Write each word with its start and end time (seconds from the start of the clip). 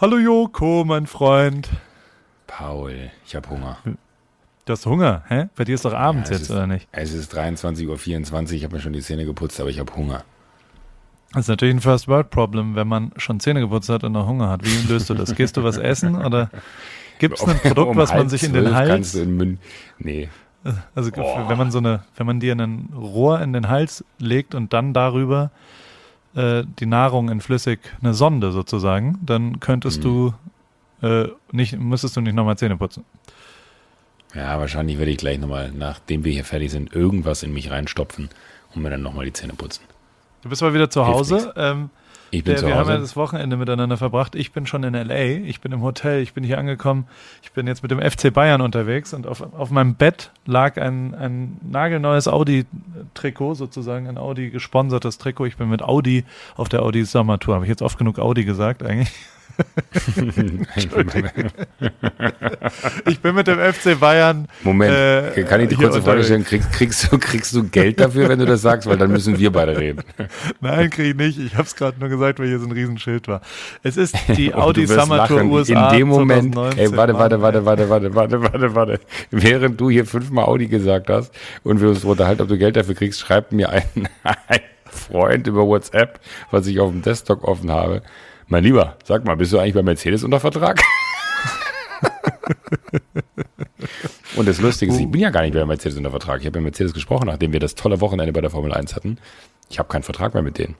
Hallo 0.00 0.16
Joko, 0.16 0.84
mein 0.86 1.08
Freund. 1.08 1.68
Paul, 2.46 3.10
ich 3.26 3.34
habe 3.34 3.50
Hunger. 3.50 3.78
Du 4.64 4.72
hast 4.72 4.86
Hunger, 4.86 5.24
hä? 5.26 5.46
Bei 5.56 5.64
dir 5.64 5.74
ist 5.74 5.84
doch 5.84 5.92
abends 5.92 6.30
Ja, 6.30 6.36
jetzt, 6.36 6.42
ist- 6.44 6.50
oder 6.52 6.68
nicht? 6.68 6.86
Es 6.92 7.12
ist 7.12 7.34
23.24 7.36 7.88
Uhr, 7.88 8.52
ich 8.52 8.64
habe 8.64 8.76
mir 8.76 8.80
schon 8.80 8.92
die 8.92 9.00
Zähne 9.00 9.24
geputzt, 9.24 9.60
aber 9.60 9.70
ich 9.70 9.80
habe 9.80 9.92
Hunger. 9.96 10.22
Das 11.32 11.42
ist 11.42 11.48
natürlich 11.48 11.74
ein 11.74 11.80
First 11.80 12.06
World 12.06 12.30
Problem, 12.30 12.76
wenn 12.76 12.86
man 12.86 13.10
schon 13.16 13.40
Zähne 13.40 13.58
geputzt 13.58 13.88
hat 13.88 14.04
und 14.04 14.12
noch 14.12 14.28
Hunger 14.28 14.48
hat. 14.48 14.64
Wie 14.64 14.86
löst 14.88 15.10
du 15.10 15.14
das? 15.14 15.34
Gehst 15.34 15.56
du 15.56 15.64
was 15.64 15.78
essen 15.78 16.14
oder 16.14 16.48
gibt 17.18 17.38
es 17.40 17.44
ein 17.46 17.58
Produkt, 17.58 17.90
Um 17.90 17.96
was 17.96 18.14
man 18.14 18.28
sich 18.28 18.44
in 18.44 18.52
den 18.52 18.72
Hals, 18.74 18.88
Kannst 18.88 19.14
du 19.16 19.18
in 19.22 19.36
Mün 19.36 19.58
nee, 19.98 20.28
also 20.94 21.10
Boah. 21.10 21.48
wenn 21.48 21.58
man 21.58 21.70
so 21.70 21.78
eine, 21.78 22.04
wenn 22.16 22.26
man 22.26 22.38
dir 22.40 22.54
ein 22.54 22.88
Rohr 22.94 23.40
in 23.40 23.52
den 23.52 23.68
Hals 23.68 24.04
legt 24.18 24.54
und 24.54 24.72
dann 24.72 24.92
darüber 24.92 25.50
äh, 26.38 26.64
die 26.78 26.86
Nahrung 26.86 27.28
in 27.30 27.40
flüssig, 27.40 27.80
eine 28.00 28.14
Sonde 28.14 28.52
sozusagen, 28.52 29.18
dann 29.24 29.60
könntest 29.60 29.98
Mhm. 29.98 30.32
du 31.00 31.06
äh, 31.06 31.28
nicht, 31.52 31.78
müsstest 31.78 32.16
du 32.16 32.20
nicht 32.20 32.34
nochmal 32.34 32.56
Zähne 32.58 32.76
putzen. 32.76 33.04
Ja, 34.34 34.58
wahrscheinlich 34.58 34.98
werde 34.98 35.10
ich 35.10 35.16
gleich 35.18 35.38
nochmal, 35.38 35.72
nachdem 35.72 36.24
wir 36.24 36.32
hier 36.32 36.44
fertig 36.44 36.70
sind, 36.70 36.92
irgendwas 36.94 37.42
in 37.42 37.52
mich 37.52 37.70
reinstopfen 37.70 38.28
und 38.74 38.82
mir 38.82 38.90
dann 38.90 39.02
nochmal 39.02 39.24
die 39.24 39.32
Zähne 39.32 39.54
putzen. 39.54 39.82
Du 40.42 40.48
bist 40.48 40.60
mal 40.62 40.74
wieder 40.74 40.90
zu 40.90 41.04
Hilft 41.04 41.18
Hause. 41.18 41.52
Ähm, 41.56 41.90
Ich 42.30 42.44
bin 42.44 42.52
Der, 42.52 42.60
zu 42.60 42.66
wir 42.66 42.74
haben 42.76 42.88
ja 42.88 42.94
Hause. 42.94 43.02
das 43.02 43.16
Wochenende 43.16 43.56
miteinander 43.56 43.96
verbracht. 43.96 44.34
Ich 44.34 44.52
bin 44.52 44.66
schon 44.66 44.82
in 44.84 44.94
LA, 44.94 45.16
ich 45.46 45.60
bin 45.60 45.72
im 45.72 45.82
Hotel, 45.82 46.20
ich 46.20 46.34
bin 46.34 46.44
hier 46.44 46.58
angekommen. 46.58 47.06
Ich 47.42 47.52
bin 47.52 47.66
jetzt 47.66 47.82
mit 47.82 47.90
dem 47.90 48.00
FC 48.00 48.32
Bayern 48.32 48.60
unterwegs 48.60 49.14
und 49.14 49.26
auf, 49.26 49.40
auf 49.54 49.70
meinem 49.70 49.94
Bett 49.94 50.30
lag 50.44 50.76
ein, 50.76 51.14
ein 51.14 51.56
nagelneues 51.62 52.28
Audi-Trikot, 52.28 53.54
sozusagen 53.54 54.06
ein 54.08 54.18
Audi 54.18 54.50
gesponsertes 54.50 55.18
Trikot. 55.18 55.46
Ich 55.46 55.56
bin 55.56 55.68
mit 55.70 55.82
Audi 55.82 56.24
auf 56.56 56.68
der 56.68 56.82
Audi 56.82 57.04
Sommertour. 57.04 57.54
Habe 57.54 57.64
ich 57.64 57.70
jetzt 57.70 57.82
oft 57.82 57.98
genug 57.98 58.18
Audi 58.18 58.44
gesagt 58.44 58.82
eigentlich? 58.82 59.10
Ich 63.06 63.20
bin 63.20 63.34
mit 63.34 63.46
dem 63.46 63.58
FC 63.58 63.98
Bayern. 63.98 64.46
Moment, 64.62 64.92
äh, 64.92 65.42
kann 65.44 65.60
ich 65.60 65.68
dir 65.68 65.76
hier 65.76 65.88
kurz 65.88 65.96
eine 65.96 66.04
Frage 66.04 66.24
stellen? 66.24 66.44
Kriegst, 66.44 66.72
kriegst, 66.72 67.12
du, 67.12 67.18
kriegst 67.18 67.54
du 67.54 67.64
Geld 67.64 68.00
dafür, 68.00 68.28
wenn 68.28 68.38
du 68.38 68.46
das 68.46 68.62
sagst? 68.62 68.88
Weil 68.88 68.98
dann 68.98 69.10
müssen 69.10 69.38
wir 69.38 69.50
beide 69.50 69.76
reden. 69.76 70.02
Nein, 70.60 70.90
kriege 70.90 71.10
ich 71.10 71.16
nicht. 71.16 71.38
Ich 71.38 71.54
habe 71.54 71.64
es 71.64 71.74
gerade 71.74 71.98
nur 71.98 72.08
gesagt, 72.08 72.38
weil 72.38 72.48
hier 72.48 72.58
so 72.58 72.66
ein 72.66 72.72
Riesenschild 72.72 73.28
war. 73.28 73.40
Es 73.82 73.96
ist 73.96 74.16
die 74.36 74.54
Audi 74.54 74.86
Summer 74.86 75.26
Tour. 75.26 75.42
USA 75.44 75.90
In 75.90 75.98
dem 75.98 76.08
Moment, 76.08 76.54
2019. 76.54 76.78
ey, 76.78 76.96
warte, 76.96 77.14
warte, 77.14 77.42
warte, 77.42 77.64
warte, 77.64 77.88
warte, 77.88 78.14
warte, 78.14 78.42
warte, 78.42 78.74
warte. 78.74 79.00
Während 79.30 79.80
du 79.80 79.90
hier 79.90 80.06
fünfmal 80.06 80.44
Audi 80.44 80.68
gesagt 80.68 81.08
hast 81.08 81.32
und 81.64 81.80
wir 81.80 81.88
uns 81.88 82.04
unterhalten, 82.04 82.42
ob 82.42 82.48
du 82.48 82.58
Geld 82.58 82.76
dafür 82.76 82.94
kriegst, 82.94 83.20
schreibt 83.20 83.52
mir 83.52 83.70
ein, 83.70 84.08
ein 84.22 84.60
Freund 84.86 85.46
über 85.46 85.66
WhatsApp, 85.66 86.20
was 86.50 86.66
ich 86.66 86.80
auf 86.80 86.90
dem 86.90 87.02
Desktop 87.02 87.44
offen 87.44 87.70
habe. 87.70 88.02
Mein 88.48 88.64
Lieber, 88.64 88.96
sag 89.04 89.24
mal, 89.24 89.36
bist 89.36 89.52
du 89.52 89.58
eigentlich 89.58 89.74
bei 89.74 89.82
Mercedes 89.82 90.24
unter 90.24 90.40
Vertrag? 90.40 90.80
Und 94.36 94.48
das 94.48 94.60
Lustige 94.60 94.92
ist, 94.92 95.00
ich 95.00 95.10
bin 95.10 95.20
ja 95.20 95.30
gar 95.30 95.42
nicht 95.42 95.52
bei 95.52 95.64
Mercedes 95.66 95.98
unter 95.98 96.10
Vertrag. 96.10 96.40
Ich 96.40 96.46
habe 96.46 96.58
mit 96.60 96.70
Mercedes 96.70 96.94
gesprochen, 96.94 97.26
nachdem 97.26 97.52
wir 97.52 97.60
das 97.60 97.74
tolle 97.74 98.00
Wochenende 98.00 98.32
bei 98.32 98.40
der 98.40 98.50
Formel 98.50 98.72
1 98.72 98.96
hatten. 98.96 99.18
Ich 99.68 99.78
habe 99.78 99.88
keinen 99.88 100.02
Vertrag 100.02 100.32
mehr 100.32 100.42
mit 100.42 100.56
denen. 100.58 100.76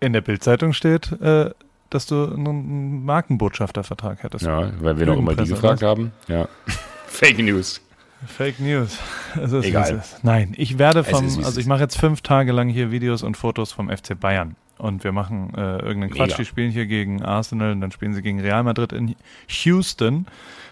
In 0.00 0.14
der 0.14 0.20
Bildzeitung 0.22 0.72
steht, 0.72 1.12
äh, 1.20 1.50
dass 1.90 2.06
du 2.06 2.32
einen 2.32 3.04
Markenbotschaftervertrag 3.04 4.22
hättest. 4.22 4.44
Ja, 4.46 4.72
weil 4.80 4.98
wir 4.98 5.06
noch 5.06 5.18
immer 5.18 5.34
die 5.34 5.48
gefragt 5.48 5.82
haben. 5.82 6.12
Ja. 6.28 6.48
Fake 7.06 7.38
News. 7.38 7.80
Fake 8.26 8.58
News. 8.58 8.98
Es 9.36 9.52
ist, 9.52 9.66
Egal. 9.66 9.96
es 10.00 10.12
ist. 10.14 10.24
Nein, 10.24 10.54
ich 10.56 10.78
werde 10.78 11.04
vom, 11.04 11.24
also 11.44 11.60
ich 11.60 11.66
mache 11.66 11.80
jetzt 11.82 11.98
fünf 11.98 12.22
Tage 12.22 12.50
lang 12.52 12.70
hier 12.70 12.90
Videos 12.90 13.22
und 13.22 13.36
Fotos 13.36 13.72
vom 13.72 13.90
FC 13.90 14.18
Bayern. 14.18 14.56
Und 14.78 15.04
wir 15.04 15.12
machen 15.12 15.52
äh, 15.56 15.78
irgendeinen 15.78 16.10
Quatsch. 16.10 16.28
Mega. 16.30 16.36
Die 16.36 16.44
spielen 16.44 16.70
hier 16.70 16.86
gegen 16.86 17.22
Arsenal 17.22 17.72
und 17.72 17.80
dann 17.80 17.90
spielen 17.92 18.14
sie 18.14 18.22
gegen 18.22 18.40
Real 18.40 18.62
Madrid 18.62 18.92
in 18.92 19.14
Houston. 19.64 20.26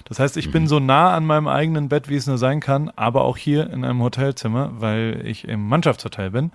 Das 0.04 0.18
heißt, 0.20 0.36
ich 0.36 0.46
Mhm. 0.48 0.52
bin 0.52 0.66
so 0.68 0.78
nah 0.78 1.12
an 1.14 1.26
meinem 1.26 1.48
eigenen 1.48 1.88
Bett, 1.88 2.08
wie 2.08 2.14
es 2.16 2.26
nur 2.26 2.38
sein 2.38 2.60
kann, 2.60 2.90
aber 2.94 3.24
auch 3.24 3.36
hier 3.36 3.68
in 3.70 3.84
einem 3.84 4.00
Hotelzimmer, 4.02 4.70
weil 4.78 5.22
ich 5.24 5.48
im 5.48 5.68
Mannschaftshotel 5.68 6.30
bin. 6.30 6.52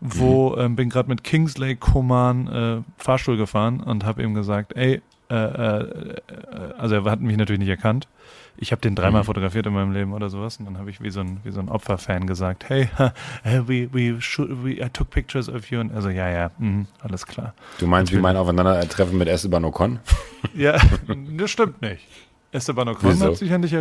Wo 0.00 0.50
Mhm. 0.50 0.60
ähm, 0.60 0.76
bin 0.76 0.90
gerade 0.90 1.08
mit 1.08 1.24
Kingsley 1.24 1.76
Coman 1.76 2.46
äh, 2.48 2.82
Fahrstuhl 3.02 3.36
gefahren 3.36 3.80
und 3.80 4.04
habe 4.04 4.22
ihm 4.22 4.34
gesagt, 4.34 4.76
ey, 4.76 5.00
äh, 5.30 5.34
äh, 5.34 5.80
äh, 5.80 6.16
also 6.78 6.96
er 6.96 7.04
hat 7.04 7.20
mich 7.20 7.36
natürlich 7.36 7.60
nicht 7.60 7.68
erkannt. 7.70 8.06
Ich 8.56 8.70
habe 8.72 8.80
den 8.80 8.94
dreimal 8.94 9.22
Mhm. 9.22 9.26
fotografiert 9.26 9.66
in 9.66 9.72
meinem 9.72 9.92
Leben 9.92 10.12
oder 10.12 10.28
sowas 10.30 10.58
und 10.58 10.64
dann 10.66 10.78
habe 10.78 10.88
ich 10.90 11.00
wie 11.00 11.10
so 11.10 11.20
ein 11.20 11.40
wie 11.44 11.50
so 11.50 11.60
ein 11.60 11.68
Opferfan 11.68 12.26
gesagt, 12.26 12.68
hey, 12.68 12.88
we 13.66 13.88
we 13.92 14.20
should, 14.20 14.48
we 14.64 14.72
I 14.84 14.88
took 14.92 15.10
pictures 15.10 15.48
of 15.48 15.70
you 15.70 15.80
und 15.80 15.92
also 15.92 16.08
ja 16.08 16.28
ja, 16.30 16.50
mhm, 16.58 16.86
alles 17.00 17.26
klar. 17.26 17.54
Du 17.78 17.86
meinst 17.86 18.12
wie 18.12 18.18
mein 18.18 18.36
Aufeinandertreffen 18.36 19.18
mit 19.18 19.28
Esteban 19.28 19.64
Ocon? 19.64 19.98
Ja, 20.54 20.76
das 21.38 21.50
stimmt 21.50 21.80
nicht. 21.80 22.06
Esteban 22.52 22.86
Ocon 22.88 23.10
Wieso? 23.12 23.26
hat 23.26 23.36
sich 23.38 23.52
an 23.52 23.62
dich 23.62 23.72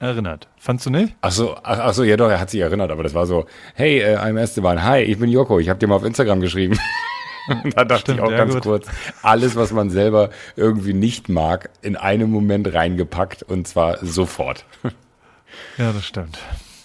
erinnert. 0.00 0.48
Fandst 0.56 0.86
du 0.86 0.90
nicht? 0.90 1.14
Ach 1.20 1.30
so, 1.30 1.54
ach, 1.62 1.78
ach 1.78 1.92
so, 1.92 2.02
ja 2.02 2.16
doch, 2.16 2.28
er 2.30 2.40
hat 2.40 2.50
sich 2.50 2.60
erinnert, 2.60 2.90
aber 2.90 3.02
das 3.04 3.14
war 3.14 3.26
so, 3.26 3.46
hey, 3.74 3.98
äh, 4.00 4.16
I'm 4.16 4.36
Esteban, 4.40 4.82
hi, 4.82 5.00
ich 5.02 5.18
bin 5.18 5.30
Joko, 5.30 5.60
ich 5.60 5.68
habe 5.68 5.78
dir 5.78 5.86
mal 5.86 5.94
auf 5.96 6.04
Instagram 6.04 6.40
geschrieben. 6.40 6.76
da 7.74 7.84
dachte 7.84 8.00
Stimmt, 8.00 8.18
ich 8.18 8.24
auch 8.24 8.30
ganz 8.30 8.54
gut. 8.54 8.62
kurz, 8.62 8.86
alles, 9.22 9.56
was 9.56 9.72
man 9.72 9.90
selber 9.90 10.30
irgendwie 10.56 10.94
nicht 10.94 11.28
mag, 11.28 11.70
in 11.82 11.96
einem 11.96 12.30
Moment 12.30 12.72
reingepackt 12.72 13.42
und 13.42 13.66
zwar 13.68 14.04
sofort. 14.04 14.64
Ja, 15.78 15.92
das 15.92 16.04
stimmt. 16.04 16.38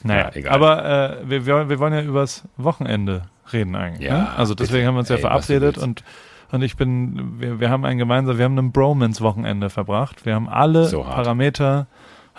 Naja, 0.03 0.23
Ja, 0.23 0.35
egal. 0.35 0.53
aber 0.53 1.19
äh, 1.21 1.29
wir, 1.29 1.69
wir, 1.69 1.79
wollen 1.79 1.93
ja 1.93 2.01
übers 2.01 2.43
Wochenende 2.57 3.23
reden 3.51 3.75
eigentlich. 3.75 4.07
Ja, 4.07 4.17
ne? 4.17 4.29
Also 4.35 4.55
deswegen 4.55 4.77
bitte. 4.79 4.87
haben 4.87 4.95
wir 4.95 4.99
uns 4.99 5.09
ja 5.09 5.15
Ey, 5.15 5.21
verabredet 5.21 5.77
und 5.77 6.03
und 6.51 6.63
ich 6.63 6.75
bin, 6.75 7.39
wir, 7.39 7.61
wir 7.61 7.69
haben 7.69 7.85
ein 7.85 7.97
gemeinsam, 7.97 8.37
wir 8.37 8.43
haben 8.43 8.57
ein 8.57 8.73
Bromance-Wochenende 8.73 9.69
verbracht. 9.69 10.25
Wir 10.25 10.35
haben 10.35 10.49
alle 10.49 10.85
So. 10.85 11.01
Parameter 11.03 11.87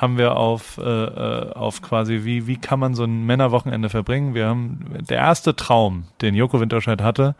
haben 0.02 0.18
wir 0.18 0.36
auf, 0.36 0.78
äh, 0.78 0.82
äh, 0.82 1.52
auf 1.52 1.80
quasi, 1.80 2.24
wie, 2.24 2.46
wie 2.48 2.56
kann 2.56 2.80
man 2.80 2.94
so 2.94 3.04
ein 3.04 3.24
Männerwochenende 3.24 3.88
verbringen. 3.88 4.34
Wir 4.34 4.48
haben, 4.48 4.80
der 5.08 5.18
erste 5.18 5.54
Traum, 5.54 6.04
den 6.20 6.34
Joko 6.34 6.60
Winterscheid 6.60 7.00
hatte, 7.00 7.36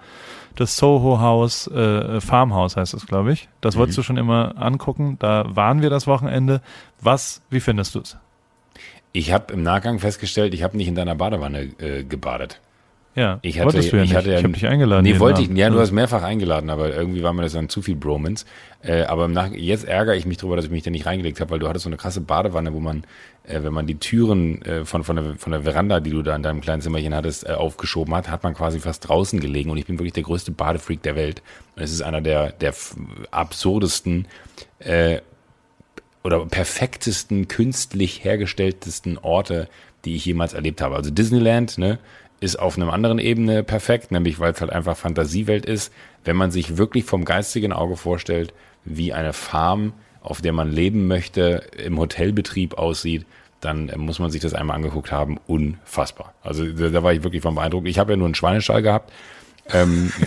das 0.54 0.76
Soho 0.76 1.18
House, 1.20 1.66
äh, 1.66 2.20
Farmhouse 2.20 2.76
heißt 2.76 2.94
es, 2.94 3.06
glaube 3.06 3.32
ich. 3.32 3.48
Das 3.60 3.76
wolltest 3.76 3.98
Mhm. 3.98 4.02
du 4.02 4.04
schon 4.04 4.16
immer 4.16 4.54
angucken. 4.56 5.16
Da 5.18 5.44
waren 5.48 5.82
wir 5.82 5.90
das 5.90 6.06
Wochenende. 6.06 6.60
Was, 7.00 7.42
wie 7.50 7.60
findest 7.60 7.96
du 7.96 8.00
es? 8.00 8.16
Ich 9.10 9.32
habe 9.32 9.52
im 9.52 9.62
Nachgang 9.62 9.98
festgestellt, 9.98 10.54
ich 10.54 10.62
habe 10.62 10.76
nicht 10.76 10.88
in 10.88 10.94
deiner 10.94 11.14
Badewanne 11.16 11.62
äh, 11.78 12.04
gebadet. 12.04 12.60
Ja, 13.14 13.38
Ich 13.42 13.58
hatte, 13.58 13.66
wolltest 13.66 13.92
du 13.92 13.96
ja 13.96 14.02
ich 14.04 14.08
nicht. 14.08 14.16
hatte 14.16 14.30
ja, 14.30 14.38
ich 14.38 14.44
habe 14.44 14.54
dich 14.54 14.66
eingeladen. 14.66 15.02
Nee, 15.04 15.18
wollte 15.18 15.42
ich. 15.42 15.50
Ja, 15.50 15.68
du 15.68 15.78
hast 15.78 15.92
mehrfach 15.92 16.22
eingeladen, 16.22 16.70
aber 16.70 16.94
irgendwie 16.94 17.22
war 17.22 17.34
mir 17.34 17.42
das 17.42 17.52
dann 17.52 17.68
zu 17.68 17.82
viel 17.82 17.94
Bromance. 17.94 18.46
Äh, 18.82 19.02
aber 19.02 19.28
Nach 19.28 19.50
jetzt 19.52 19.84
ärgere 19.84 20.16
ich 20.16 20.24
mich 20.24 20.38
darüber, 20.38 20.56
dass 20.56 20.64
ich 20.64 20.70
mich 20.70 20.82
da 20.82 20.90
nicht 20.90 21.04
reingelegt 21.04 21.38
habe, 21.40 21.50
weil 21.50 21.58
du 21.58 21.68
hattest 21.68 21.84
so 21.84 21.90
eine 21.90 21.98
krasse 21.98 22.22
Badewanne, 22.22 22.72
wo 22.72 22.80
man, 22.80 23.04
äh, 23.44 23.62
wenn 23.62 23.74
man 23.74 23.86
die 23.86 23.96
Türen 23.96 24.62
äh, 24.62 24.84
von, 24.86 25.04
von, 25.04 25.16
der, 25.16 25.34
von 25.36 25.52
der 25.52 25.62
Veranda, 25.62 26.00
die 26.00 26.10
du 26.10 26.22
da 26.22 26.34
in 26.34 26.42
deinem 26.42 26.62
kleinen 26.62 26.80
Zimmerchen 26.80 27.14
hattest, 27.14 27.46
äh, 27.46 27.52
aufgeschoben 27.52 28.14
hat, 28.14 28.30
hat 28.30 28.42
man 28.44 28.54
quasi 28.54 28.80
fast 28.80 29.06
draußen 29.08 29.40
gelegen. 29.40 29.70
Und 29.70 29.76
ich 29.76 29.86
bin 29.86 29.98
wirklich 29.98 30.14
der 30.14 30.22
größte 30.22 30.50
Badefreak 30.50 31.02
der 31.02 31.14
Welt. 31.14 31.42
Und 31.76 31.82
es 31.82 31.92
ist 31.92 32.00
einer 32.00 32.22
der, 32.22 32.52
der 32.52 32.72
absurdesten 33.30 34.26
äh, 34.78 35.18
oder 36.24 36.46
perfektesten, 36.46 37.48
künstlich 37.48 38.24
hergestelltesten 38.24 39.18
Orte, 39.18 39.68
die 40.04 40.16
ich 40.16 40.24
jemals 40.24 40.52
erlebt 40.54 40.80
habe. 40.80 40.96
Also 40.96 41.10
Disneyland, 41.10 41.78
ne, 41.78 41.98
ist 42.42 42.56
auf 42.58 42.76
einer 42.76 42.92
anderen 42.92 43.19
Ebene 43.19 43.62
perfekt, 43.62 44.10
nämlich 44.10 44.41
weil 44.41 44.53
es 44.53 44.60
halt 44.60 44.72
einfach 44.72 44.97
Fantasiewelt 44.97 45.64
ist. 45.64 45.92
Wenn 46.25 46.36
man 46.36 46.50
sich 46.50 46.76
wirklich 46.76 47.04
vom 47.04 47.25
geistigen 47.25 47.72
Auge 47.72 47.97
vorstellt, 47.97 48.53
wie 48.84 49.12
eine 49.12 49.32
Farm, 49.32 49.92
auf 50.22 50.41
der 50.42 50.53
man 50.53 50.70
leben 50.70 51.06
möchte, 51.06 51.64
im 51.84 51.98
Hotelbetrieb 51.98 52.75
aussieht, 52.75 53.26
dann 53.60 53.92
muss 53.97 54.19
man 54.19 54.30
sich 54.30 54.41
das 54.41 54.54
einmal 54.54 54.76
angeguckt 54.76 55.12
haben. 55.12 55.38
Unfassbar. 55.47 56.34
Also 56.42 56.66
da, 56.66 57.03
war 57.04 57.12
ich 57.12 57.22
wirklich 57.22 57.42
von 57.42 57.54
beeindruckt. 57.54 57.86
Ich 57.86 57.98
habe 57.98 58.12
ja 58.12 58.16
nur 58.16 58.26
einen 58.26 58.34
Schweinestall 58.34 58.82
gehabt. 58.82 59.12
Ähm, 59.72 60.12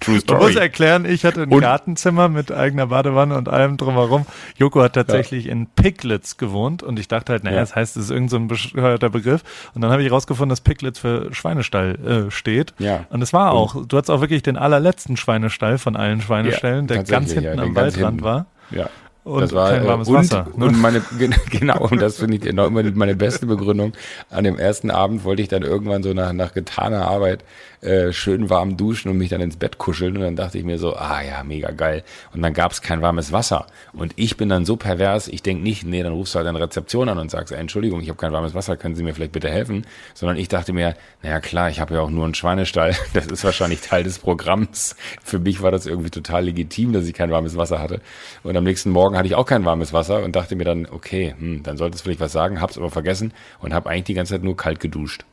True 0.00 0.18
Man 0.28 0.38
muss 0.38 0.50
Story. 0.50 0.56
erklären, 0.56 1.04
ich 1.04 1.24
hatte 1.24 1.42
ein 1.42 1.50
Und- 1.52 1.60
Gartenzimmer 1.60 2.28
mit 2.28 2.50
eigener 2.50 2.88
Badewanne 2.88 3.36
und 3.36 3.48
allem 3.48 3.76
drumherum. 3.76 4.26
Joko 4.56 4.82
hat 4.82 4.94
tatsächlich 4.94 5.46
in 5.46 5.66
Piglets 5.66 6.36
gewohnt 6.38 6.82
und 6.82 6.98
ich 6.98 7.06
dachte 7.06 7.32
halt, 7.32 7.44
naja, 7.44 7.56
Ja. 7.56 7.62
das 7.62 7.76
heißt, 7.76 7.96
es 7.96 8.04
ist 8.04 8.10
irgendein 8.10 8.28
so 8.30 8.36
ein 8.38 8.48
bescheuerter 8.48 9.10
Begriff. 9.10 9.42
Und 9.74 9.82
dann 9.82 9.92
habe 9.92 10.02
ich 10.02 10.10
rausgefunden, 10.10 10.48
dass 10.50 10.60
Piglets 10.60 10.98
für 10.98 11.32
Schweinestall 11.32 12.26
äh, 12.28 12.30
steht. 12.32 12.74
Ja. 12.78 13.04
Und 13.10 13.22
es 13.22 13.32
war 13.32 13.52
auch, 13.52 13.86
du 13.86 13.96
hattest 13.96 14.10
auch 14.10 14.20
wirklich 14.20 14.42
den 14.42 14.56
allerletzten 14.56 15.16
Schweinestall 15.16 15.78
von 15.78 15.94
allen 15.94 16.20
Schweineställen, 16.20 16.88
Ja, 16.88 16.94
der 16.96 17.04
ganz 17.04 17.30
hinten 17.32 17.44
ja, 17.44 17.52
am 17.52 17.74
ganz 17.74 17.96
Waldrand 17.96 18.06
hinten. 18.14 18.24
war. 18.24 18.46
Ja. 18.70 18.88
Und 19.24 19.40
das 19.42 19.52
war, 19.52 19.70
kein 19.70 19.84
äh, 19.84 19.86
warmes 19.86 20.08
und, 20.08 20.14
Wasser. 20.16 20.48
Ne? 20.56 20.64
Und 20.66 20.80
meine, 20.82 21.00
gen- 21.18 21.34
genau, 21.48 21.78
und 21.86 22.02
das 22.02 22.16
finde 22.18 22.38
ich 22.38 22.52
noch 22.52 22.66
immer 22.66 22.82
meine 22.82 23.14
beste 23.14 23.46
Begründung. 23.46 23.92
An 24.30 24.42
dem 24.42 24.58
ersten 24.58 24.90
Abend 24.90 25.22
wollte 25.22 25.42
ich 25.42 25.48
dann 25.48 25.62
irgendwann 25.62 26.02
so 26.02 26.12
nach, 26.12 26.32
nach 26.32 26.52
getaner 26.54 27.06
Arbeit 27.06 27.44
äh, 27.82 28.12
schön 28.12 28.48
warm 28.48 28.76
duschen 28.76 29.10
und 29.10 29.18
mich 29.18 29.28
dann 29.28 29.40
ins 29.40 29.56
Bett 29.56 29.76
kuscheln. 29.76 30.16
Und 30.16 30.22
dann 30.22 30.36
dachte 30.36 30.56
ich 30.56 30.64
mir 30.64 30.78
so, 30.78 30.94
ah 30.94 31.20
ja, 31.20 31.42
mega 31.42 31.72
geil. 31.72 32.04
Und 32.32 32.40
dann 32.42 32.54
gab 32.54 32.72
es 32.72 32.80
kein 32.80 33.02
warmes 33.02 33.32
Wasser. 33.32 33.66
Und 33.92 34.12
ich 34.16 34.36
bin 34.36 34.48
dann 34.48 34.64
so 34.64 34.76
pervers, 34.76 35.28
ich 35.28 35.42
denk 35.42 35.62
nicht, 35.62 35.84
nee, 35.84 36.02
dann 36.02 36.12
rufst 36.12 36.34
du 36.34 36.38
halt 36.38 36.48
eine 36.48 36.60
Rezeption 36.60 37.08
an 37.08 37.18
und 37.18 37.30
sagst, 37.30 37.52
Entschuldigung, 37.52 38.00
ich 38.00 38.08
habe 38.08 38.18
kein 38.18 38.32
warmes 38.32 38.54
Wasser, 38.54 38.76
können 38.76 38.94
Sie 38.94 39.02
mir 39.02 39.14
vielleicht 39.14 39.32
bitte 39.32 39.50
helfen? 39.50 39.84
Sondern 40.14 40.36
ich 40.36 40.48
dachte 40.48 40.72
mir, 40.72 40.94
naja 41.22 41.40
klar, 41.40 41.70
ich 41.70 41.80
habe 41.80 41.94
ja 41.94 42.00
auch 42.00 42.10
nur 42.10 42.24
einen 42.24 42.34
Schweinestall. 42.34 42.94
Das 43.14 43.26
ist 43.26 43.44
wahrscheinlich 43.44 43.80
Teil 43.82 44.04
des 44.04 44.18
Programms. 44.18 44.96
Für 45.22 45.38
mich 45.38 45.60
war 45.60 45.70
das 45.70 45.86
irgendwie 45.86 46.10
total 46.10 46.44
legitim, 46.46 46.92
dass 46.92 47.06
ich 47.06 47.12
kein 47.12 47.30
warmes 47.30 47.56
Wasser 47.56 47.78
hatte. 47.78 48.00
Und 48.42 48.56
am 48.56 48.64
nächsten 48.64 48.90
Morgen 48.90 49.16
hatte 49.16 49.26
ich 49.26 49.34
auch 49.34 49.44
kein 49.44 49.64
warmes 49.64 49.92
Wasser 49.92 50.22
und 50.22 50.34
dachte 50.34 50.56
mir 50.56 50.64
dann, 50.64 50.86
okay, 50.86 51.34
hm, 51.38 51.62
dann 51.62 51.76
sollte 51.76 51.96
es 51.96 52.02
vielleicht 52.02 52.20
was 52.20 52.32
sagen, 52.32 52.60
hab's 52.60 52.78
aber 52.78 52.90
vergessen 52.90 53.34
und 53.60 53.74
habe 53.74 53.90
eigentlich 53.90 54.04
die 54.04 54.14
ganze 54.14 54.34
Zeit 54.34 54.44
nur 54.44 54.56
kalt 54.56 54.80
geduscht. 54.80 55.24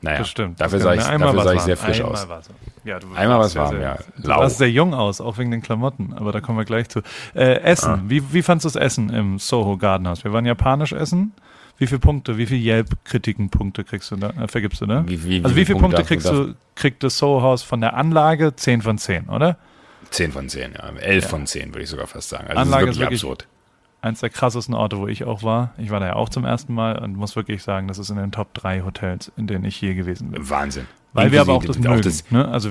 Naja, 0.00 0.18
Das 0.18 0.28
stimmt. 0.28 0.60
dafür 0.60 0.78
sah 0.80 0.94
ich, 0.94 1.02
dafür 1.02 1.36
was 1.36 1.44
sah 1.44 1.52
ich 1.54 1.60
sehr 1.62 1.76
frisch 1.76 1.98
Einmal 2.00 2.12
aus. 2.12 2.28
war 2.28 2.42
so. 2.42 2.50
Ja, 2.84 3.00
du 3.00 3.06
Einmal 3.16 3.40
was 3.40 3.52
sehr, 3.52 3.62
warm, 3.62 3.70
sehr, 3.72 3.80
ja. 3.80 3.98
Du 4.16 4.22
sahst 4.28 4.58
sehr 4.58 4.70
jung 4.70 4.94
aus, 4.94 5.20
auch 5.20 5.38
wegen 5.38 5.50
den 5.50 5.60
Klamotten, 5.60 6.14
aber 6.14 6.30
da 6.32 6.40
kommen 6.40 6.56
wir 6.56 6.64
gleich 6.64 6.88
zu. 6.88 7.00
Äh, 7.34 7.54
Essen. 7.62 7.90
Ah. 7.90 8.00
Wie, 8.06 8.32
wie 8.32 8.42
fandst 8.42 8.64
du 8.64 8.68
das 8.68 8.76
Essen 8.76 9.10
im 9.10 9.38
Soho 9.40 9.76
Gardenhaus? 9.76 10.22
Wir 10.22 10.32
waren 10.32 10.46
japanisch 10.46 10.92
essen. 10.92 11.32
Wie 11.78 11.86
viele 11.86 11.98
Punkte, 12.00 12.38
wie 12.38 12.46
viele 12.46 12.60
Yelp-Kritiken-Punkte 12.60 13.84
kriegst 13.84 14.10
du 14.10 14.16
da, 14.16 14.30
äh, 14.30 14.48
vergibst 14.48 14.80
du 14.80 14.86
da? 14.86 15.06
Wie- 15.06 15.22
wie- 15.24 15.44
also 15.44 15.54
wie 15.56 15.60
wie 15.60 15.64
viele 15.64 15.78
Punkte 15.78 15.96
Punkte 15.98 16.14
kriegst 16.14 16.28
du, 16.28 16.54
kriegt 16.74 17.02
das 17.02 17.18
Soho 17.18 17.42
Haus 17.42 17.62
von 17.62 17.80
der 17.80 17.94
Anlage? 17.94 18.54
10 18.54 18.82
von 18.82 18.98
10, 18.98 19.28
oder? 19.28 19.56
10 20.10 20.32
von 20.32 20.48
10, 20.48 20.72
ja. 20.74 20.88
11 21.00 21.28
von 21.28 21.46
10, 21.46 21.68
würde 21.74 21.82
ich 21.82 21.90
sogar 21.90 22.06
fast 22.06 22.28
sagen. 22.30 22.46
Also 22.48 22.60
Anlage 22.60 22.86
das 22.86 22.96
ist 22.96 22.96
ist 22.96 23.00
wirklich 23.00 23.22
wirklich- 23.22 23.30
absurd. 23.40 23.46
Eins 24.00 24.20
der 24.20 24.30
krassesten 24.30 24.74
Orte, 24.74 24.98
wo 24.98 25.08
ich 25.08 25.24
auch 25.24 25.42
war. 25.42 25.72
Ich 25.76 25.90
war 25.90 25.98
da 25.98 26.06
ja 26.06 26.16
auch 26.16 26.28
zum 26.28 26.44
ersten 26.44 26.72
Mal 26.72 26.98
und 26.98 27.16
muss 27.16 27.34
wirklich 27.34 27.62
sagen, 27.64 27.88
das 27.88 27.98
ist 27.98 28.10
in 28.10 28.16
den 28.16 28.30
Top 28.30 28.54
3 28.54 28.82
Hotels, 28.82 29.32
in 29.36 29.46
denen 29.48 29.64
ich 29.64 29.80
je 29.80 29.94
gewesen 29.94 30.30
bin. 30.30 30.48
Wahnsinn. 30.48 30.86
Weil 31.12 31.32
wir 31.32 31.40
aber 31.40 31.54
auch 31.54 31.62
Inklusive 31.64 31.82
das 31.82 31.90
mögen. 31.90 32.02
das- 32.04 32.30
ne? 32.30 32.48
Also 32.48 32.70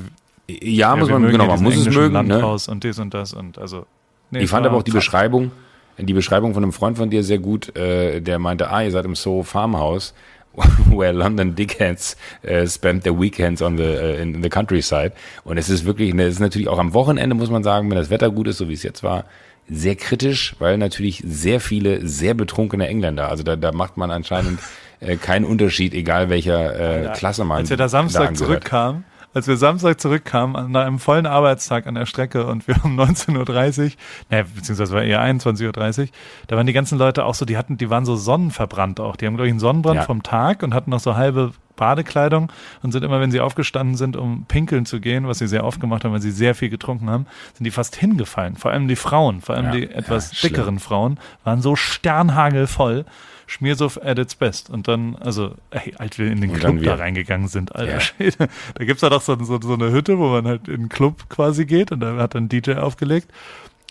ja, 0.49 0.95
muss 0.95 1.09
man, 1.09 1.21
mögen 1.21 1.33
genau, 1.33 1.47
man 1.47 1.61
muss 1.61 1.75
es 1.75 1.85
mögen. 1.93 2.13
Ne? 2.13 2.35
Landhaus 2.35 2.69
und 2.69 2.83
dies 2.85 2.97
und 2.99 3.13
das 3.13 3.33
und 3.33 3.57
also. 3.57 3.85
nee, 4.31 4.39
Ich 4.39 4.49
fand 4.49 4.65
aber 4.65 4.77
auch 4.77 4.83
die 4.83 4.91
krass. 4.91 4.99
Beschreibung, 5.03 5.51
die 5.97 6.13
Beschreibung 6.13 6.53
von 6.53 6.63
einem 6.63 6.71
Freund 6.71 6.97
von 6.97 7.09
dir 7.09 7.23
sehr 7.23 7.39
gut, 7.39 7.75
äh, 7.75 8.21
der 8.21 8.39
meinte, 8.39 8.69
ah, 8.69 8.81
ihr 8.81 8.91
seid 8.91 9.03
im 9.03 9.15
Soho 9.15 9.43
Farmhouse, 9.43 10.13
where 10.89 11.11
London 11.11 11.55
dickheads 11.55 12.15
äh, 12.43 12.65
spend 12.65 13.03
their 13.03 13.19
weekends 13.19 13.61
on 13.61 13.75
the, 13.77 13.83
äh, 13.83 14.21
in, 14.21 14.41
the 14.41 14.49
countryside. 14.49 15.11
Und 15.43 15.57
es 15.57 15.69
ist 15.69 15.83
wirklich, 15.83 16.13
ne, 16.13 16.23
es 16.23 16.35
ist 16.35 16.39
natürlich 16.39 16.69
auch 16.69 16.79
am 16.79 16.93
Wochenende, 16.93 17.35
muss 17.35 17.49
man 17.49 17.63
sagen, 17.63 17.89
wenn 17.89 17.97
das 17.97 18.09
Wetter 18.09 18.31
gut 18.31 18.47
ist, 18.47 18.57
so 18.59 18.69
wie 18.69 18.73
es 18.73 18.83
jetzt 18.83 19.03
war, 19.03 19.25
sehr 19.69 19.95
kritisch, 19.95 20.55
weil 20.59 20.77
natürlich 20.77 21.23
sehr 21.25 21.59
viele 21.59 22.07
sehr 22.07 22.33
betrunkene 22.33 22.87
Engländer, 22.87 23.29
also 23.29 23.43
da, 23.43 23.55
da 23.55 23.71
macht 23.71 23.97
man 23.97 24.11
anscheinend 24.11 24.59
äh, 24.99 25.17
keinen 25.17 25.45
Unterschied, 25.45 25.93
egal 25.93 26.29
welcher 26.29 27.09
äh, 27.09 27.13
Klasse 27.13 27.43
man 27.45 27.57
Als 27.59 27.69
wir 27.69 27.77
da 27.77 27.89
Samstag 27.89 28.29
angehört. 28.29 28.37
zurückkamen, 28.37 29.03
als 29.33 29.47
wir 29.47 29.57
Samstag 29.57 29.99
zurückkamen, 29.99 30.71
nach 30.71 30.85
einem 30.85 30.99
vollen 30.99 31.25
Arbeitstag 31.25 31.85
an 31.85 31.95
der 31.95 32.05
Strecke 32.05 32.47
und 32.47 32.67
wir 32.67 32.75
um 32.83 32.99
19.30 32.99 33.83
Uhr, 33.83 33.91
ne, 34.31 34.45
beziehungsweise 34.55 34.93
war 34.95 35.03
eher 35.03 35.21
21.30 35.21 35.99
Uhr, 36.01 36.07
da 36.47 36.55
waren 36.55 36.65
die 36.65 36.73
ganzen 36.73 36.97
Leute 36.97 37.25
auch 37.25 37.35
so, 37.35 37.45
die 37.45 37.57
hatten, 37.57 37.77
die 37.77 37.89
waren 37.89 38.05
so 38.05 38.15
sonnenverbrannt 38.15 38.99
auch. 38.99 39.15
Die 39.17 39.25
haben, 39.27 39.35
glaube 39.35 39.47
ich, 39.47 39.51
einen 39.51 39.59
Sonnenbrand 39.59 39.97
Ja. 39.97 40.03
vom 40.03 40.23
Tag 40.23 40.63
und 40.63 40.73
hatten 40.73 40.89
noch 40.91 40.99
so 41.01 41.15
halbe 41.15 41.51
Badekleidung 41.77 42.51
und 42.83 42.91
sind 42.91 43.03
immer, 43.03 43.21
wenn 43.21 43.31
sie 43.31 43.39
aufgestanden 43.39 43.95
sind, 43.95 44.17
um 44.17 44.43
pinkeln 44.45 44.85
zu 44.85 44.99
gehen, 44.99 45.27
was 45.27 45.37
sie 45.37 45.47
sehr 45.47 45.63
oft 45.63 45.79
gemacht 45.79 46.03
haben, 46.03 46.11
weil 46.11 46.21
sie 46.21 46.31
sehr 46.31 46.53
viel 46.55 46.69
getrunken 46.69 47.09
haben, 47.09 47.25
sind 47.53 47.63
die 47.63 47.71
fast 47.71 47.95
hingefallen. 47.95 48.57
Vor 48.57 48.71
allem 48.71 48.89
die 48.89 48.97
Frauen, 48.97 49.39
vor 49.39 49.55
allem 49.55 49.67
Ja, 49.67 49.71
die 49.71 49.89
etwas 49.89 50.41
ja, 50.41 50.49
dickeren 50.49 50.79
Frauen, 50.79 51.17
waren 51.45 51.61
so 51.61 51.77
sternhagelvoll. 51.77 53.05
Schmiersuff 53.49 53.97
at 54.03 54.19
its 54.19 54.35
best. 54.35 54.69
Und 54.69 54.89
dann, 54.89 55.15
also, 55.15 55.55
ey, 55.71 55.95
als 55.97 56.19
wir 56.19 56.29
in 56.29 56.41
den 56.41 56.49
Und 56.49 56.59
Club 56.59 56.83
da 56.83 56.95
reingegangen 56.95 57.47
sind, 57.47 57.73
alter 57.73 57.93
Ja. 57.93 57.99
Schwede. 58.01 58.49
Da 58.75 58.83
gibt's 58.83 58.99
da 58.99 59.09
doch 59.09 59.21
so, 59.21 59.41
so, 59.41 59.57
so 59.61 59.73
eine 59.73 59.91
Hütte, 59.91 60.19
wo 60.19 60.27
man 60.27 60.45
halt 60.45 60.67
in 60.67 60.81
den 60.81 60.89
Club 60.89 61.29
quasi 61.29 61.65
geht 61.65 61.93
und 61.93 62.01
da 62.01 62.17
hat 62.17 62.35
dann 62.35 62.49
DJ 62.49 62.73
aufgelegt. 62.73 63.31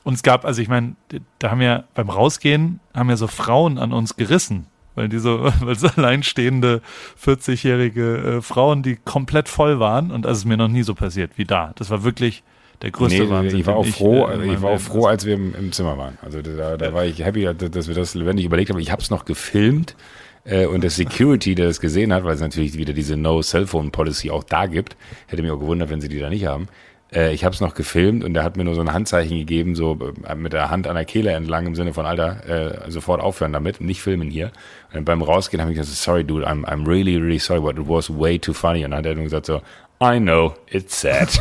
Und 0.04 0.12
es 0.14 0.22
gab, 0.22 0.44
also 0.44 0.60
ich 0.60 0.68
meine, 0.68 0.94
da 1.38 1.50
haben 1.50 1.62
ja 1.62 1.84
beim 1.94 2.10
Rausgehen, 2.10 2.80
haben 2.94 3.08
ja 3.08 3.16
so 3.16 3.26
Frauen 3.26 3.78
an 3.78 3.92
uns 3.94 4.16
gerissen. 4.16 4.66
Weil 4.96 5.08
die 5.08 5.18
so, 5.18 5.44
weil 5.60 5.76
so 5.76 5.86
alleinstehende 5.94 6.82
40-jährige 7.24 8.16
äh, 8.16 8.42
Frauen, 8.42 8.82
die 8.82 8.96
komplett 8.96 9.48
voll 9.48 9.78
waren. 9.78 10.10
Und 10.10 10.24
das 10.24 10.38
ist 10.38 10.44
mir 10.44 10.56
noch 10.56 10.68
nie 10.68 10.82
so 10.82 10.94
passiert 10.96 11.32
wie 11.36 11.44
da. 11.44 11.72
Das 11.76 11.90
war 11.90 12.02
wirklich 12.02 12.42
der 12.82 12.90
größte 12.90 13.24
Nee, 13.24 13.30
Wahnsinn. 13.30 13.60
ich 13.60 13.66
war 13.66 13.76
auch 13.76 13.86
froh, 13.86 14.26
äh, 14.26 14.54
ich 14.54 14.60
war 14.60 14.70
auch 14.70 14.80
froh, 14.80 15.06
als 15.06 15.24
wir 15.24 15.34
im, 15.34 15.54
im 15.54 15.72
Zimmer 15.72 15.96
waren. 15.96 16.18
Also 16.22 16.42
da, 16.42 16.76
da 16.76 16.92
war 16.92 17.04
ich 17.04 17.20
happy, 17.24 17.48
dass 17.54 17.88
wir 17.88 17.94
das 17.94 18.14
lebendig 18.14 18.44
überlegt 18.44 18.70
haben. 18.70 18.78
Ich 18.78 18.90
habe 18.90 19.00
es 19.00 19.10
noch 19.10 19.24
gefilmt 19.24 19.96
äh, 20.44 20.66
und 20.66 20.82
der 20.82 20.90
Security, 20.90 21.54
der 21.54 21.66
das 21.66 21.80
gesehen 21.80 22.12
hat, 22.12 22.24
weil 22.24 22.34
es 22.34 22.40
natürlich 22.40 22.76
wieder 22.76 22.92
diese 22.92 23.16
No 23.16 23.42
Cellphone 23.42 23.90
Policy 23.90 24.30
auch 24.30 24.44
da 24.44 24.66
gibt, 24.66 24.96
hätte 25.26 25.42
mich 25.42 25.50
auch 25.50 25.58
gewundert, 25.58 25.90
wenn 25.90 26.00
sie 26.00 26.08
die 26.08 26.18
da 26.18 26.28
nicht 26.28 26.46
haben. 26.46 26.68
Äh, 27.12 27.32
ich 27.32 27.44
habe 27.44 27.54
es 27.54 27.60
noch 27.60 27.74
gefilmt 27.74 28.24
und 28.24 28.34
der 28.34 28.42
hat 28.42 28.56
mir 28.56 28.64
nur 28.64 28.74
so 28.74 28.80
ein 28.80 28.92
Handzeichen 28.92 29.36
gegeben, 29.38 29.74
so 29.74 29.98
äh, 30.26 30.34
mit 30.34 30.52
der 30.52 30.70
Hand 30.70 30.86
an 30.86 30.96
der 30.96 31.04
Kehle 31.04 31.32
entlang 31.32 31.66
im 31.66 31.74
Sinne 31.74 31.92
von 31.92 32.06
Alter, 32.06 32.84
äh, 32.86 32.90
sofort 32.90 33.20
aufhören 33.20 33.52
damit, 33.52 33.80
nicht 33.80 34.00
filmen 34.00 34.30
hier. 34.30 34.50
Und 34.92 35.04
beim 35.04 35.22
Rausgehen 35.22 35.60
habe 35.60 35.72
ich 35.72 35.78
gesagt, 35.78 35.96
sorry 35.96 36.24
dude, 36.24 36.46
I'm, 36.46 36.64
I'm 36.64 36.86
really, 36.86 37.16
really 37.16 37.38
sorry, 37.38 37.60
but 37.60 37.78
it 37.78 37.88
was 37.88 38.10
way 38.10 38.38
too 38.38 38.52
funny. 38.52 38.84
Und 38.84 38.90
dann 38.90 38.98
hat 38.98 39.06
er 39.06 39.14
nur 39.14 39.24
gesagt 39.24 39.46
so, 39.46 39.60
I 40.02 40.18
know, 40.18 40.54
it's 40.68 41.00
sad. 41.00 41.40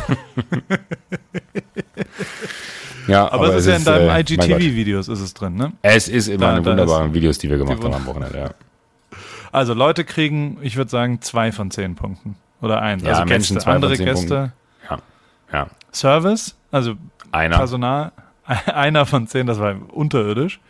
ja, 3.06 3.30
Aber, 3.30 3.48
es 3.54 3.66
ist 3.66 3.66
ja 3.66 3.76
in 3.76 3.84
deinem 3.84 4.08
äh. 4.08 4.20
IGTV-Videos 4.20 5.08
ist 5.08 5.20
es 5.20 5.34
drin, 5.34 5.56
ne? 5.56 5.72
Es 5.82 6.08
ist 6.08 6.28
eine 6.28 6.38
da 6.38 6.64
wunderbaren 6.64 7.12
Videos, 7.12 7.38
die 7.38 7.50
wir 7.50 7.58
gemacht 7.58 7.80
die 7.80 7.84
haben 7.84 7.94
am 7.94 8.06
Wochenende. 8.06 8.38
Ja. 8.38 8.50
Also 9.52 9.74
Leute 9.74 10.04
kriegen, 10.04 10.58
ich 10.62 10.76
würde 10.76 10.90
sagen, 10.90 11.20
zwei 11.20 11.52
von 11.52 11.70
zehn 11.70 11.96
Punkten. 11.96 12.36
Oder 12.62 12.80
eins. 12.80 13.02
Ja, 13.02 13.10
also 13.10 13.24
Menschen 13.26 13.56
Gäste, 13.56 13.70
andere 13.70 13.96
Gäste. 13.96 14.34
ja, 14.34 14.52
ja. 15.52 15.66
Service, 15.92 16.56
also 16.70 16.94
Einer. 17.32 17.56
Personal, 17.56 18.12
einer 18.66 19.06
von 19.06 19.26
zehn, 19.26 19.46
das 19.46 19.58
war 19.58 19.76
unterirdisch, 19.92 20.60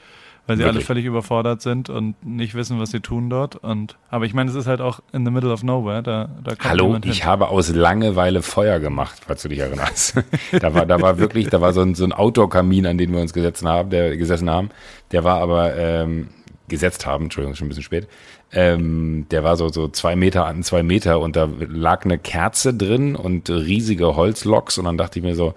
weil 0.47 0.57
sie 0.57 0.63
alle 0.63 0.75
Wirklich. 0.75 0.87
völlig 0.87 1.05
überfordert 1.05 1.61
sind 1.61 1.91
und 1.91 2.15
nicht 2.25 2.55
wissen, 2.55 2.79
was 2.79 2.91
sie 2.91 3.01
tun 3.01 3.29
dort. 3.29 3.57
Und 3.57 3.97
aber 4.11 4.27
ich 4.27 4.35
meine, 4.35 4.49
es 4.49 4.57
ist 4.57 4.67
halt 4.67 4.81
auch 4.81 5.01
in 5.13 5.25
the 5.25 5.31
middle 5.33 5.53
of 5.53 5.65
nowhere. 5.65 6.03
Da, 6.03 6.29
da 6.45 6.55
kommt 6.55 6.65
Hallo, 6.65 6.99
ich 7.05 7.19
hin. 7.19 7.27
habe 7.27 7.49
aus 7.49 7.69
Langeweile 7.71 8.43
Feuer 8.43 8.79
gemacht, 8.79 9.23
falls 9.27 9.43
du 9.43 9.49
dich 9.49 9.59
erinnerst. 9.59 10.15
da 10.61 10.73
war, 10.73 10.87
da 10.87 11.01
war 11.01 11.19
wirklich, 11.19 11.49
da 11.49 11.61
war 11.61 11.73
so 11.73 11.83
ein, 11.83 11.95
so 11.95 12.05
ein 12.05 12.13
Outdoor-Kamin, 12.13 12.87
an 12.87 12.99
den 12.99 13.13
wir 13.13 13.21
uns 13.21 13.33
gesetzen 13.33 13.69
haben, 13.69 13.91
der 13.91 14.17
gesessen 14.17 14.49
haben. 14.49 14.71
Der 15.11 15.25
war 15.25 15.41
aber 15.41 15.77
ähm, 15.77 16.29
gesetzt 16.69 17.07
haben, 17.07 17.25
Entschuldigung, 17.25 17.57
schon 17.57 17.67
ein 17.67 17.71
bisschen 17.71 17.85
spät. 17.85 18.09
Ähm, 18.53 19.27
der 19.31 19.45
war 19.45 19.57
so 19.57 19.69
so 19.69 19.89
zwei 19.89 20.17
Meter 20.17 20.47
an 20.47 20.63
zwei 20.63 20.83
Meter 20.83 21.21
und 21.21 21.37
da 21.37 21.49
lag 21.59 22.05
eine 22.05 22.19
Kerze 22.19 22.73
drin 22.75 23.17
und 23.17 23.51
riesige 23.51 24.17
Holzloks 24.17 24.79
und 24.79 24.85
dann 24.85 24.97
dachte 24.99 25.19
ich 25.19 25.25
mir 25.25 25.35
so, 25.35 25.55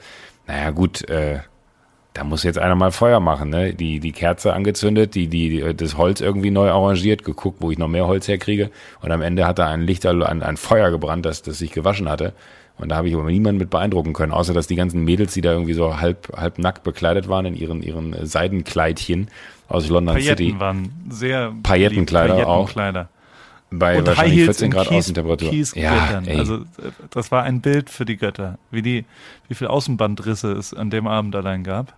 naja 0.47 0.71
gut, 0.71 1.07
äh, 1.07 1.39
da 2.13 2.23
muss 2.23 2.43
jetzt 2.43 2.57
einer 2.57 2.75
mal 2.75 2.91
Feuer 2.91 3.19
machen, 3.19 3.49
ne? 3.49 3.73
Die, 3.73 3.99
die 3.99 4.11
Kerze 4.11 4.53
angezündet, 4.53 5.15
die, 5.15 5.27
die, 5.27 5.73
das 5.75 5.95
Holz 5.95 6.21
irgendwie 6.21 6.51
neu 6.51 6.69
arrangiert, 6.69 7.23
geguckt, 7.23 7.57
wo 7.61 7.71
ich 7.71 7.77
noch 7.77 7.87
mehr 7.87 8.07
Holz 8.07 8.27
herkriege. 8.27 8.71
Und 9.01 9.11
am 9.11 9.21
Ende 9.21 9.45
hat 9.45 9.59
da 9.59 9.67
ein 9.67 9.81
Lichter, 9.81 10.09
ein, 10.27 10.41
ein 10.41 10.57
Feuer 10.57 10.89
gebrannt, 10.91 11.25
das, 11.25 11.43
das 11.43 11.59
sich 11.59 11.71
gewaschen 11.71 12.09
hatte. 12.09 12.33
Und 12.79 12.89
da 12.89 12.95
habe 12.95 13.09
ich 13.09 13.13
aber 13.15 13.23
niemanden 13.25 13.59
mit 13.59 13.69
beeindrucken 13.69 14.13
können, 14.13 14.31
außer 14.31 14.53
dass 14.53 14.67
die 14.67 14.75
ganzen 14.75 15.03
Mädels, 15.03 15.33
die 15.33 15.41
da 15.41 15.51
irgendwie 15.51 15.73
so 15.73 15.99
halb, 15.99 16.31
halb 16.35 16.57
nackt 16.59 16.83
bekleidet 16.83 17.27
waren 17.27 17.45
in 17.45 17.55
ihren, 17.55 17.83
ihren 17.83 18.25
Seidenkleidchen 18.25 19.27
aus 19.67 19.89
London 19.89 20.15
Pailletten 20.15 20.45
City. 20.47 20.59
waren 20.59 20.89
sehr 21.09 21.53
Paillettenkleider 21.61 22.47
auch. 22.47 22.73
Paillettenkleider. 22.73 23.09
Bei 23.71 23.91
Und 23.99 23.99
High 23.99 24.07
wahrscheinlich 24.07 24.35
Heels 24.37 24.45
14 24.57 24.65
in 24.65 24.71
Grad 24.71 24.87
Kies, 24.87 24.97
Außentemperatur. 24.97 25.49
Kiesgöttern. 25.51 26.25
ey. 26.27 26.37
Also 26.39 26.59
das 27.11 27.31
war 27.31 27.43
ein 27.43 27.61
Bild 27.61 27.89
für 27.91 28.03
die 28.05 28.17
Götter. 28.17 28.57
Wie 28.71 28.81
die, 28.81 29.05
wie 29.47 29.53
viel 29.53 29.67
Außenbandrisse 29.67 30.53
es 30.53 30.73
an 30.73 30.89
dem 30.89 31.05
Abend 31.05 31.35
allein 31.35 31.63
gab. 31.63 31.93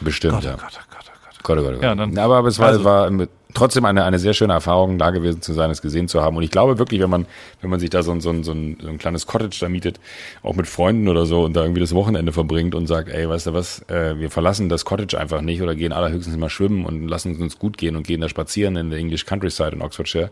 bestimmt, 0.00 0.34
Gott, 0.34 0.44
ja. 0.44 0.54
oh 0.54 0.60
Gott, 0.60 0.72
oh 0.80 0.86
Gott, 0.90 1.04
oh 1.06 1.18
Gott. 1.24 1.42
Gott, 1.44 1.58
oh 1.58 1.62
Gott, 1.62 1.70
oh 1.70 1.74
Gott. 1.74 1.82
Ja, 1.84 1.94
dann- 1.94 2.18
aber 2.18 2.48
es 2.48 2.58
war, 2.58 2.66
also- 2.68 2.80
es 2.80 2.84
war 2.84 3.10
mit- 3.10 3.30
trotzdem 3.54 3.84
eine, 3.84 4.04
eine 4.04 4.18
sehr 4.18 4.34
schöne 4.34 4.52
Erfahrung, 4.52 4.98
da 4.98 5.10
gewesen 5.10 5.40
zu 5.40 5.52
sein, 5.52 5.70
es 5.70 5.80
gesehen 5.80 6.08
zu 6.08 6.20
haben. 6.20 6.36
Und 6.36 6.42
ich 6.42 6.50
glaube 6.50 6.78
wirklich, 6.78 7.00
wenn 7.00 7.10
man, 7.10 7.26
wenn 7.60 7.70
man 7.70 7.80
sich 7.80 7.90
da 7.90 8.02
so 8.02 8.12
ein, 8.12 8.20
so 8.20 8.30
ein, 8.30 8.44
so 8.44 8.52
ein, 8.52 8.76
so 8.80 8.88
ein 8.88 8.98
kleines 8.98 9.26
Cottage 9.26 9.56
da 9.60 9.68
mietet, 9.68 10.00
auch 10.42 10.54
mit 10.54 10.66
Freunden 10.66 11.08
oder 11.08 11.24
so 11.24 11.44
und 11.44 11.54
da 11.54 11.62
irgendwie 11.62 11.80
das 11.80 11.94
Wochenende 11.94 12.32
verbringt 12.32 12.74
und 12.74 12.86
sagt, 12.86 13.08
ey, 13.08 13.28
weißt 13.28 13.46
du 13.46 13.54
was, 13.54 13.80
äh, 13.88 14.18
wir 14.18 14.30
verlassen 14.30 14.68
das 14.68 14.84
Cottage 14.84 15.18
einfach 15.18 15.40
nicht 15.40 15.62
oder 15.62 15.74
gehen 15.74 15.92
allerhöchstens 15.92 16.36
mal 16.36 16.50
schwimmen 16.50 16.84
und 16.84 17.08
lassen 17.08 17.32
es 17.32 17.40
uns 17.40 17.58
gut 17.58 17.78
gehen 17.78 17.96
und 17.96 18.06
gehen 18.06 18.20
da 18.20 18.28
spazieren 18.28 18.76
in 18.76 18.90
der 18.90 18.98
English 18.98 19.24
Countryside 19.24 19.72
in 19.72 19.82
Oxfordshire. 19.82 20.30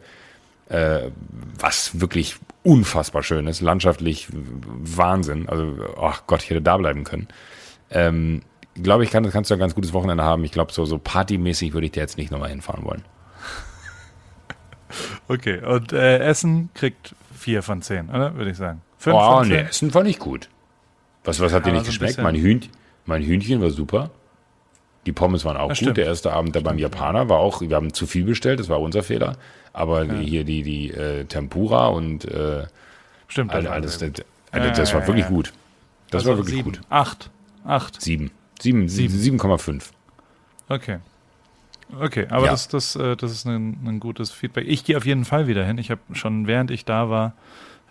Äh, 0.68 1.10
was 1.58 2.00
wirklich 2.00 2.36
unfassbar 2.62 3.22
schön 3.22 3.46
ist, 3.46 3.60
landschaftlich 3.60 4.28
Wahnsinn. 4.32 5.48
Also, 5.48 5.74
ach 6.00 6.22
Gott, 6.26 6.42
ich 6.42 6.50
hätte 6.50 6.62
da 6.62 6.76
bleiben 6.76 7.04
können. 7.04 7.28
Ähm, 7.90 8.42
glaube 8.74 9.04
ich, 9.04 9.10
kann, 9.10 9.28
kannst 9.30 9.50
du 9.50 9.54
ein 9.54 9.60
ganz 9.60 9.74
gutes 9.74 9.92
Wochenende 9.92 10.22
haben. 10.24 10.44
Ich 10.44 10.52
glaube, 10.52 10.72
so, 10.72 10.84
so 10.84 10.98
partymäßig 10.98 11.72
würde 11.72 11.86
ich 11.86 11.92
da 11.92 12.00
jetzt 12.00 12.16
nicht 12.18 12.30
nochmal 12.30 12.50
hinfahren 12.50 12.84
wollen. 12.84 13.02
Okay, 15.28 15.58
und 15.64 15.92
äh, 15.92 16.18
Essen 16.18 16.68
kriegt 16.74 17.14
vier 17.34 17.62
von 17.62 17.80
zehn, 17.80 18.10
oder? 18.10 18.34
Würde 18.34 18.50
ich 18.50 18.56
sagen. 18.58 18.82
Fünf 18.98 19.16
Oh, 19.16 19.38
von 19.38 19.48
nee, 19.48 19.54
zehn? 19.56 19.66
Essen 19.66 19.90
fand 19.90 20.08
ich 20.08 20.18
gut. 20.18 20.48
Was, 21.24 21.40
was 21.40 21.52
hat 21.52 21.64
dir 21.64 21.70
Aber 21.70 21.78
nicht 21.78 21.86
so 21.86 21.92
ein 21.92 21.98
geschmeckt? 22.06 22.18
Mein, 22.22 22.34
Hühn, 22.34 22.60
mein 23.06 23.22
Hühnchen 23.22 23.60
war 23.62 23.70
super. 23.70 24.10
Die 25.06 25.12
Pommes 25.12 25.44
waren 25.44 25.56
auch 25.56 25.68
Das 25.68 25.78
gut. 25.78 25.84
stimmt. 25.86 25.96
Der 25.96 26.06
erste 26.06 26.32
Abend 26.32 26.54
da 26.54 26.60
beim 26.60 26.78
Japaner 26.78 27.28
war 27.28 27.38
auch, 27.38 27.60
wir 27.62 27.74
haben 27.74 27.92
zu 27.94 28.06
viel 28.06 28.24
bestellt, 28.24 28.60
das 28.60 28.68
war 28.68 28.80
unser 28.80 29.02
Fehler. 29.02 29.36
Aber 29.72 30.04
hier 30.04 30.44
die, 30.44 30.62
die 30.62 30.90
äh, 30.90 31.24
Tempura 31.24 31.86
und 31.88 32.24
äh, 32.26 32.66
Stimmt. 33.28 33.52
all- 33.52 33.66
alles, 33.66 33.98
das, 33.98 34.12
also 34.50 34.68
Ja, 34.68 34.74
das 34.74 34.90
ja, 34.90 34.94
war 34.96 35.00
ja, 35.02 35.06
wirklich 35.08 35.24
ja. 35.24 35.30
gut. 35.30 35.52
Das 36.10 36.20
Also 36.20 36.30
war 36.32 36.36
wirklich 36.38 36.56
sieben. 36.56 36.72
gut. 36.72 36.80
Acht. 36.90 37.30
Acht. 37.64 38.00
Sieben. 38.02 38.30
Sieben, 38.62 38.88
Sieben. 38.88 39.14
7,5. 39.40 39.82
Okay. 40.68 40.98
Okay, 42.00 42.26
aber 42.30 42.46
Ja. 42.46 42.52
das, 42.52 42.68
das, 42.68 42.96
äh, 42.96 43.16
das 43.16 43.32
ist 43.32 43.44
ein, 43.46 43.76
ein 43.84 44.00
gutes 44.00 44.30
Feedback. 44.30 44.64
Ich 44.66 44.84
gehe 44.84 44.96
auf 44.96 45.04
jeden 45.04 45.24
Fall 45.24 45.46
wieder 45.46 45.64
hin. 45.66 45.76
Ich 45.78 45.90
habe 45.90 46.00
schon 46.12 46.46
während 46.46 46.70
ich 46.70 46.84
da 46.84 47.10
war 47.10 47.34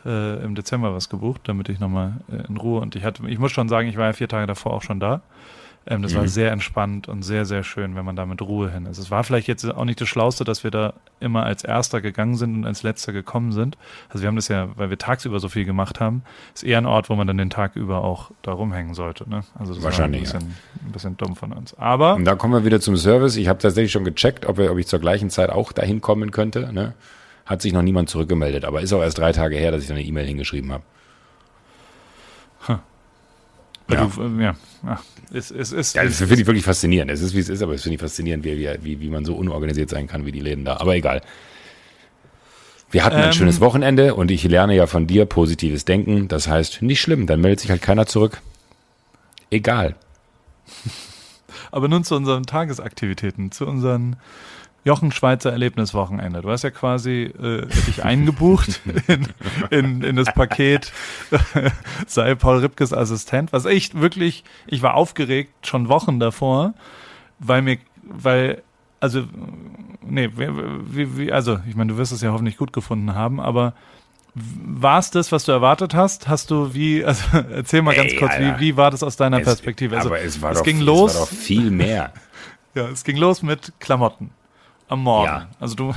äh, 0.05 0.43
im 0.43 0.55
Dezember 0.55 0.93
was 0.95 1.09
gebucht, 1.09 1.41
damit 1.43 1.69
ich 1.69 1.79
nochmal 1.79 2.13
äh, 2.31 2.47
in 2.47 2.57
Ruhe 2.57 2.81
und 2.81 2.95
ich 2.95 3.03
hatte, 3.03 3.21
ich 3.27 3.37
muss 3.37 3.51
schon 3.51 3.69
sagen, 3.69 3.87
ich 3.89 3.97
war 3.97 4.07
ja 4.07 4.13
vier 4.13 4.27
Tage 4.27 4.47
davor 4.47 4.73
auch 4.73 4.81
schon 4.81 4.99
da. 4.99 5.21
Ähm, 5.88 6.03
das 6.03 6.13
war 6.13 6.21
Mhm. 6.21 6.27
sehr 6.27 6.51
entspannt 6.51 7.07
und 7.09 7.23
sehr, 7.23 7.43
sehr 7.45 7.63
schön, 7.63 7.95
wenn 7.95 8.05
man 8.05 8.15
da 8.15 8.27
mit 8.27 8.39
Ruhe 8.41 8.71
hin 8.71 8.85
ist. 8.85 9.00
Es 9.00 9.09
war 9.09 9.23
vielleicht 9.23 9.47
jetzt 9.47 9.65
auch 9.65 9.83
nicht 9.83 10.00
das 10.00 10.07
Schlauste, 10.07 10.43
dass 10.43 10.63
wir 10.63 10.69
da 10.69 10.93
immer 11.19 11.43
als 11.43 11.63
Erster 11.63 12.01
gegangen 12.01 12.35
sind 12.35 12.55
und 12.55 12.65
als 12.65 12.83
Letzter 12.83 13.13
gekommen 13.13 13.51
sind. 13.51 13.77
Also 14.09 14.21
wir 14.21 14.27
haben 14.27 14.35
das 14.35 14.47
ja, 14.47 14.69
weil 14.77 14.91
wir 14.91 15.00
tagsüber 15.00 15.39
so 15.39 15.50
viel 15.50 15.65
gemacht 15.65 16.00
haben, 16.00 16.21
ist 16.53 16.63
eher 16.63 16.77
ein 16.77 16.85
Ort, 16.85 17.09
wo 17.09 17.15
man 17.15 17.25
dann 17.25 17.38
den 17.39 17.50
Tag 17.50 17.75
über 17.75 18.03
auch 18.03 18.29
da 18.43 18.51
rumhängen 18.51 18.93
sollte. 18.93 19.27
Ne? 19.27 19.41
Also 19.57 19.73
das 19.73 19.83
Wahrscheinlich, 19.83 20.31
war 20.33 20.39
ein 20.41 20.47
bisschen, 20.50 20.55
ein 20.88 20.91
bisschen 20.91 21.17
dumm 21.17 21.35
von 21.35 21.51
uns. 21.51 21.73
Aber 21.79 22.13
Und 22.13 22.25
da 22.25 22.35
kommen 22.35 22.53
wir 22.53 22.63
wieder 22.63 22.79
zum 22.79 22.95
Service. 22.95 23.35
Ich 23.35 23.47
habe 23.47 23.57
tatsächlich 23.57 23.91
schon 23.91 24.03
gecheckt, 24.03 24.45
ob, 24.45 24.57
wir, 24.57 24.71
ob 24.71 24.77
ich 24.77 24.85
zur 24.85 25.00
gleichen 25.00 25.31
Zeit 25.31 25.50
auch 25.50 25.71
dahin 25.71 26.00
kommen 26.00 26.29
könnte. 26.29 26.71
Ne? 26.71 26.93
Hat 27.47 27.63
sich 27.63 27.73
noch 27.73 27.81
niemand 27.81 28.07
zurückgemeldet, 28.07 28.65
aber 28.65 28.81
ist 28.81 28.93
auch 28.93 29.01
erst 29.01 29.17
drei 29.17 29.31
Tage 29.31 29.55
her, 29.55 29.71
dass 29.71 29.81
ich 29.81 29.88
da 29.88 29.95
eine 29.95 30.03
E-Mail 30.03 30.27
hingeschrieben 30.27 30.71
habe. 30.71 30.83
Weil 32.67 32.79
Ja. 33.93 34.05
Du, 34.13 34.21
äh, 34.21 34.43
ja. 34.43 34.55
Ach, 34.86 35.03
es, 35.33 35.51
es 35.51 35.71
ist. 35.71 35.95
Ja, 35.95 36.03
das 36.03 36.17
finde 36.17 36.41
ich 36.41 36.48
wirklich 36.48 36.65
faszinierend. 36.65 37.12
Es 37.12 37.21
ist, 37.21 37.33
wie 37.33 37.39
es 37.39 37.50
ist, 37.50 37.62
aber 37.62 37.74
es 37.74 37.83
finde 37.83 37.95
ich 37.95 38.01
faszinierend, 38.01 38.43
wie, 38.43 38.57
wie, 38.57 38.69
wie, 38.81 39.00
wie 39.00 39.10
man 39.10 39.25
so 39.25 39.36
unorganisiert 39.36 39.89
sein 39.89 40.07
kann 40.07 40.25
wie 40.25 40.31
die 40.31 40.39
Läden 40.39 40.65
da. 40.65 40.77
Aber 40.77 40.95
egal. 40.95 41.21
Wir 42.89 43.05
hatten 43.05 43.15
ein 43.15 43.27
Ähm, 43.27 43.33
schönes 43.33 43.62
Wochenende 43.62 44.15
und 44.15 44.31
ich 44.31 44.43
lerne 44.43 44.75
ja 44.75 44.86
von 44.86 45.07
dir 45.07 45.25
positives 45.25 45.86
Denken. 45.86 46.27
Das 46.27 46.48
heißt, 46.48 46.81
nicht 46.81 47.00
schlimm, 47.00 47.25
dann 47.25 47.39
meldet 47.39 47.62
sich 47.62 47.69
halt 47.71 47.81
keiner 47.81 48.05
zurück. 48.05 48.41
Egal. 49.50 49.95
aber 51.71 51.88
nun 51.88 52.03
zu 52.03 52.15
unseren 52.15 52.43
Tagesaktivitäten, 52.43 53.51
zu 53.51 53.65
unseren 53.65 54.17
Jochen 54.83 55.11
Schweizer 55.11 55.51
Erlebniswochenende. 55.51 56.41
Du 56.41 56.50
hast 56.50 56.63
ja 56.63 56.71
quasi 56.71 57.23
äh, 57.23 57.67
dich 57.88 58.03
eingebucht 58.03 58.81
in, 59.07 59.27
in, 59.69 60.01
in 60.03 60.15
das 60.15 60.33
Paket 60.33 60.91
sei 62.07 62.33
Paul 62.35 62.59
Ripkes 62.59 62.91
Assistent, 62.91 63.53
was 63.53 63.65
echt 63.65 64.00
wirklich, 64.00 64.43
ich 64.65 64.81
war 64.81 64.95
aufgeregt 64.95 65.67
schon 65.67 65.88
Wochen 65.88 66.19
davor, 66.19 66.73
weil 67.38 67.61
mir, 67.61 67.77
weil, 68.03 68.63
also, 69.00 69.23
nee, 70.03 70.29
wie, 70.35 71.17
wie, 71.17 71.31
also, 71.31 71.59
ich 71.67 71.75
meine, 71.75 71.93
du 71.93 71.97
wirst 72.00 72.11
es 72.11 72.21
ja 72.21 72.31
hoffentlich 72.31 72.57
gut 72.57 72.73
gefunden 72.73 73.13
haben, 73.13 73.39
aber 73.39 73.73
war 74.33 74.97
es 74.97 75.11
das, 75.11 75.31
was 75.31 75.43
du 75.43 75.51
erwartet 75.51 75.93
hast? 75.93 76.27
Hast 76.27 76.50
du 76.51 76.73
wie, 76.73 77.03
also 77.05 77.23
erzähl 77.53 77.81
mal 77.83 77.93
ganz 77.93 78.13
Ey, 78.13 78.17
kurz, 78.17 78.31
Alter. 78.31 78.59
wie, 78.59 78.61
wie 78.61 78.77
war 78.77 78.89
das 78.89 79.03
aus 79.03 79.15
deiner 79.15 79.39
Es- 79.39 79.45
Perspektive? 79.45 79.95
Also, 79.97 80.09
aber 80.09 80.21
es 80.21 80.41
war 80.41 80.51
es 80.51 80.57
doch, 80.57 80.63
ging 80.65 80.77
es 80.79 80.83
los. 80.85 81.13
war 81.13 81.21
doch 81.21 81.27
viel 81.29 81.69
mehr. 81.69 82.13
Ja, 82.73 82.88
es 82.88 83.03
ging 83.03 83.17
los 83.17 83.43
mit 83.43 83.73
Klamotten 83.79 84.31
am 84.91 85.03
Morgen. 85.03 85.27
Ja. 85.27 85.48
Also 85.60 85.75
du, 85.75 85.93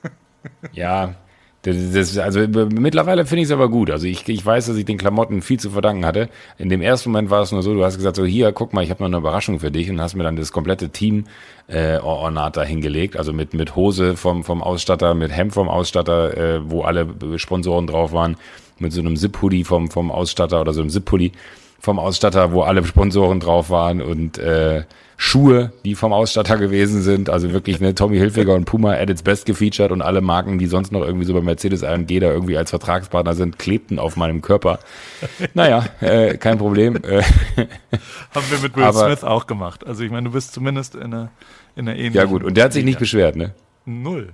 Ja, 0.72 1.14
das, 1.62 1.76
das, 1.92 2.18
also 2.18 2.40
mittlerweile 2.40 3.24
finde 3.24 3.42
ich 3.42 3.48
es 3.48 3.52
aber 3.52 3.68
gut. 3.68 3.90
Also 3.90 4.06
ich, 4.08 4.28
ich 4.28 4.44
weiß, 4.44 4.66
dass 4.66 4.76
ich 4.76 4.84
den 4.84 4.98
Klamotten 4.98 5.42
viel 5.42 5.60
zu 5.60 5.70
verdanken 5.70 6.04
hatte. 6.04 6.28
In 6.58 6.68
dem 6.68 6.82
ersten 6.82 7.10
Moment 7.10 7.30
war 7.30 7.42
es 7.42 7.52
nur 7.52 7.62
so, 7.62 7.72
du 7.72 7.84
hast 7.84 7.96
gesagt, 7.96 8.16
so 8.16 8.24
hier, 8.24 8.50
guck 8.50 8.72
mal, 8.72 8.82
ich 8.82 8.90
habe 8.90 9.00
noch 9.02 9.08
eine 9.08 9.18
Überraschung 9.18 9.60
für 9.60 9.70
dich 9.70 9.88
und 9.88 10.00
hast 10.00 10.16
mir 10.16 10.24
dann 10.24 10.34
das 10.34 10.50
komplette 10.50 10.88
Team 10.88 11.26
äh, 11.68 11.98
Ornat 11.98 12.56
da 12.56 12.64
hingelegt. 12.64 13.16
Also 13.16 13.32
mit, 13.32 13.54
mit 13.54 13.76
Hose 13.76 14.16
vom, 14.16 14.42
vom 14.42 14.60
Ausstatter, 14.60 15.14
mit 15.14 15.30
Hemd 15.30 15.54
vom 15.54 15.68
Ausstatter, 15.68 16.36
äh, 16.36 16.68
wo 16.68 16.82
alle 16.82 17.06
Sponsoren 17.36 17.86
drauf 17.86 18.12
waren, 18.12 18.36
mit 18.80 18.92
so 18.92 19.00
einem 19.00 19.16
Zip-Hoodie 19.16 19.62
vom, 19.62 19.88
vom 19.88 20.10
Ausstatter 20.10 20.60
oder 20.60 20.72
so 20.72 20.80
einem 20.80 20.90
Zip-Pulli 20.90 21.30
vom 21.78 22.00
Ausstatter, 22.00 22.52
wo 22.52 22.62
alle 22.62 22.84
Sponsoren 22.84 23.38
drauf 23.38 23.70
waren 23.70 24.02
und 24.02 24.38
äh, 24.38 24.82
Schuhe, 25.24 25.72
die 25.84 25.94
vom 25.94 26.12
Ausstatter 26.12 26.56
gewesen 26.56 27.00
sind. 27.00 27.30
Also 27.30 27.52
wirklich 27.52 27.78
ne, 27.78 27.94
Tommy 27.94 28.18
Hilfiger 28.18 28.54
und 28.56 28.64
Puma 28.64 28.94
at 28.94 29.08
its 29.08 29.22
best 29.22 29.46
gefeatured 29.46 29.92
und 29.92 30.02
alle 30.02 30.20
Marken, 30.20 30.58
die 30.58 30.66
sonst 30.66 30.90
noch 30.90 31.02
irgendwie 31.02 31.24
so 31.26 31.32
bei 31.32 31.40
Mercedes 31.40 31.84
AMG 31.84 32.18
da 32.18 32.32
irgendwie 32.32 32.56
als 32.56 32.70
Vertragspartner 32.70 33.34
sind, 33.34 33.56
klebten 33.56 34.00
auf 34.00 34.16
meinem 34.16 34.42
Körper. 34.42 34.80
Naja, 35.54 35.84
äh, 36.00 36.36
kein 36.38 36.58
Problem. 36.58 36.96
Äh, 36.96 37.22
haben 38.34 38.46
wir 38.50 38.58
mit 38.62 38.74
Will 38.76 38.82
Aber- 38.82 39.06
Smith 39.06 39.22
auch 39.22 39.46
gemacht. 39.46 39.86
Also 39.86 40.02
ich 40.02 40.10
meine, 40.10 40.24
du 40.28 40.32
bist 40.32 40.52
zumindest 40.54 40.96
in 40.96 41.02
einer, 41.04 41.30
in 41.76 41.88
einer 41.88 41.96
ähnlichen 41.96 42.14
ja 42.16 42.24
gut, 42.24 42.42
und 42.42 42.56
der 42.56 42.64
hat 42.64 42.72
sich 42.72 42.84
nicht 42.84 42.98
beschwert, 42.98 43.36
ne? 43.36 43.54
Null. 43.84 44.30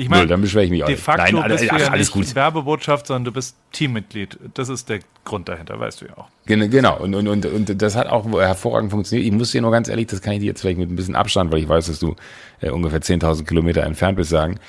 Ich 0.00 0.08
meine, 0.08 0.28
dann 0.28 0.40
beschwere 0.40 0.64
ich 0.64 0.70
mich 0.70 0.82
auch 0.84 0.86
de 0.86 0.96
facto 0.96 1.40
Nein, 1.40 1.50
bist 1.50 1.64
ach, 1.70 1.76
du 1.76 1.82
ja 1.82 1.88
alles 1.90 2.14
nicht 2.14 2.28
gut. 2.28 2.34
Werbebotschaft, 2.36 3.08
sondern 3.08 3.24
du 3.24 3.32
bist 3.32 3.56
Teammitglied. 3.72 4.38
Das 4.54 4.68
ist 4.68 4.88
der 4.88 5.00
Grund 5.24 5.48
dahinter, 5.48 5.78
weißt 5.80 6.00
du 6.00 6.06
ja 6.06 6.16
auch. 6.16 6.28
Gen- 6.46 6.70
Genau, 6.70 6.98
und, 7.00 7.14
und, 7.16 7.26
und, 7.26 7.44
und 7.46 7.82
das 7.82 7.96
hat 7.96 8.06
auch 8.06 8.24
hervorragend 8.40 8.92
funktioniert. 8.92 9.26
Ich 9.26 9.32
muss 9.32 9.50
dir 9.50 9.60
nur 9.60 9.72
ganz 9.72 9.88
ehrlich, 9.88 10.06
das 10.06 10.22
kann 10.22 10.34
ich 10.34 10.38
dir 10.40 10.46
jetzt 10.46 10.60
vielleicht 10.60 10.78
mit 10.78 10.88
ein 10.88 10.94
bisschen 10.96 11.16
Abstand, 11.16 11.50
weil 11.50 11.58
ich 11.58 11.68
weiß, 11.68 11.86
dass 11.88 11.98
du 11.98 12.14
äh, 12.60 12.70
ungefähr 12.70 13.00
10.000 13.00 13.44
Kilometer 13.44 13.82
entfernt 13.82 14.16
bist, 14.16 14.30
sagen. 14.30 14.60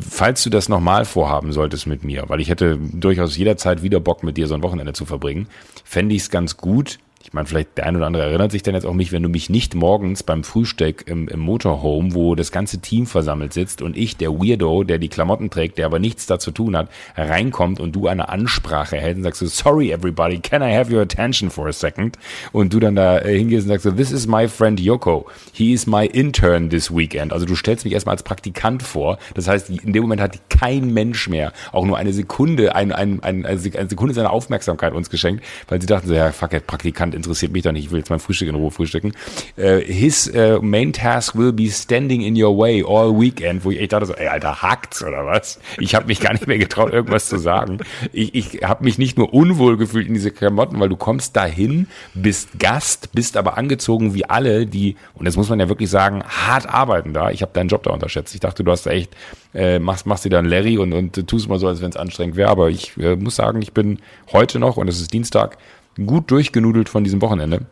Falls 0.00 0.42
du 0.42 0.50
das 0.50 0.68
nochmal 0.68 1.04
vorhaben 1.04 1.52
solltest 1.52 1.86
mit 1.86 2.04
mir, 2.04 2.24
weil 2.28 2.40
ich 2.40 2.48
hätte 2.48 2.78
durchaus 2.80 3.36
jederzeit 3.36 3.82
wieder 3.82 4.00
Bock 4.00 4.22
mit 4.22 4.36
dir 4.38 4.46
so 4.48 4.54
ein 4.54 4.62
Wochenende 4.62 4.94
zu 4.94 5.04
verbringen, 5.04 5.46
fände 5.84 6.14
ich 6.14 6.22
es 6.22 6.30
ganz 6.30 6.56
gut. 6.56 6.98
Ich 7.24 7.32
meine, 7.32 7.46
vielleicht 7.46 7.78
der 7.78 7.86
ein 7.86 7.96
oder 7.96 8.06
andere 8.06 8.24
erinnert 8.24 8.52
sich 8.52 8.62
dann 8.62 8.74
jetzt 8.74 8.84
auch 8.84 8.92
mich, 8.92 9.10
wenn 9.10 9.22
du 9.22 9.30
mich 9.30 9.48
nicht 9.48 9.74
morgens 9.74 10.22
beim 10.22 10.44
Frühstück 10.44 11.06
im, 11.06 11.26
im 11.26 11.40
Motorhome, 11.40 12.14
wo 12.14 12.34
das 12.34 12.52
ganze 12.52 12.80
Team 12.80 13.06
versammelt 13.06 13.54
sitzt 13.54 13.80
und 13.80 13.96
ich, 13.96 14.18
der 14.18 14.30
Weirdo, 14.30 14.84
der 14.84 14.98
die 14.98 15.08
Klamotten 15.08 15.48
trägt, 15.48 15.78
der 15.78 15.86
aber 15.86 15.98
nichts 15.98 16.26
dazu 16.26 16.50
tun 16.50 16.76
hat, 16.76 16.90
reinkommt 17.16 17.80
und 17.80 17.96
du 17.96 18.08
eine 18.08 18.28
Ansprache 18.28 18.96
hältst 18.96 19.16
und 19.16 19.22
sagst 19.22 19.40
so, 19.40 19.46
sorry 19.46 19.90
everybody, 19.90 20.38
can 20.38 20.60
I 20.60 20.76
have 20.76 20.94
your 20.94 21.00
attention 21.00 21.48
for 21.48 21.66
a 21.66 21.72
second? 21.72 22.18
Und 22.52 22.74
du 22.74 22.78
dann 22.78 22.94
da 22.94 23.18
äh, 23.20 23.38
hingehst 23.38 23.64
und 23.64 23.68
sagst 23.68 23.84
so, 23.84 23.90
this 23.90 24.12
is 24.12 24.26
my 24.26 24.46
friend 24.46 24.78
Yoko. 24.78 25.26
He 25.52 25.72
is 25.72 25.86
my 25.86 26.04
intern 26.04 26.68
this 26.68 26.94
weekend. 26.94 27.32
Also 27.32 27.46
du 27.46 27.56
stellst 27.56 27.86
mich 27.86 27.94
erstmal 27.94 28.14
als 28.14 28.22
Praktikant 28.22 28.82
vor. 28.82 29.18
Das 29.32 29.48
heißt, 29.48 29.70
in 29.70 29.94
dem 29.94 30.02
Moment 30.02 30.20
hat 30.20 30.50
kein 30.50 30.92
Mensch 30.92 31.28
mehr 31.30 31.54
auch 31.72 31.86
nur 31.86 31.96
eine 31.96 32.12
Sekunde, 32.12 32.74
ein, 32.74 32.92
ein, 32.92 33.22
ein, 33.22 33.46
eine 33.46 33.58
Sekunde 33.58 34.12
seiner 34.12 34.30
Aufmerksamkeit 34.30 34.92
uns 34.92 35.08
geschenkt, 35.08 35.42
weil 35.68 35.80
sie 35.80 35.86
dachten 35.86 36.08
so, 36.08 36.14
ja, 36.14 36.30
fuck 36.30 36.52
it, 36.52 36.66
Praktikant 36.66 37.13
interessiert 37.14 37.52
mich 37.52 37.62
doch 37.62 37.72
nicht, 37.72 37.86
ich 37.86 37.90
will 37.90 37.98
jetzt 37.98 38.10
mein 38.10 38.18
Frühstück 38.18 38.48
in 38.48 38.54
Ruhe 38.54 38.70
frühstücken. 38.70 39.12
Äh, 39.56 39.80
his 39.80 40.26
äh, 40.28 40.58
main 40.60 40.92
task 40.92 41.36
will 41.36 41.52
be 41.52 41.70
standing 41.70 42.22
in 42.22 42.40
your 42.40 42.56
way 42.56 42.84
all 42.86 43.18
weekend, 43.18 43.64
wo 43.64 43.70
ich 43.70 43.80
echt 43.80 43.92
dachte 43.92 44.06
so, 44.06 44.14
ey, 44.14 44.28
Alter, 44.28 44.62
hackt's 44.62 45.02
oder 45.02 45.26
was? 45.26 45.58
Ich 45.78 45.94
habe 45.94 46.06
mich 46.06 46.20
gar 46.20 46.32
nicht 46.32 46.46
mehr 46.46 46.58
getraut, 46.58 46.92
irgendwas 46.92 47.28
zu 47.28 47.38
sagen. 47.38 47.78
Ich, 48.12 48.34
ich 48.34 48.62
habe 48.62 48.84
mich 48.84 48.98
nicht 48.98 49.18
nur 49.18 49.32
unwohl 49.32 49.76
gefühlt 49.76 50.06
in 50.06 50.14
diese 50.14 50.30
Klamotten, 50.30 50.78
weil 50.80 50.88
du 50.88 50.96
kommst 50.96 51.36
dahin, 51.36 51.86
bist 52.14 52.58
Gast, 52.58 53.12
bist 53.12 53.36
aber 53.36 53.56
angezogen 53.56 54.14
wie 54.14 54.24
alle, 54.24 54.66
die, 54.66 54.96
und 55.14 55.26
das 55.26 55.36
muss 55.36 55.48
man 55.48 55.60
ja 55.60 55.68
wirklich 55.68 55.90
sagen, 55.90 56.22
hart 56.24 56.68
arbeiten 56.68 57.12
da. 57.12 57.30
Ich 57.30 57.42
habe 57.42 57.52
deinen 57.52 57.68
Job 57.68 57.82
da 57.82 57.90
unterschätzt. 57.90 58.34
Ich 58.34 58.40
dachte, 58.40 58.64
du 58.64 58.70
hast 58.70 58.86
da 58.86 58.90
echt, 58.90 59.14
äh, 59.54 59.78
machst, 59.78 60.06
machst 60.06 60.24
dir 60.24 60.30
dann 60.30 60.44
Larry 60.44 60.78
und, 60.78 60.92
und 60.92 61.26
tust 61.28 61.48
mal 61.48 61.58
so, 61.58 61.68
als 61.68 61.80
wenn 61.80 61.90
es 61.90 61.96
anstrengend 61.96 62.36
wäre. 62.36 62.50
Aber 62.50 62.68
ich 62.68 62.96
äh, 62.96 63.16
muss 63.16 63.36
sagen, 63.36 63.62
ich 63.62 63.72
bin 63.72 64.00
heute 64.32 64.58
noch, 64.58 64.76
und 64.76 64.88
es 64.88 65.00
ist 65.00 65.12
Dienstag, 65.12 65.58
gut 66.06 66.30
durchgenudelt 66.30 66.88
von 66.88 67.04
diesem 67.04 67.20
Wochenende. 67.20 67.66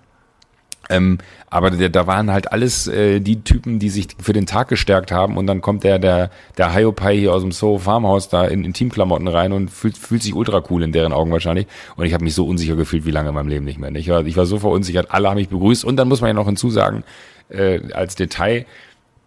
Ähm, 0.91 1.19
aber 1.49 1.71
der, 1.71 1.89
da 1.89 2.07
waren 2.07 2.31
halt 2.31 2.51
alles 2.51 2.89
äh, 2.89 3.21
die 3.21 3.43
Typen, 3.43 3.79
die 3.79 3.89
sich 3.89 4.09
für 4.21 4.33
den 4.33 4.47
Tag 4.47 4.69
gestärkt 4.69 5.13
haben 5.13 5.37
und 5.37 5.47
dann 5.47 5.61
kommt 5.61 5.85
der, 5.85 5.99
der, 5.99 6.31
der 6.59 6.75
Hiopai 6.75 7.17
hier 7.17 7.33
aus 7.33 7.43
dem 7.43 7.53
Soho 7.53 7.79
Farmhaus 7.79 8.29
da 8.29 8.45
in, 8.45 8.65
in 8.65 8.73
Teamklamotten 8.73 9.29
rein 9.29 9.53
und 9.53 9.71
fühlt, 9.71 9.97
fühlt 9.97 10.23
sich 10.23 10.35
ultra 10.35 10.63
cool 10.71 10.83
in 10.83 10.93
deren 10.93 11.13
Augen 11.13 11.31
wahrscheinlich. 11.31 11.67
Und 11.97 12.05
ich 12.05 12.15
habe 12.15 12.25
mich 12.25 12.35
so 12.35 12.47
unsicher 12.47 12.75
gefühlt 12.75 13.07
wie 13.07 13.13
lange 13.13 13.29
in 13.29 13.35
meinem 13.35 13.49
Leben 13.49 13.65
nicht 13.65 13.79
mehr. 13.79 13.95
Ich 13.95 14.09
war, 14.09 14.27
ich 14.27 14.37
war 14.37 14.47
so 14.47 14.59
verunsichert, 14.59 15.07
alle 15.11 15.31
haben 15.31 15.37
mich 15.37 15.49
begrüßt 15.49 15.85
und 15.85 15.97
dann 15.97 16.09
muss 16.09 16.21
man 16.21 16.29
ja 16.29 16.35
noch 16.35 16.47
hinzusagen, 16.47 17.05
äh, 17.49 17.81
als 17.93 18.17
Detail, 18.17 18.67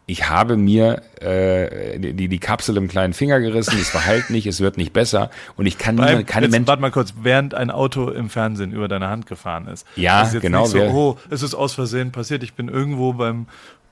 ich 0.07 0.29
habe 0.29 0.55
mir 0.55 1.01
äh, 1.19 2.00
die, 2.00 2.27
die 2.27 2.39
Kapsel 2.39 2.77
im 2.77 2.88
kleinen 2.88 3.13
Finger 3.13 3.39
gerissen, 3.39 3.77
es 3.79 3.89
verheilt 3.89 4.29
nicht, 4.29 4.45
es 4.45 4.59
wird 4.59 4.77
nicht 4.77 4.93
besser 4.93 5.31
und 5.57 5.65
ich 5.65 5.77
kann 5.77 5.95
niemand, 5.95 6.27
keine 6.27 6.47
Menschen. 6.47 6.67
warte 6.67 6.81
mal 6.81 6.91
kurz, 6.91 7.15
während 7.21 7.55
ein 7.55 7.71
Auto 7.71 8.09
im 8.09 8.29
Fernsehen 8.29 8.71
über 8.71 8.88
deine 8.88 9.09
Hand 9.09 9.25
gefahren 9.25 9.67
ist. 9.67 9.88
Ja, 9.95 10.21
ist 10.21 10.33
jetzt 10.33 10.43
genau, 10.43 10.63
Nicht 10.63 10.71
so, 10.71 10.79
oh, 10.79 11.17
es 11.29 11.41
ist 11.41 11.55
aus 11.55 11.74
Versehen 11.74 12.12
passiert, 12.12 12.43
ich 12.43 12.53
bin 12.53 12.69
irgendwo 12.69 13.13
beim 13.13 13.47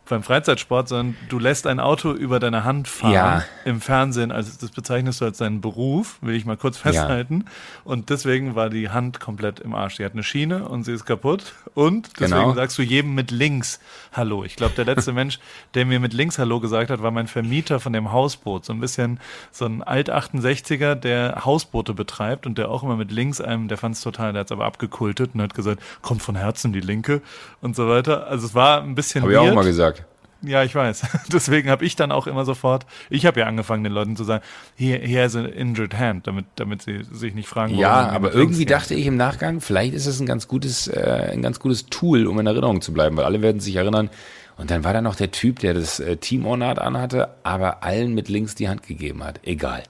beim 0.09 0.21
Freizeitsport, 0.21 0.89
sondern 0.89 1.15
du 1.29 1.39
lässt 1.39 1.65
ein 1.65 1.79
Auto 1.79 2.11
über 2.11 2.39
deine 2.39 2.63
Hand 2.65 2.87
fahren 2.89 3.13
Ja. 3.13 3.43
im 3.63 3.79
Fernsehen. 3.79 4.31
Also 4.31 4.51
das 4.59 4.69
bezeichnest 4.71 5.21
du 5.21 5.25
als 5.25 5.37
deinen 5.37 5.61
Beruf, 5.61 6.17
will 6.21 6.35
ich 6.35 6.45
mal 6.45 6.57
kurz 6.57 6.77
festhalten. 6.77 7.45
Und 7.85 8.09
deswegen 8.09 8.53
war 8.55 8.69
die 8.69 8.89
Hand 8.89 9.19
komplett 9.21 9.61
im 9.61 9.73
Arsch. 9.73 9.95
Die 9.97 10.03
hat 10.05 10.11
eine 10.13 10.23
Schiene 10.23 10.67
und 10.67 10.83
sie 10.83 10.91
ist 10.91 11.05
kaputt. 11.05 11.53
Und 11.73 12.09
deswegen 12.19 12.31
Genau. 12.41 12.53
sagst 12.53 12.77
du 12.77 12.81
jedem 12.81 13.15
mit 13.15 13.31
links 13.31 13.79
Hallo. 14.11 14.43
Ich 14.43 14.55
glaube, 14.57 14.73
der 14.75 14.85
letzte 14.85 15.13
Mensch, 15.13 15.39
der 15.73 15.85
mir 15.85 15.99
mit 16.01 16.13
links 16.13 16.37
Hallo 16.37 16.59
gesagt 16.59 16.89
hat, 16.91 17.01
war 17.01 17.11
mein 17.11 17.27
Vermieter 17.27 17.79
von 17.79 17.93
dem 17.93 18.11
Hausboot. 18.11 18.65
So 18.65 18.73
ein 18.73 18.79
bisschen 18.81 19.19
so 19.51 19.65
ein 19.65 19.81
Alt-68er, 19.83 20.95
der 20.95 21.43
Hausboote 21.45 21.93
betreibt 21.93 22.45
und 22.45 22.57
der 22.57 22.69
auch 22.69 22.83
immer 22.83 22.95
mit 22.97 23.11
links 23.11 23.39
einem, 23.41 23.67
der 23.67 23.77
fand 23.77 23.95
es 23.95 24.01
total, 24.01 24.33
der 24.33 24.41
hat 24.41 24.47
es 24.47 24.51
aber 24.51 24.65
abgekultet 24.65 25.31
und 25.33 25.41
hat 25.41 25.53
gesagt, 25.53 25.81
kommt 26.01 26.21
von 26.21 26.35
Herzen 26.35 26.73
die 26.73 26.81
Linke 26.81 27.21
und 27.61 27.75
so 27.75 27.87
weiter. 27.87 28.27
Also 28.27 28.47
es 28.47 28.53
war 28.55 28.81
ein 28.81 28.95
bisschen 28.95 29.21
Habe 29.23 29.31
ich 29.33 29.37
auch 29.37 29.53
mal 29.53 29.63
gesagt. 29.63 29.92
Ja, 30.43 30.63
ich 30.63 30.75
weiß. 30.75 31.03
Deswegen 31.31 31.69
habe 31.69 31.85
ich 31.85 31.95
dann 31.95 32.11
auch 32.11 32.27
immer 32.27 32.45
sofort, 32.45 32.85
ich 33.09 33.25
habe 33.25 33.39
ja 33.39 33.47
angefangen, 33.47 33.83
den 33.83 33.93
Leuten 33.93 34.15
zu 34.15 34.23
sagen, 34.23 34.43
hier, 34.75 34.99
hier 34.99 35.25
is 35.25 35.35
an 35.35 35.45
injured 35.45 35.97
hand, 35.97 36.27
damit, 36.27 36.45
damit 36.55 36.81
sie 36.81 37.03
sich 37.11 37.33
nicht 37.33 37.47
fragen, 37.47 37.75
Ja, 37.75 38.09
aber 38.09 38.33
irgendwie 38.33 38.65
dachte 38.65 38.93
ich 38.93 39.05
im 39.05 39.17
Nachgang, 39.17 39.61
vielleicht 39.61 39.93
ist 39.93 40.05
es 40.05 40.19
ein 40.19 40.25
ganz 40.25 40.47
gutes, 40.47 40.87
äh, 40.87 41.29
ein 41.31 41.41
ganz 41.41 41.59
gutes 41.59 41.85
Tool, 41.87 42.27
um 42.27 42.39
in 42.39 42.47
Erinnerung 42.47 42.81
zu 42.81 42.93
bleiben, 42.93 43.15
weil 43.17 43.25
alle 43.25 43.41
werden 43.41 43.61
sich 43.61 43.75
erinnern. 43.75 44.09
Und 44.57 44.69
dann 44.69 44.83
war 44.83 44.93
da 44.93 45.01
noch 45.01 45.15
der 45.15 45.31
Typ, 45.31 45.59
der 45.59 45.73
das 45.73 45.99
äh, 45.99 46.17
Team-Ornat 46.17 46.77
anhatte, 46.77 47.29
aber 47.43 47.83
allen 47.83 48.13
mit 48.13 48.29
links 48.29 48.53
die 48.53 48.69
Hand 48.69 48.83
gegeben 48.83 49.23
hat. 49.23 49.39
Egal. 49.43 49.83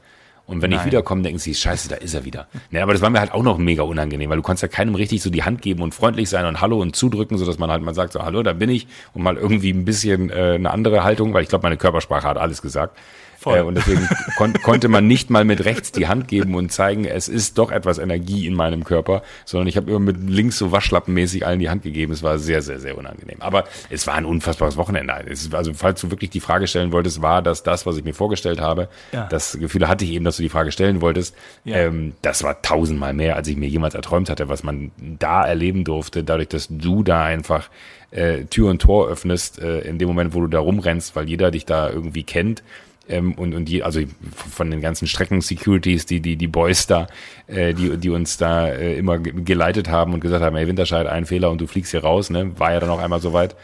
Und 0.46 0.62
wenn 0.62 0.72
ich 0.72 0.78
Nein. 0.78 0.88
wiederkomme, 0.88 1.22
denken 1.22 1.40
sie, 1.40 1.56
scheiße, 1.56 1.88
da 1.88 1.96
ist 1.96 2.14
er 2.14 2.26
wieder. 2.26 2.48
Ne, 2.70 2.84
aber 2.84 2.92
das 2.92 3.02
war 3.02 3.10
mir 3.10 3.22
halt 3.22 3.32
auch 3.32 3.44
noch 3.44 3.58
mega 3.58 3.84
unangenehm, 3.84 4.30
weil 4.30 4.38
du 4.38 4.44
konntest 4.44 4.64
ja 4.64 4.68
keinem 4.68 4.94
richtig 4.96 5.22
so 5.22 5.30
die 5.30 5.44
Hand 5.44 5.62
geben 5.62 5.82
und 5.82 5.96
freundlich 5.96 6.30
sein 6.30 6.46
und 6.46 6.60
Hallo 6.60 6.82
und 6.82 6.96
zudrücken, 6.96 7.38
sodass 7.38 7.60
man 7.60 7.72
halt 7.72 7.82
mal 7.82 7.94
sagt, 7.94 8.12
so 8.12 8.24
Hallo, 8.24 8.44
da 8.44 8.52
bin 8.52 8.70
ich 8.70 8.88
und 9.14 9.24
mal 9.24 9.38
irgendwie 9.38 9.72
ein 9.72 9.86
bisschen 9.86 10.30
äh, 10.30 10.56
eine 10.56 10.72
andere 10.72 11.04
Haltung, 11.04 11.34
weil 11.34 11.44
ich 11.44 11.50
glaube, 11.50 11.64
meine 11.64 11.78
Körpersprache 11.78 12.28
hat 12.28 12.38
alles 12.38 12.62
gesagt. 12.62 12.98
Voll. 13.44 13.58
Äh, 13.58 13.62
und 13.62 13.76
deswegen 13.76 14.08
kon 14.38 14.54
konnte 14.54 14.88
man 14.88 15.06
nicht 15.06 15.30
mal 15.30 15.44
mit 15.44 15.66
rechts 15.66 15.92
die 15.92 16.08
Hand 16.08 16.30
geben 16.30 16.56
und 16.56 16.72
zeigen, 16.72 17.04
es 17.04 17.28
ist 17.28 17.58
doch 17.58 17.72
etwas 17.72 17.98
Energie 17.98 18.48
in 18.48 18.54
meinem 18.54 18.86
Körper, 18.86 19.22
sondern 19.44 19.68
ich 19.68 19.76
habe 19.76 19.90
immer 19.90 20.00
mit 20.00 20.18
links 20.30 20.58
so 20.58 20.72
waschlappenmäßig 20.72 21.46
allen 21.46 21.60
die 21.60 21.70
Hand 21.70 21.84
gegeben. 21.84 22.14
Es 22.14 22.24
war 22.24 22.40
sehr, 22.40 22.62
sehr, 22.62 22.80
sehr 22.80 22.98
unangenehm. 22.98 23.42
Aber 23.42 23.66
es 23.90 24.08
war 24.08 24.14
ein 24.14 24.24
unfassbares 24.24 24.78
Wochenende. 24.78 25.14
Ist, 25.26 25.54
also 25.54 25.74
falls 25.74 26.00
du 26.00 26.10
wirklich 26.10 26.30
die 26.30 26.40
Frage 26.40 26.68
stellen 26.68 26.94
wolltest, 26.94 27.22
war 27.22 27.42
das 27.42 27.64
das, 27.64 27.86
was 27.86 27.98
ich 27.98 28.06
mir 28.06 28.14
vorgestellt 28.14 28.62
habe? 28.62 28.88
Ja. 29.12 29.28
Das 29.28 29.60
Gefühl 29.60 29.90
hatte 29.90 30.06
ich 30.06 30.12
eben, 30.12 30.24
dass 30.24 30.38
du 30.38 30.44
die 30.44 30.50
Frage 30.50 30.72
stellen 30.72 31.02
wolltest. 31.02 31.36
Ja. 31.66 31.76
Ähm, 31.76 32.14
das 32.22 32.44
war 32.44 32.62
tausendmal 32.62 33.14
mehr, 33.14 33.36
als 33.36 33.50
ich 33.50 33.58
mir 33.58 33.68
jemals 33.68 33.94
erträumt 33.94 34.30
hatte, 34.30 34.48
was 34.48 34.64
man 34.64 34.92
da 34.98 35.46
erleben 35.46 35.84
durfte, 35.84 36.24
dadurch, 36.24 36.48
dass 36.48 36.70
du 36.70 37.04
da 37.04 37.26
einfach 37.26 37.70
äh, 38.12 38.46
Tür 38.46 38.70
und 38.70 38.82
Tor 38.82 39.10
öffnest, 39.10 39.60
äh, 39.60 39.82
in 39.82 39.98
dem 39.98 40.08
Moment, 40.08 40.34
wo 40.34 40.42
du 40.42 40.48
da 40.48 40.60
rumrennst, 40.60 41.16
weil 41.18 41.28
jeder 41.28 41.52
dich 41.52 41.66
da 41.66 41.90
irgendwie 41.90 42.24
kennt. 42.24 42.64
Ähm, 43.10 43.34
und, 43.34 43.54
und 43.54 43.66
die, 43.66 43.84
also 43.84 44.00
von 44.32 44.72
den 44.72 44.80
ganzen 44.80 45.08
Strecken-Securities, 45.08 46.06
die, 46.06 46.22
die, 46.22 46.38
die 46.38 46.48
Boys 46.48 46.88
da, 46.88 47.08
äh, 47.48 47.74
die, 47.74 47.98
die 47.98 48.10
uns 48.10 48.38
da 48.38 48.68
äh, 48.70 48.98
immer 48.98 49.20
ge- 49.20 49.34
geleitet 49.44 49.90
haben 49.90 50.14
und 50.14 50.22
gesagt 50.22 50.44
haben, 50.44 50.56
hey, 50.56 50.68
Winterscheid, 50.68 51.06
ein 51.08 51.26
Fehler 51.26 51.52
und 51.52 51.60
du 51.60 51.68
fliegst 51.68 51.92
hier 51.92 52.04
raus, 52.04 52.30
ne? 52.30 52.58
War 52.58 52.72
ja 52.72 52.80
dann 52.80 52.90
auch 52.90 53.02
einmal 53.02 53.20
soweit. 53.20 53.56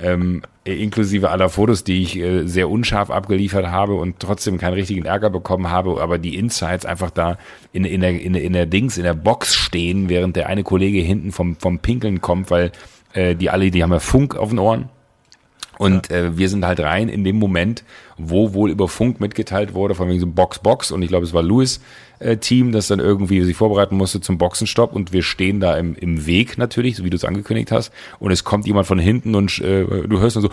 Ähm, 0.00 0.42
äh, 0.64 0.80
inklusive 0.80 1.28
aller 1.30 1.48
Fotos, 1.48 1.82
die 1.82 2.02
ich 2.02 2.16
äh, 2.16 2.46
sehr 2.46 2.70
unscharf 2.70 3.10
abgeliefert 3.10 3.66
habe 3.66 3.94
und 3.94 4.20
trotzdem 4.20 4.56
keinen 4.56 4.74
richtigen 4.74 5.04
Ärger 5.06 5.28
bekommen 5.28 5.70
habe, 5.70 6.00
aber 6.00 6.18
die 6.18 6.36
Insights 6.36 6.86
einfach 6.86 7.10
da 7.10 7.36
in, 7.72 7.84
in, 7.84 8.00
der, 8.00 8.10
in, 8.10 8.36
in 8.36 8.52
der 8.52 8.66
Dings, 8.66 8.96
in 8.96 9.02
der 9.02 9.14
Box 9.14 9.56
stehen, 9.56 10.08
während 10.08 10.36
der 10.36 10.46
eine 10.46 10.62
Kollege 10.62 11.00
hinten 11.00 11.32
vom, 11.32 11.56
vom 11.56 11.80
Pinkeln 11.80 12.20
kommt, 12.20 12.52
weil 12.52 12.70
äh, 13.12 13.34
die 13.34 13.50
alle, 13.50 13.72
die 13.72 13.82
haben 13.82 13.90
ja 13.92 13.98
Funk 13.98 14.36
auf 14.36 14.50
den 14.50 14.60
Ohren. 14.60 14.88
Und 15.78 16.10
äh, 16.10 16.36
wir 16.36 16.48
sind 16.48 16.66
halt 16.66 16.80
rein 16.80 17.08
in 17.08 17.24
dem 17.24 17.38
Moment, 17.38 17.84
wo 18.16 18.52
wohl 18.52 18.70
über 18.70 18.88
Funk 18.88 19.20
mitgeteilt 19.20 19.74
wurde, 19.74 19.94
von 19.94 20.08
wegen 20.08 20.20
so 20.20 20.26
Box, 20.26 20.58
Box. 20.58 20.90
Und 20.90 21.02
ich 21.02 21.08
glaube, 21.08 21.24
es 21.24 21.32
war 21.32 21.42
Louis 21.42 21.80
äh, 22.18 22.36
Team, 22.36 22.72
das 22.72 22.88
dann 22.88 22.98
irgendwie 22.98 23.42
sich 23.42 23.56
vorbereiten 23.56 23.96
musste 23.96 24.20
zum 24.20 24.38
Boxenstopp. 24.38 24.92
Und 24.92 25.12
wir 25.12 25.22
stehen 25.22 25.60
da 25.60 25.76
im, 25.76 25.94
im 25.94 26.26
Weg 26.26 26.58
natürlich, 26.58 26.96
so 26.96 27.04
wie 27.04 27.10
du 27.10 27.16
es 27.16 27.24
angekündigt 27.24 27.70
hast. 27.70 27.92
Und 28.18 28.32
es 28.32 28.42
kommt 28.42 28.66
jemand 28.66 28.86
von 28.88 28.98
hinten 28.98 29.34
und 29.36 29.58
äh, 29.60 29.84
du 29.84 30.18
hörst 30.18 30.36
dann 30.36 30.42
so 30.42 30.50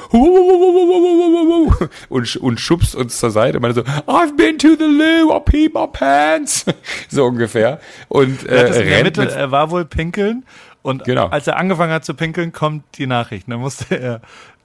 und, 2.10 2.36
und 2.36 2.60
schubst 2.60 2.96
uns 2.96 3.20
zur 3.20 3.32
Seite. 3.32 3.58
Und 3.58 3.62
meine 3.64 3.74
so, 3.74 3.82
I've 3.82 4.36
been 4.38 4.58
to 4.60 4.76
the 4.78 4.86
loo, 4.86 5.36
I 5.36 5.40
peed 5.44 5.74
my 5.74 5.88
pants. 5.92 6.66
so 7.10 7.26
ungefähr. 7.26 7.80
Und 8.08 8.46
Er, 8.46 8.76
äh, 8.76 8.82
in 8.84 8.90
der 8.90 9.04
Mitte, 9.04 9.22
mit, 9.22 9.32
er 9.32 9.52
war 9.52 9.72
wohl 9.72 9.86
pinkeln 9.86 10.46
und 10.82 11.04
Genau. 11.04 11.28
als 11.28 11.48
er 11.48 11.58
angefangen 11.58 11.92
hat 11.92 12.06
zu 12.06 12.14
pinkeln, 12.14 12.52
kommt 12.52 12.84
die 13.00 13.08
Nachricht. 13.08 13.50
Dann 13.50 13.60
musste 13.60 14.00
er 14.00 14.22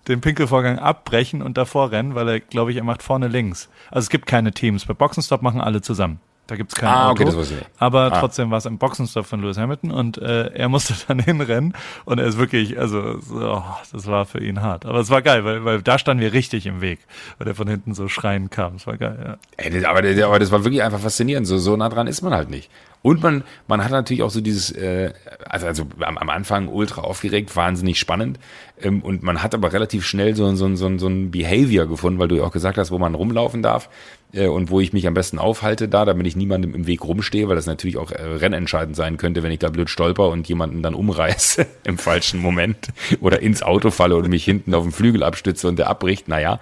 den 0.08 0.20
Pinkelvorgang 0.20 0.78
abbrechen 0.78 1.42
und 1.42 1.56
davor 1.56 1.90
rennen, 1.90 2.14
weil 2.14 2.28
er, 2.28 2.40
glaube 2.40 2.70
ich, 2.70 2.76
er 2.76 2.84
macht 2.84 3.02
vorne 3.02 3.28
links. 3.28 3.68
Also 3.90 4.06
es 4.06 4.10
gibt 4.10 4.26
keine 4.26 4.52
Teams. 4.52 4.86
Bei 4.86 4.94
Boxenstopp 4.94 5.42
machen 5.42 5.60
alle 5.60 5.82
zusammen. 5.82 6.20
Da 6.50 6.56
gibt's 6.56 6.74
kein 6.74 6.88
Ah, 6.88 7.04
Auto. 7.06 7.12
okay, 7.12 7.24
das 7.26 7.36
wusste 7.36 7.54
ich 7.54 7.60
nicht. 7.60 7.70
Aber 7.78 8.12
Ah. 8.12 8.18
trotzdem 8.18 8.50
war 8.50 8.58
es 8.58 8.66
im 8.66 8.76
Boxenstopp 8.78 9.24
von 9.24 9.40
Lewis 9.40 9.56
Hamilton 9.56 9.92
und 9.92 10.18
äh, 10.18 10.46
er 10.52 10.68
musste 10.68 10.94
dann 11.06 11.20
hinrennen 11.20 11.74
und 12.06 12.18
er 12.18 12.26
ist 12.26 12.38
wirklich, 12.38 12.76
also 12.76 13.20
so, 13.20 13.36
oh, 13.36 13.62
das 13.92 14.06
war 14.08 14.26
für 14.26 14.40
ihn 14.42 14.60
hart. 14.60 14.84
Aber 14.84 14.98
es 14.98 15.10
war 15.10 15.22
geil, 15.22 15.44
weil, 15.44 15.64
weil 15.64 15.80
da 15.80 15.96
standen 15.96 16.20
wir 16.22 16.32
richtig 16.32 16.66
im 16.66 16.80
Weg, 16.80 16.98
weil 17.38 17.46
er 17.46 17.54
von 17.54 17.68
hinten 17.68 17.94
so 17.94 18.08
schreien 18.08 18.50
kam. 18.50 18.74
Es 18.74 18.86
war 18.88 18.96
geil, 18.96 19.16
ja. 19.24 19.36
Ey, 19.58 19.70
das, 19.70 19.84
aber, 19.84 20.02
das- 20.02 20.20
aber 20.20 20.40
das 20.40 20.50
war 20.50 20.64
wirklich 20.64 20.82
einfach 20.82 20.98
faszinierend. 20.98 21.46
So, 21.46 21.56
so 21.58 21.76
nah 21.76 21.88
dran 21.88 22.08
ist 22.08 22.20
man 22.22 22.34
halt 22.34 22.50
nicht. 22.50 22.68
Und 23.02 23.22
man, 23.22 23.44
man 23.66 23.82
hat 23.82 23.92
natürlich 23.92 24.22
auch 24.22 24.28
so 24.30 24.40
dieses, 24.42 24.72
äh, 24.72 25.12
also, 25.48 25.66
also 25.68 25.86
am, 26.00 26.18
am 26.18 26.28
Anfang 26.28 26.68
ultra 26.68 27.00
aufgeregt, 27.00 27.54
wahnsinnig 27.56 27.98
spannend. 27.98 28.38
Ähm, 28.82 29.00
und 29.02 29.22
man 29.22 29.42
hat 29.42 29.54
aber 29.54 29.72
relativ 29.72 30.04
schnell 30.04 30.34
so, 30.34 30.54
so, 30.54 30.74
so, 30.76 30.98
so 30.98 31.06
ein 31.06 31.30
Behavior 31.30 31.86
gefunden, 31.86 32.18
weil 32.18 32.28
du 32.28 32.36
ja 32.36 32.42
auch 32.42 32.50
gesagt 32.52 32.76
hast, 32.76 32.90
wo 32.90 32.98
man 32.98 33.14
rumlaufen 33.14 33.62
darf 33.62 33.88
äh, 34.32 34.46
und 34.46 34.70
wo 34.70 34.80
ich 34.80 34.92
mich 34.92 35.06
am 35.06 35.14
besten 35.14 35.38
aufhalte 35.38 35.88
da, 35.88 36.04
damit 36.04 36.26
ich 36.26 36.36
niemandem 36.36 36.74
im 36.74 36.86
Weg 36.86 37.04
rumstehe, 37.04 37.48
weil 37.48 37.56
das 37.56 37.66
natürlich 37.66 37.96
auch 37.96 38.10
äh, 38.12 38.22
rennentscheidend 38.22 38.96
sein 38.96 39.16
könnte, 39.16 39.42
wenn 39.42 39.52
ich 39.52 39.58
da 39.58 39.68
blöd 39.68 39.90
stolper 39.90 40.28
und 40.28 40.48
jemanden 40.48 40.82
dann 40.82 40.94
umreiße 40.94 41.66
im 41.84 41.98
falschen 41.98 42.40
Moment 42.40 42.88
oder 43.20 43.40
ins 43.40 43.62
Auto 43.62 43.90
falle 43.90 44.16
und 44.16 44.28
mich 44.28 44.44
hinten 44.44 44.74
auf 44.74 44.82
den 44.82 44.92
Flügel 44.92 45.22
abstütze 45.22 45.68
und 45.68 45.78
der 45.78 45.88
abbricht. 45.88 46.28
Naja, 46.28 46.60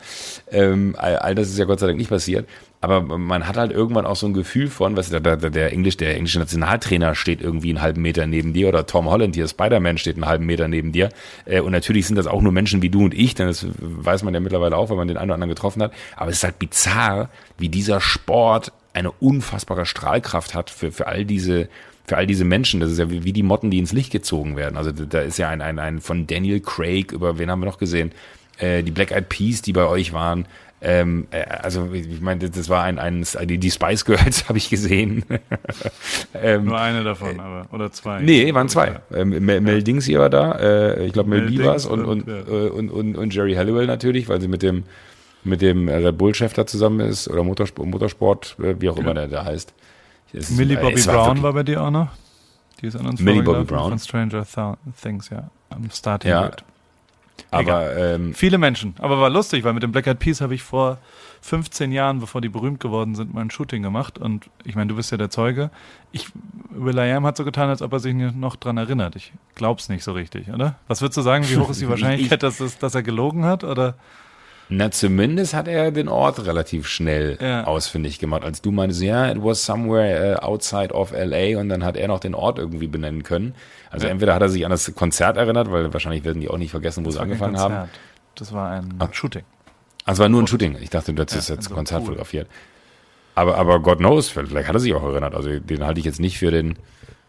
ähm, 0.51 0.95
all, 0.99 1.17
all 1.17 1.35
das 1.35 1.49
ist 1.49 1.59
ja 1.59 1.65
Gott 1.65 1.81
sei 1.81 1.87
Dank 1.87 1.99
nicht 1.99 2.11
passiert. 2.11 2.49
Aber 2.81 3.01
man 3.01 3.49
hat 3.49 3.57
halt 3.57 3.73
irgendwann 3.73 4.07
auch 4.07 4.15
so 4.15 4.27
ein 4.27 4.35
Gefühl 4.35 4.69
von, 4.69 4.97
was 4.97 5.11
der, 5.11 5.19
der, 5.19 5.37
der, 5.37 5.73
Englisch, 5.73 5.97
der 5.97 6.15
englische 6.15 6.39
Nationaltrainer 6.39 7.17
steht 7.17 7.41
irgendwie 7.41 7.71
einen 7.71 7.83
halben 7.83 8.03
Meter 8.03 8.27
neben 8.27 8.53
dir 8.53 8.69
oder 8.69 8.87
Tom 8.87 9.11
Holland 9.11 9.35
hier, 9.35 9.49
Spider-Man 9.49 9.99
steht 9.99 10.15
einen 10.15 10.27
halben 10.27 10.47
Meter 10.47 10.69
neben 10.69 10.93
dir. 10.93 11.09
Äh, 11.45 11.61
und 11.61 11.73
natürlich 11.73 12.07
sind 12.07 12.17
das 12.17 12.29
auch 12.29 12.41
nur 12.41 12.53
Menschen 12.53 12.81
wie 12.81 12.91
du 12.91 13.05
und 13.05 13.15
ich, 13.15 13.35
denn 13.35 13.49
das 13.49 13.67
weiß 13.79 14.23
man 14.23 14.33
ja 14.33 14.41
mittlerweile 14.41 14.77
auch, 14.77 14.91
wenn 14.91 14.97
man 14.97 15.09
den 15.09 15.17
einen 15.17 15.31
oder 15.31 15.35
anderen 15.35 15.51
getroffen 15.51 15.83
hat. 15.83 15.93
Aber 16.17 16.31
es 16.31 16.37
ist 16.37 16.45
halt 16.45 16.61
bizarr, 16.61 17.31
wie 17.59 17.69
dieser 17.69 18.01
Sport 18.01 18.73
eine 18.93 19.11
unfassbare 19.11 19.85
Strahlkraft 19.85 20.55
hat 20.55 20.71
für, 20.71 20.93
für 20.93 21.09
all 21.09 21.25
diese, 21.25 21.69
für 22.07 22.17
all 22.17 22.27
diese 22.29 22.45
Menschen. 22.45 22.79
Das 22.79 22.93
ist 22.93 22.99
ja 22.99 23.11
wie, 23.11 23.25
wie 23.25 23.33
die 23.33 23.43
Motten, 23.43 23.71
die 23.71 23.79
ins 23.79 23.93
Licht 23.93 24.13
gezogen 24.13 24.57
werden. 24.57 24.77
Also 24.77 24.93
da 24.93 25.21
ist 25.21 25.39
ja 25.39 25.49
ein, 25.49 25.63
ein, 25.63 25.81
ein 25.81 26.01
von 26.01 26.29
Daniel 26.29 26.61
Craig, 26.61 27.11
über 27.11 27.39
wen 27.39 27.51
haben 27.51 27.61
wir 27.61 27.67
noch 27.67 27.79
gesehen? 27.79 28.13
Äh, 28.59 28.83
die 28.83 28.91
Black 28.91 29.11
Eyed 29.11 29.29
Peas, 29.29 29.63
die 29.63 29.73
bei 29.73 29.87
euch 29.87 30.13
waren. 30.13 30.47
Ähm, 30.81 31.27
äh, 31.33 31.43
also 31.43 31.89
ich 31.93 32.21
meine, 32.21 32.49
das 32.49 32.69
war 32.69 32.85
ein, 32.85 32.99
ein 32.99 33.25
die, 33.45 33.71
Spice 33.71 34.05
Girls 34.05 34.49
habe 34.49 34.59
ich 34.59 34.71
gesehen. 34.71 35.25
ähm, 36.35 36.67
Nur 36.67 36.79
eine 36.79 37.03
davon, 37.03 37.41
aber, 37.41 37.67
oder 37.73 37.91
zwei. 37.91 38.21
nee, 38.21 38.53
waren 38.55 38.69
zwei. 38.69 39.01
Ähm, 39.13 39.31
Mel, 39.45 39.61
Mel 39.61 39.83
Dings 39.83 40.05
hier 40.05 40.21
war 40.21 40.31
da, 40.31 40.53
äh, 40.53 41.07
ich 41.07 41.13
glaube 41.13 41.31
Mel, 41.31 41.51
Mel 41.51 41.59
Dings 41.59 41.85
und, 41.85 42.05
und, 42.05 42.29
ja. 42.29 42.39
äh, 42.39 42.69
und, 42.69 42.91
und, 42.91 43.17
und 43.17 43.35
Jerry 43.35 43.55
Halliwell 43.55 43.87
natürlich, 43.87 44.29
weil 44.29 44.41
sie 44.41 44.49
mit 44.49 44.63
dem 44.63 44.85
mit 45.45 45.63
dem 45.63 45.89
Red 45.89 46.19
Bull-Chef 46.19 46.53
da 46.53 46.67
zusammen 46.67 47.01
ist 47.01 47.29
oder 47.29 47.43
Motorsport, 47.43 47.89
Motorsport 47.89 48.57
äh, 48.61 48.75
wie 48.81 48.91
auch 48.91 48.97
immer 48.99 49.15
der 49.15 49.29
da 49.29 49.45
heißt. 49.45 49.73
Es 50.33 50.51
Millie 50.51 50.77
Bobby 50.77 51.07
war 51.07 51.15
Brown 51.15 51.27
wirklich- 51.29 51.43
war 51.43 51.53
bei 51.53 51.63
dir 51.63 51.83
auch 51.83 51.91
noch? 51.91 52.09
Die 52.81 52.87
ist 52.87 52.97
an 52.97 53.07
uns 53.07 53.21
Millie 53.21 53.43
Bobby 53.43 53.65
Brown. 53.65 53.91
Von 53.91 53.99
Stranger 53.99 54.47
Things, 55.01 55.31
ja. 55.31 55.51
Am 55.71 55.89
Starting 55.91 56.31
Ja. 56.31 56.49
Grid. 56.49 56.65
Aber 57.51 57.97
ähm, 57.97 58.35
Viele 58.35 58.59
Menschen. 58.59 58.95
Aber 58.99 59.21
war 59.21 59.31
lustig, 59.31 59.65
weil 59.65 59.73
mit 59.73 59.83
dem 59.83 59.93
Black 59.93 60.07
Eyed 60.07 60.19
Peas 60.19 60.41
habe 60.41 60.55
ich 60.55 60.63
vor 60.63 60.99
15 61.43 61.93
Jahren, 61.93 62.21
bevor 62.21 62.41
die 62.41 62.49
berühmt 62.49 62.81
geworden 62.81 63.15
sind, 63.15 63.33
mal 63.33 63.43
ein 63.43 63.51
Shooting 63.51 63.83
gemacht. 63.83 64.19
Und 64.19 64.51
ich 64.65 64.75
meine, 64.75 64.89
du 64.89 64.97
bist 64.97 65.11
ja 65.11 65.17
der 65.17 65.31
Zeuge. 65.31 65.71
Ich, 66.13 66.29
Will.i.am 66.71 67.25
hat 67.27 67.37
so 67.37 67.45
getan, 67.45 67.69
als 67.69 67.83
ob 67.83 67.93
er 67.93 68.01
sich 68.01 68.15
noch 68.15 68.57
dran 68.57 68.77
erinnert. 68.77 69.17
Ich 69.17 69.33
glaub's 69.55 69.89
nicht 69.89 70.05
so 70.05 70.13
richtig, 70.13 70.49
oder? 70.51 70.77
Was 70.89 71.01
würdest 71.01 71.17
du 71.17 71.23
sagen, 71.23 71.49
wie 71.49 71.57
hoch 71.57 71.71
ist 71.71 71.81
die 71.81 71.89
Wahrscheinlichkeit, 71.89 72.43
dass, 72.43 72.61
es, 72.61 72.79
dass 72.79 72.95
er 72.95 73.03
gelogen 73.03 73.45
hat? 73.45 73.65
Oder? 73.65 73.95
Na, 74.71 74.91
zumindest 74.91 75.55
hat 75.55 75.67
er 75.67 75.91
den 75.91 76.09
Ort 76.09 76.45
relativ 76.45 76.87
schnell 76.87 77.39
Ja. 77.41 77.65
ausfindig 77.65 78.19
gemacht. 78.19 78.45
Als 78.45 78.61
du 78.61 78.71
meintest, 78.71 79.01
ja, 79.03 79.31
it 79.31 79.39
was 79.43 79.65
somewhere 79.65 80.37
uh, 80.41 80.45
outside 80.45 80.93
of 80.93 81.13
LA 81.13 81.59
und 81.59 81.71
dann 81.71 81.85
hat 81.85 81.97
er 81.97 82.07
noch 82.09 82.21
den 82.21 82.35
Ort 82.35 82.59
irgendwie 82.59 82.87
benennen 82.87 83.23
können. 83.23 83.55
Also 83.91 84.07
Ja. 84.07 84.13
entweder 84.13 84.35
hat 84.35 84.43
er 84.43 84.51
sich 84.51 84.65
an 84.67 84.71
das 84.71 84.95
Konzert 84.95 85.39
erinnert, 85.39 85.71
weil 85.73 85.91
wahrscheinlich 85.93 86.25
werden 86.25 86.41
die 86.43 86.49
auch 86.51 86.59
nicht 86.59 86.71
vergessen, 86.71 87.05
wo 87.07 87.11
sie 87.11 87.17
war 87.19 87.25
kein 87.25 87.33
angefangen 87.33 87.59
haben. 87.59 87.89
Das 88.35 88.53
war 88.53 88.71
ein 88.73 88.95
Ah. 88.99 89.09
Shooting. 89.11 89.43
Also 90.05 90.23
war 90.23 90.29
nur 90.29 90.43
ein 90.43 90.47
Shooting. 90.47 90.77
Ich 90.81 90.91
dachte, 90.91 91.13
du 91.15 91.23
hättest 91.23 91.49
Ja, 91.49 91.55
jetzt 91.55 91.65
so 91.65 91.71
einem 91.71 91.77
Konzert 91.77 92.01
Pool. 92.01 92.09
fotografiert. 92.09 92.49
Aber, 93.35 93.57
aber 93.57 93.81
God 93.81 93.99
knows, 93.99 94.29
vielleicht 94.29 94.69
hat 94.69 94.75
er 94.77 94.81
sich 94.81 94.95
auch 94.95 95.03
erinnert. 95.03 95.35
Also 95.35 95.59
den 95.61 95.85
halte 95.85 96.01
ich 96.01 96.07
jetzt 96.07 96.21
nicht 96.21 96.39
für 96.39 96.51
den, 96.51 96.77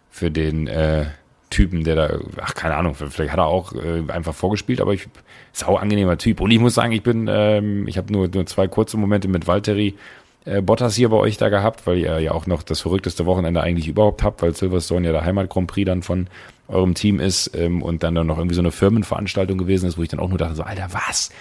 für 0.09 0.29
den, 0.31 0.67
äh, 0.67 1.05
Typen, 1.49 1.83
der 1.83 1.95
da, 1.95 2.19
ach 2.41 2.53
keine 2.53 2.75
Ahnung, 2.75 2.93
vielleicht 2.95 3.31
hat 3.31 3.39
er 3.39 3.47
auch 3.47 3.73
äh, 3.73 4.03
einfach 4.09 4.35
vorgespielt, 4.35 4.81
aber 4.81 4.93
ich 4.93 5.07
sau 5.51 5.75
angenehmer 5.77 6.17
Typ. 6.17 6.41
Und 6.41 6.51
ich 6.51 6.59
muss 6.59 6.75
sagen, 6.75 6.91
ich 6.91 7.03
bin, 7.03 7.27
ähm, 7.29 7.87
ich 7.87 7.97
habe 7.97 8.13
nur, 8.13 8.27
nur 8.27 8.45
zwei 8.45 8.67
kurze 8.67 8.97
Momente 8.97 9.27
mit 9.27 9.47
Valtteri 9.47 9.95
äh, 10.45 10.61
Bottas 10.61 10.95
hier 10.95 11.09
bei 11.09 11.17
euch 11.17 11.37
da 11.37 11.49
gehabt, 11.49 11.85
weil 11.87 11.97
ihr 11.97 12.19
ja 12.19 12.31
auch 12.31 12.47
noch 12.47 12.63
das 12.63 12.81
verrückteste 12.81 13.25
Wochenende 13.25 13.61
eigentlich 13.61 13.87
überhaupt 13.87 14.23
habt, 14.23 14.41
weil 14.41 14.55
Silverstone 14.55 15.07
ja 15.07 15.11
der 15.11 15.25
Heimat 15.25 15.49
Grand 15.49 15.67
Prix 15.67 15.85
dann 15.85 16.03
von 16.03 16.27
eurem 16.67 16.93
Team 16.93 17.19
ist 17.19 17.55
ähm, 17.55 17.81
und 17.81 18.03
dann, 18.03 18.15
dann 18.15 18.27
noch 18.27 18.37
irgendwie 18.37 18.55
so 18.55 18.61
eine 18.61 18.71
Firmenveranstaltung 18.71 19.57
gewesen 19.57 19.87
ist, 19.87 19.97
wo 19.97 20.03
ich 20.03 20.09
dann 20.09 20.19
auch 20.19 20.29
nur 20.29 20.37
dachte, 20.37 20.55
so, 20.55 20.63
Alter, 20.63 20.87
was? 20.91 21.31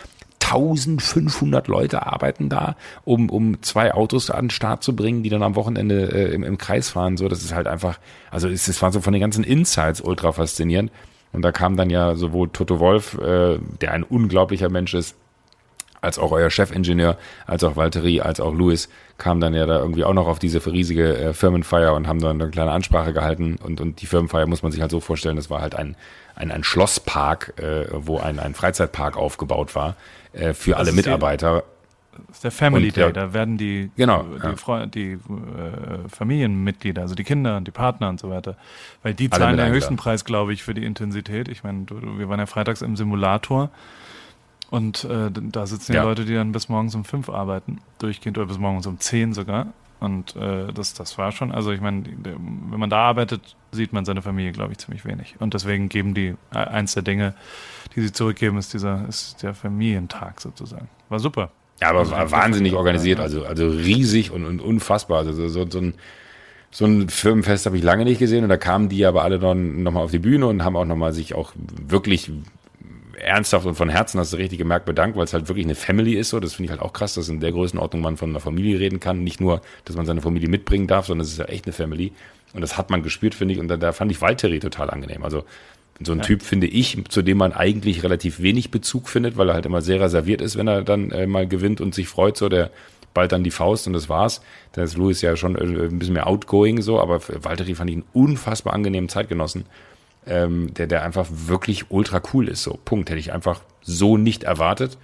1500 0.50 1.68
Leute 1.68 2.06
arbeiten 2.06 2.48
da, 2.48 2.76
um, 3.04 3.28
um 3.30 3.62
zwei 3.62 3.92
Autos 3.92 4.30
an 4.30 4.46
den 4.46 4.50
Start 4.50 4.82
zu 4.82 4.96
bringen, 4.96 5.22
die 5.22 5.28
dann 5.28 5.42
am 5.42 5.56
Wochenende 5.56 6.11
äh, 6.12 6.32
im, 6.32 6.42
im 6.42 6.58
Kreis 6.58 6.90
fahren. 6.90 7.16
So, 7.16 7.28
das 7.28 7.42
ist 7.42 7.54
halt 7.54 7.66
einfach, 7.66 7.98
also 8.30 8.48
es, 8.48 8.68
es 8.68 8.80
war 8.80 8.92
so 8.92 9.00
von 9.00 9.12
den 9.12 9.20
ganzen 9.20 9.44
Insights 9.44 10.00
ultra 10.00 10.32
faszinierend. 10.32 10.90
Und 11.32 11.42
da 11.42 11.52
kam 11.52 11.76
dann 11.76 11.90
ja 11.90 12.14
sowohl 12.14 12.48
Toto 12.48 12.80
Wolf, 12.80 13.18
äh, 13.18 13.58
der 13.80 13.92
ein 13.92 14.02
unglaublicher 14.02 14.70
Mensch 14.70 14.94
ist, 14.94 15.14
als 16.00 16.18
auch 16.18 16.30
euer 16.30 16.48
Chefingenieur, 16.48 17.18
als 17.46 17.64
auch 17.64 17.76
Valtteri, 17.76 18.20
als 18.20 18.40
auch 18.40 18.54
Louis 18.54 18.88
kamen 19.18 19.40
dann 19.40 19.52
ja 19.52 19.66
da 19.66 19.80
irgendwie 19.80 20.04
auch 20.04 20.14
noch 20.14 20.28
auf 20.28 20.38
diese 20.38 20.64
riesige 20.64 21.16
äh, 21.16 21.32
Firmenfeier 21.34 21.92
und 21.94 22.06
haben 22.06 22.20
dann 22.20 22.40
eine 22.40 22.50
kleine 22.50 22.70
Ansprache 22.70 23.12
gehalten. 23.12 23.58
Und, 23.62 23.80
und 23.80 24.00
die 24.00 24.06
Firmenfeier 24.06 24.46
muss 24.46 24.62
man 24.62 24.70
sich 24.70 24.80
halt 24.80 24.92
so 24.92 25.00
vorstellen, 25.00 25.37
das 25.37 25.50
war 25.50 25.61
halt 25.61 25.74
ein, 25.74 25.96
ein, 26.37 26.52
ein 26.52 26.62
Schlosspark, 26.62 27.54
äh, 27.61 27.87
wo 27.90 28.18
ein, 28.18 28.38
ein 28.38 28.54
Freizeitpark 28.54 29.16
aufgebaut 29.16 29.74
war 29.74 29.96
äh, 30.38 30.55
für 30.55 30.70
das 30.70 30.81
alle 30.81 30.92
Mitarbeiter. 30.92 31.61
Die, 32.16 32.22
das 32.27 32.37
ist 32.38 32.44
der 32.44 32.51
Family 32.51 32.90
Day, 32.90 33.12
da 33.12 33.33
werden 33.33 33.59
die, 33.59 33.90
genau, 33.96 34.24
die, 34.24 34.42
ja. 34.42 34.57
Freund, 34.57 34.94
die 34.94 35.12
äh, 35.12 35.18
Familienmitglieder, 36.09 37.03
also 37.03 37.14
die 37.14 37.22
Kinder 37.22 37.57
und 37.57 37.66
die 37.66 37.70
Partner 37.70 38.09
und 38.09 38.18
so 38.18 38.29
weiter, 38.29 38.57
weil 39.05 39.14
die 39.14 39.31
zahlen 39.31 39.57
den 39.57 39.70
höchsten 39.70 39.96
Preis, 39.96 40.24
glaube 40.24 40.53
ich, 40.53 40.64
für 40.64 40.74
die 40.74 40.85
Intensität. 40.85 41.48
Ich 41.48 41.62
meine, 41.62 41.87
wir 41.88 42.29
waren 42.29 42.40
ja 42.40 42.46
freitags 42.46 42.83
im 42.83 42.96
Simulator 42.96 43.70
und 44.70 45.05
äh, 45.05 45.31
da 45.31 45.66
sitzen 45.66 45.94
ja. 45.94 46.03
Leute, 46.03 46.24
die 46.24 46.35
dann 46.35 46.53
bis 46.53 46.68
morgens 46.68 46.94
um 46.94 47.05
fünf 47.05 47.29
arbeiten, 47.29 47.79
durchgehend 47.98 48.37
oder 48.37 48.48
bis 48.48 48.59
morgens 48.59 48.87
um 48.87 48.98
zehn 48.98 49.33
sogar. 49.33 49.68
Und 50.01 50.37
äh, 50.37 50.72
das, 50.72 50.94
das 50.94 51.18
war 51.18 51.33
schon, 51.33 51.51
also 51.51 51.72
ich 51.72 51.81
meine, 51.81 52.05
wenn 52.22 52.79
man 52.79 52.90
da 52.90 52.98
arbeitet, 52.98 53.57
sieht 53.72 53.92
man 53.92 54.05
seine 54.05 54.22
Familie, 54.22 54.53
glaube 54.53 54.72
ich, 54.72 54.79
ziemlich 54.79 55.05
wenig. 55.05 55.35
Und 55.40 55.55
deswegen 55.55 55.88
geben 55.88 56.14
die, 56.14 56.35
äh, 56.55 56.59
eins 56.59 56.94
der 56.94 57.03
Dinge, 57.03 57.35
die 57.94 58.03
sie 58.03 58.12
zurückgeben, 58.12 58.59
ist 58.59 58.74
dieser, 58.74 59.07
ist 59.09 59.42
der 59.42 59.55
Familientag 59.55 60.40
sozusagen. 60.40 60.88
War 61.09 61.18
super. 61.18 61.51
Ja, 61.81 61.90
aber 61.90 62.01
also 62.01 62.12
war 62.12 62.31
wahnsinnig 62.31 62.74
organisiert, 62.74 63.20
also, 63.20 63.44
also 63.44 63.68
riesig 63.68 64.31
und, 64.33 64.44
und 64.44 64.61
unfassbar. 64.61 65.18
Also 65.18 65.33
so, 65.33 65.48
so, 65.48 65.70
so 65.70 65.79
ein 65.79 65.94
so 66.70 66.85
ein 66.85 67.09
Firmenfest 67.09 67.66
habe 67.66 67.79
ich 67.79 67.83
lange 67.83 68.05
nicht 68.05 68.18
gesehen 68.18 68.42
und 68.42 68.51
da 68.51 68.59
kamen 68.59 68.88
die 68.88 69.07
aber 69.07 69.22
alle 69.22 69.38
dann 69.38 69.83
nochmal 69.83 70.05
auf 70.05 70.11
die 70.11 70.18
Bühne 70.18 70.46
und 70.46 70.64
haben 70.64 70.77
auch 70.77 70.85
nochmal 70.85 71.12
sich 71.12 71.35
auch 71.35 71.53
wirklich 71.57 72.31
ernsthaft 73.18 73.66
und 73.66 73.74
von 73.74 73.88
Herzen, 73.88 74.20
hast 74.20 74.33
du 74.33 74.37
richtig 74.37 74.59
gemerkt, 74.59 74.85
bedankt, 74.85 75.16
weil 75.16 75.24
es 75.24 75.33
halt 75.33 75.48
wirklich 75.48 75.66
eine 75.66 75.74
Family 75.74 76.14
ist. 76.14 76.31
So, 76.31 76.40
das 76.40 76.55
finde 76.55 76.66
ich 76.66 76.70
halt 76.70 76.83
auch 76.83 76.92
krass, 76.92 77.14
dass 77.14 77.29
in 77.29 77.40
der 77.40 77.53
Größenordnung 77.53 78.03
man 78.03 78.16
von 78.16 78.31
einer 78.31 78.40
Familie 78.40 78.79
reden 78.79 79.01
kann. 79.01 79.24
Nicht 79.24 79.40
nur, 79.40 79.61
dass 79.85 79.96
man 79.96 80.07
seine 80.07 80.20
Familie 80.20 80.48
mitbringen 80.48 80.87
darf, 80.87 81.07
sondern 81.07 81.24
es 81.24 81.33
ist 81.33 81.38
ja 81.38 81.46
echt 81.46 81.66
eine 81.66 81.72
Family. 81.72 82.12
Und 82.53 82.61
das 82.61 82.79
hat 82.79 82.90
man 82.90 83.03
gespürt, 83.03 83.35
finde 83.35 83.55
ich. 83.55 83.61
Und 83.61 83.68
da, 83.68 83.77
da 83.77 83.92
fand 83.92 84.12
ich 84.12 84.20
Valtteri 84.20 84.61
total 84.61 84.90
angenehm. 84.90 85.24
Also 85.24 85.44
so 86.00 86.12
ein 86.12 86.18
ja. 86.18 86.24
Typ 86.24 86.42
finde 86.42 86.66
ich, 86.66 86.96
zu 87.08 87.22
dem 87.22 87.38
man 87.38 87.52
eigentlich 87.52 88.02
relativ 88.02 88.40
wenig 88.40 88.70
Bezug 88.70 89.08
findet, 89.08 89.37
weil 89.37 89.48
er 89.48 89.54
halt 89.54 89.66
immer 89.66 89.82
sehr 89.82 90.00
reserviert 90.00 90.40
ist, 90.40 90.56
wenn 90.56 90.68
er 90.68 90.82
dann 90.82 91.11
äh, 91.11 91.26
mal 91.26 91.46
gewinnt 91.46 91.80
und 91.80 91.94
sich 91.94 92.08
freut. 92.08 92.37
So 92.37 92.48
der 92.48 92.70
bald 93.14 93.32
dann 93.32 93.42
die 93.42 93.50
Faust 93.50 93.87
und 93.87 93.94
das 93.94 94.08
war's. 94.08 94.42
Da 94.72 94.82
ist 94.82 94.96
Louis 94.96 95.22
ja 95.22 95.37
schon 95.37 95.56
äh, 95.56 95.87
ein 95.87 95.98
bisschen 95.98 96.14
mehr 96.14 96.26
outgoing 96.26 96.82
so, 96.82 97.00
aber 97.00 97.20
Valtteri 97.20 97.74
fand 97.74 97.90
ich 97.90 97.96
einen 97.96 98.04
unfassbar 98.12 98.74
angenehmen 98.74 99.08
Zeitgenossen 99.08 99.64
ähm, 100.28 100.72
der, 100.74 100.87
der 100.87 101.02
einfach 101.02 101.26
wirklich 101.30 101.90
ultra 101.90 102.20
cool 102.32 102.48
ist. 102.48 102.62
So, 102.62 102.78
Punkt. 102.84 103.11
Hätte 103.11 103.18
ich 103.18 103.32
einfach 103.32 103.61
so 103.82 104.16
nicht 104.16 104.44
erwartet. 104.44 104.98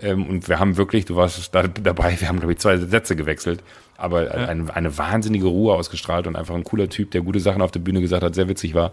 Ähm, 0.00 0.26
und 0.26 0.48
wir 0.48 0.58
haben 0.58 0.76
wirklich, 0.76 1.04
du 1.04 1.16
warst 1.16 1.54
da 1.54 1.62
dabei, 1.68 2.18
wir 2.20 2.28
haben, 2.28 2.38
glaube 2.38 2.52
ich, 2.52 2.58
zwei 2.58 2.78
Sätze 2.78 3.16
gewechselt, 3.16 3.62
aber 3.96 4.24
ja. 4.24 4.48
eine, 4.48 4.74
eine 4.74 4.96
wahnsinnige 4.96 5.46
Ruhe 5.46 5.74
ausgestrahlt 5.74 6.26
und 6.26 6.36
einfach 6.36 6.54
ein 6.54 6.64
cooler 6.64 6.88
Typ, 6.88 7.10
der 7.10 7.20
gute 7.20 7.40
Sachen 7.40 7.60
auf 7.60 7.70
der 7.70 7.80
Bühne 7.80 8.00
gesagt 8.00 8.22
hat, 8.22 8.34
sehr 8.34 8.48
witzig 8.48 8.74
war. 8.74 8.92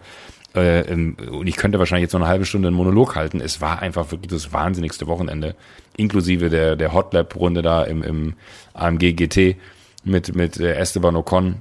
Äh, 0.58 0.82
ähm, 0.82 1.16
und 1.32 1.48
ich 1.48 1.56
könnte 1.56 1.80
wahrscheinlich 1.80 2.04
jetzt 2.04 2.14
noch 2.14 2.22
eine 2.22 2.30
halbe 2.30 2.46
Stunde 2.46 2.68
einen 2.68 2.78
Monolog 2.78 3.16
halten. 3.16 3.40
Es 3.40 3.62
war 3.62 3.80
einfach 3.82 4.12
wirklich 4.12 4.32
das 4.32 4.52
wahnsinnigste 4.54 5.08
Wochenende, 5.08 5.56
inklusive 5.96 6.50
der, 6.50 6.76
der 6.76 6.94
Hotlap-Runde 6.94 7.62
da 7.62 7.84
im, 7.84 8.04
im 8.04 8.34
AMG 8.74 9.14
GT 9.14 9.58
mit, 10.04 10.36
mit 10.36 10.60
äh, 10.60 10.74
Esteban 10.74 11.16
Ocon, 11.16 11.58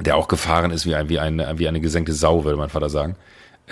der 0.00 0.16
auch 0.16 0.28
gefahren 0.28 0.72
ist 0.72 0.86
wie, 0.86 0.94
ein, 0.94 1.08
wie, 1.08 1.20
eine, 1.20 1.58
wie 1.58 1.68
eine 1.68 1.80
gesenkte 1.80 2.12
Sau, 2.12 2.44
würde 2.44 2.58
mein 2.58 2.68
Vater 2.68 2.90
sagen. 2.90 3.16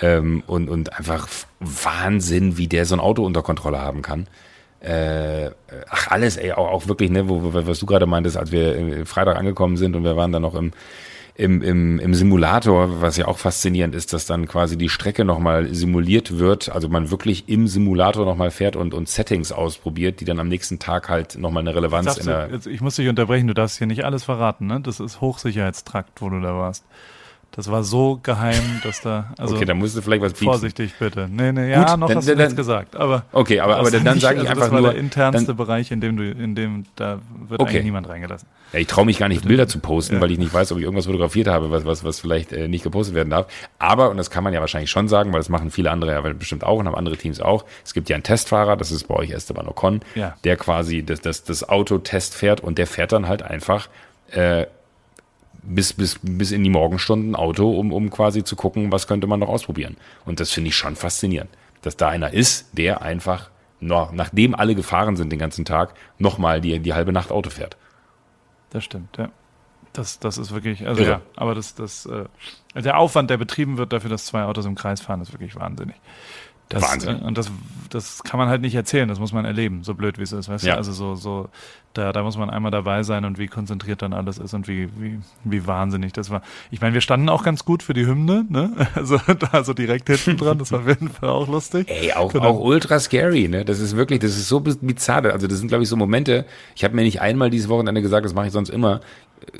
Ähm, 0.01 0.43
und, 0.47 0.69
und 0.69 0.97
einfach 0.97 1.27
Wahnsinn, 1.59 2.57
wie 2.57 2.67
der 2.67 2.85
so 2.85 2.95
ein 2.95 3.01
Auto 3.01 3.25
unter 3.25 3.41
Kontrolle 3.41 3.79
haben 3.79 4.01
kann. 4.01 4.27
Äh, 4.79 5.51
ach, 5.89 6.11
alles, 6.11 6.37
ey, 6.37 6.51
auch, 6.53 6.71
auch 6.71 6.87
wirklich, 6.87 7.09
ne, 7.09 7.27
wo, 7.27 7.53
was 7.53 7.79
du 7.79 7.85
gerade 7.85 8.05
meintest, 8.05 8.37
als 8.37 8.51
wir 8.51 9.05
Freitag 9.05 9.37
angekommen 9.37 9.77
sind 9.77 9.95
und 9.95 10.03
wir 10.03 10.15
waren 10.15 10.31
dann 10.31 10.43
noch 10.43 10.55
im, 10.55 10.73
im, 11.37 11.61
im, 11.61 11.99
im 11.99 12.13
Simulator, 12.13 13.01
was 13.01 13.17
ja 13.17 13.27
auch 13.27 13.37
faszinierend 13.37 13.93
ist, 13.93 14.13
dass 14.13 14.25
dann 14.25 14.47
quasi 14.47 14.77
die 14.77 14.87
Strecke 14.87 15.25
nochmal 15.25 15.73
simuliert 15.73 16.39
wird, 16.39 16.69
also 16.69 16.87
man 16.87 17.11
wirklich 17.11 17.49
im 17.49 17.67
Simulator 17.67 18.25
nochmal 18.25 18.51
fährt 18.51 18.77
und, 18.77 18.93
und 18.93 19.09
Settings 19.09 19.51
ausprobiert, 19.51 20.21
die 20.21 20.25
dann 20.25 20.39
am 20.39 20.47
nächsten 20.47 20.79
Tag 20.79 21.09
halt 21.09 21.37
nochmal 21.37 21.61
eine 21.61 21.75
Relevanz 21.75 22.17
in 22.17 22.27
der. 22.27 22.47
Du, 22.47 22.69
ich 22.69 22.79
muss 22.79 22.95
dich 22.95 23.09
unterbrechen, 23.09 23.47
du 23.47 23.53
darfst 23.53 23.77
hier 23.77 23.87
nicht 23.87 24.05
alles 24.05 24.23
verraten, 24.23 24.67
ne? 24.67 24.79
Das 24.79 25.01
ist 25.01 25.19
Hochsicherheitstrakt, 25.19 26.21
wo 26.21 26.29
du 26.29 26.39
da 26.39 26.55
warst. 26.55 26.85
Das 27.55 27.71
war 27.71 27.83
so 27.83 28.19
geheim, 28.21 28.81
dass 28.83 28.99
da. 28.99 29.33
Also 29.37 29.55
okay, 29.55 29.63
dann 29.63 29.77
musst 29.77 29.95
du 29.95 30.01
vielleicht 30.01 30.21
was 30.21 30.33
bieten. 30.33 30.45
Vorsichtig 30.45 30.93
bitte. 30.99 31.29
Nee, 31.31 31.53
nee, 31.53 31.71
ja, 31.71 31.85
Gut, 31.85 31.99
noch 31.99 32.07
dann, 32.09 32.17
hast 32.17 32.27
du 32.27 32.31
dann, 32.31 32.39
nichts 32.39 32.55
gesagt. 32.57 32.97
Aber 32.97 33.23
okay, 33.31 33.61
aber, 33.61 33.77
aber 33.77 33.91
dann, 33.91 34.03
dann 34.03 34.19
sage 34.19 34.41
ich 34.41 34.49
also 34.49 34.51
einfach 34.51 34.63
das 34.65 34.71
war 34.73 34.81
nur. 34.81 34.91
der 34.91 34.99
internste 34.99 35.47
dann, 35.47 35.55
Bereich, 35.55 35.89
in 35.89 36.01
dem 36.01 36.17
du, 36.17 36.29
in 36.29 36.53
dem 36.55 36.85
da 36.97 37.19
wird 37.47 37.61
okay. 37.61 37.69
eigentlich 37.71 37.83
niemand 37.85 38.09
reingelassen. 38.09 38.49
Ja, 38.73 38.79
ich 38.79 38.87
traue 38.87 39.05
mich 39.05 39.19
gar 39.19 39.29
nicht, 39.29 39.37
bitte. 39.43 39.47
Bilder 39.47 39.67
zu 39.69 39.79
posten, 39.79 40.15
ja. 40.15 40.21
weil 40.21 40.31
ich 40.31 40.37
nicht 40.37 40.53
weiß, 40.53 40.73
ob 40.73 40.79
ich 40.79 40.83
irgendwas 40.83 41.05
fotografiert 41.05 41.47
habe, 41.47 41.71
was, 41.71 41.85
was, 41.85 42.03
was 42.03 42.19
vielleicht 42.19 42.51
äh, 42.51 42.67
nicht 42.67 42.83
gepostet 42.83 43.15
werden 43.15 43.29
darf. 43.29 43.47
Aber, 43.79 44.09
und 44.09 44.17
das 44.17 44.29
kann 44.29 44.43
man 44.43 44.53
ja 44.53 44.59
wahrscheinlich 44.59 44.91
schon 44.91 45.07
sagen, 45.07 45.31
weil 45.31 45.39
das 45.39 45.47
machen 45.47 45.71
viele 45.71 45.91
andere 45.91 46.11
ja 46.11 46.21
bestimmt 46.33 46.65
auch 46.65 46.79
und 46.79 46.87
haben 46.87 46.95
andere 46.95 47.15
Teams 47.15 47.39
auch. 47.39 47.63
Es 47.85 47.93
gibt 47.93 48.09
ja 48.09 48.15
einen 48.15 48.23
Testfahrer, 48.23 48.75
das 48.75 48.91
ist 48.91 49.07
bei 49.07 49.15
euch 49.15 49.31
Esteban 49.31 49.69
Ocon, 49.69 50.01
ja. 50.15 50.35
der 50.43 50.57
quasi 50.57 51.03
das, 51.03 51.21
das, 51.21 51.45
das 51.45 51.67
Auto 51.69 51.99
Test 51.99 52.35
fährt 52.35 52.59
und 52.59 52.77
der 52.77 52.87
fährt 52.87 53.13
dann 53.13 53.29
halt 53.29 53.43
einfach 53.43 53.87
äh, 54.31 54.65
bis, 55.65 55.93
bis, 55.93 56.19
bis 56.21 56.51
in 56.51 56.63
die 56.63 56.69
Morgenstunden 56.69 57.35
Auto, 57.35 57.69
um, 57.77 57.91
um 57.91 58.09
quasi 58.09 58.43
zu 58.43 58.55
gucken, 58.55 58.91
was 58.91 59.07
könnte 59.07 59.27
man 59.27 59.39
noch 59.39 59.49
ausprobieren. 59.49 59.97
Und 60.25 60.39
das 60.39 60.51
finde 60.51 60.69
ich 60.69 60.75
schon 60.75 60.95
faszinierend, 60.95 61.49
dass 61.81 61.97
da 61.97 62.09
einer 62.09 62.33
ist, 62.33 62.69
der 62.73 63.01
einfach, 63.01 63.49
noch, 63.79 64.11
nachdem 64.11 64.55
alle 64.55 64.75
gefahren 64.75 65.15
sind 65.15 65.31
den 65.31 65.39
ganzen 65.39 65.65
Tag, 65.65 65.93
nochmal 66.17 66.61
die, 66.61 66.79
die 66.79 66.93
halbe 66.93 67.11
Nacht 67.11 67.31
Auto 67.31 67.49
fährt. 67.49 67.77
Das 68.69 68.83
stimmt, 68.83 69.17
ja. 69.17 69.29
Das, 69.93 70.19
das 70.19 70.37
ist 70.37 70.51
wirklich, 70.51 70.85
also 70.85 71.01
Irre. 71.01 71.11
ja, 71.11 71.21
aber 71.37 71.55
das, 71.55 71.73
das, 71.73 72.05
äh, 72.05 72.25
der 72.75 72.97
Aufwand, 72.97 73.29
der 73.29 73.37
betrieben 73.37 73.77
wird 73.77 73.93
dafür, 73.93 74.09
dass 74.09 74.25
zwei 74.25 74.43
Autos 74.43 74.65
im 74.65 74.75
Kreis 74.75 74.99
fahren, 74.99 75.21
ist 75.21 75.31
wirklich 75.31 75.55
wahnsinnig. 75.55 75.95
Das, 76.67 76.83
Wahnsinn. 76.83 77.21
Äh, 77.21 77.23
und 77.23 77.37
das, 77.37 77.49
das 77.89 78.23
kann 78.23 78.37
man 78.37 78.49
halt 78.49 78.61
nicht 78.61 78.75
erzählen, 78.75 79.07
das 79.07 79.19
muss 79.19 79.33
man 79.33 79.45
erleben, 79.45 79.83
so 79.83 79.93
blöd 79.93 80.17
wie 80.17 80.23
es 80.23 80.31
ist, 80.31 80.49
weißt 80.49 80.65
ja. 80.65 80.73
du? 80.73 80.77
Also 80.77 80.91
so, 80.91 81.15
so, 81.15 81.49
da, 81.93 82.11
da 82.11 82.23
muss 82.23 82.37
man 82.37 82.49
einmal 82.49 82.71
dabei 82.71 83.03
sein 83.03 83.25
und 83.25 83.37
wie 83.37 83.47
konzentriert 83.47 84.01
dann 84.01 84.13
alles 84.13 84.37
ist 84.37 84.53
und 84.53 84.67
wie, 84.67 84.89
wie, 84.99 85.19
wie 85.43 85.67
wahnsinnig 85.67 86.13
das 86.13 86.29
war. 86.29 86.41
Ich 86.71 86.81
meine, 86.81 86.93
wir 86.93 87.01
standen 87.01 87.29
auch 87.29 87.43
ganz 87.43 87.65
gut 87.65 87.83
für 87.83 87.93
die 87.93 88.05
Hymne, 88.05 88.45
ne? 88.49 88.71
Also 88.95 89.19
da 89.51 89.63
so 89.63 89.73
direkt 89.73 90.09
hinten 90.09 90.37
dran, 90.37 90.57
das 90.57 90.71
war 90.71 90.79
auf 90.79 90.87
jeden 90.87 91.09
Fall 91.09 91.29
auch 91.29 91.47
lustig. 91.47 91.89
Ey, 91.89 92.13
auch, 92.13 92.31
genau. 92.31 92.45
auch 92.45 92.59
ultra 92.59 92.99
scary, 92.99 93.47
ne? 93.47 93.65
Das 93.65 93.79
ist 93.79 93.95
wirklich, 93.95 94.19
das 94.19 94.31
ist 94.31 94.47
so 94.47 94.59
bizarr. 94.59 95.25
Also 95.25 95.47
das 95.47 95.59
sind, 95.59 95.67
glaube 95.67 95.83
ich, 95.83 95.89
so 95.89 95.95
Momente, 95.95 96.45
ich 96.75 96.83
habe 96.83 96.95
mir 96.95 97.03
nicht 97.03 97.21
einmal 97.21 97.49
dieses 97.49 97.69
Wochenende 97.69 98.01
gesagt, 98.01 98.25
das 98.25 98.33
mache 98.33 98.47
ich 98.47 98.53
sonst 98.53 98.69
immer, 98.69 99.01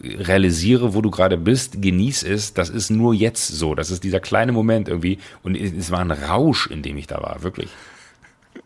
realisiere, 0.03 0.93
wo 0.93 1.01
du 1.01 1.11
gerade 1.11 1.37
bist, 1.37 1.81
genieß 1.81 2.23
es, 2.23 2.53
das 2.53 2.69
ist 2.69 2.89
nur 2.89 3.13
jetzt 3.13 3.47
so. 3.47 3.75
Das 3.75 3.91
ist 3.91 4.03
dieser 4.03 4.19
kleine 4.19 4.51
Moment 4.51 4.87
irgendwie. 4.87 5.19
Und 5.43 5.55
es 5.55 5.91
war 5.91 5.99
ein 5.99 6.11
Rausch, 6.11 6.67
in 6.67 6.81
dem 6.81 6.97
ich 6.97 7.07
da 7.07 7.21
war, 7.21 7.43
wirklich. 7.43 7.69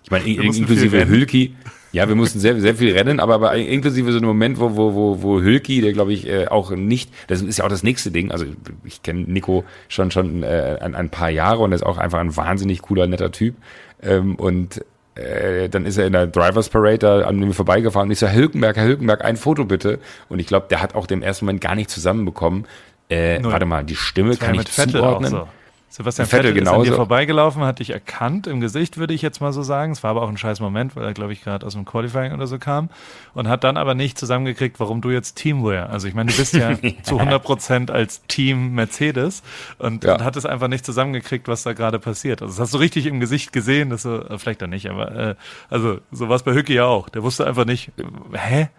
Ich 0.03 0.11
meine, 0.11 0.25
inklusive 0.25 1.07
Hülki. 1.07 1.55
Ja, 1.91 2.07
wir 2.07 2.15
mussten 2.15 2.39
sehr, 2.39 2.59
sehr 2.59 2.75
viel 2.75 2.95
rennen, 2.95 3.19
aber, 3.19 3.35
aber 3.35 3.55
inklusive 3.55 4.11
so 4.11 4.19
einem 4.19 4.27
Moment, 4.27 4.59
wo, 4.59 4.75
wo, 4.75 4.93
wo, 4.93 5.23
wo 5.23 5.41
Hülki, 5.41 5.81
der 5.81 5.91
glaube 5.91 6.13
ich 6.13 6.27
äh, 6.27 6.47
auch 6.47 6.69
nicht, 6.69 7.09
das 7.27 7.41
ist 7.41 7.57
ja 7.57 7.65
auch 7.65 7.69
das 7.69 7.81
nächste 7.81 8.11
Ding, 8.11 8.31
also 8.31 8.45
ich 8.83 9.01
kenne 9.01 9.21
Nico 9.21 9.63
schon 9.87 10.11
schon 10.11 10.43
äh, 10.43 10.77
ein, 10.81 10.93
ein 10.93 11.09
paar 11.09 11.31
Jahre 11.31 11.63
und 11.63 11.71
er 11.71 11.77
ist 11.77 11.83
auch 11.83 11.97
einfach 11.97 12.19
ein 12.19 12.37
wahnsinnig 12.37 12.83
cooler, 12.83 13.07
netter 13.07 13.31
Typ. 13.31 13.55
Ähm, 14.03 14.35
und 14.35 14.85
äh, 15.15 15.67
dann 15.69 15.85
ist 15.85 15.97
er 15.97 16.07
in 16.07 16.13
der 16.13 16.27
Drivers 16.27 16.69
Parade 16.69 16.99
da 16.99 17.21
an 17.21 17.39
mir 17.39 17.53
vorbeigefahren 17.53 18.07
und 18.07 18.11
ich 18.11 18.19
so, 18.19 18.27
Herr 18.27 18.39
Hülkenberg, 18.39 18.77
Herr 18.77 18.85
Hülkenberg, 18.85 19.23
ein 19.25 19.37
Foto 19.37 19.65
bitte. 19.65 19.99
Und 20.29 20.39
ich 20.39 20.47
glaube, 20.47 20.67
der 20.69 20.81
hat 20.81 20.95
auch 20.95 21.07
den 21.07 21.21
ersten 21.21 21.45
Moment 21.45 21.61
gar 21.61 21.75
nicht 21.75 21.89
zusammenbekommen. 21.89 22.65
Äh, 23.09 23.39
warte 23.41 23.65
mal, 23.65 23.83
die 23.83 23.95
Stimme 23.95 24.37
kann 24.37 24.55
ich 24.55 24.65
zuordnen. 24.65 25.31
So. 25.31 25.47
Sebastian 25.91 26.27
Vettel 26.27 26.53
Vettel, 26.53 26.61
ist 26.63 26.69
an 26.69 26.83
dir 26.83 26.93
vorbeigelaufen, 26.93 27.63
hat 27.63 27.79
dich 27.79 27.89
erkannt 27.89 28.45
im 28.45 28.61
Gesicht, 28.61 28.97
würde 28.97 29.13
ich 29.15 29.23
jetzt 29.23 29.41
mal 29.41 29.51
so 29.51 29.63
sagen. 29.63 29.91
Es 29.91 30.03
war 30.03 30.11
aber 30.11 30.21
auch 30.21 30.29
ein 30.29 30.37
scheiß 30.37 30.59
Moment, 30.59 30.95
weil 30.95 31.03
er, 31.03 31.13
glaube 31.13 31.33
ich, 31.33 31.43
gerade 31.43 31.65
aus 31.65 31.73
dem 31.73 31.83
Qualifying 31.83 32.31
oder 32.31 32.45
so 32.45 32.59
kam 32.59 32.89
und 33.33 33.47
hat 33.47 33.63
dann 33.63 33.75
aber 33.75 33.95
nicht 33.95 34.17
zusammengekriegt, 34.17 34.79
warum 34.79 35.01
du 35.01 35.09
jetzt 35.09 35.35
Teamwear. 35.35 35.89
Also 35.89 36.07
ich 36.07 36.13
meine, 36.13 36.29
du 36.31 36.37
bist 36.37 36.53
ja 36.53 36.77
zu 37.03 37.17
100 37.17 37.41
Prozent 37.43 37.89
als 37.91 38.21
Team 38.27 38.75
Mercedes 38.75 39.41
und, 39.79 40.03
Ja. 40.03 40.13
und 40.13 40.23
hat 40.23 40.35
es 40.35 40.45
einfach 40.45 40.67
nicht 40.67 40.85
zusammengekriegt, 40.85 41.47
was 41.47 41.63
da 41.63 41.73
gerade 41.73 41.97
passiert. 41.97 42.41
Also 42.43 42.53
das 42.53 42.59
hast 42.59 42.73
du 42.75 42.77
richtig 42.77 43.07
im 43.07 43.19
Gesicht 43.19 43.51
gesehen, 43.51 43.89
dass 43.89 44.03
du, 44.03 44.09
äh, 44.29 44.37
vielleicht 44.37 44.61
auch 44.61 44.67
nicht, 44.67 44.89
aber 44.89 45.11
äh, 45.15 45.35
also 45.69 45.99
so 46.11 46.29
war 46.29 46.35
es 46.35 46.43
bei 46.43 46.53
Hücke 46.53 46.73
ja 46.73 46.85
auch. 46.85 47.09
Der 47.09 47.23
wusste 47.23 47.47
einfach 47.47 47.65
nicht, 47.65 47.91
äh, 47.97 48.37
hä? 48.37 48.69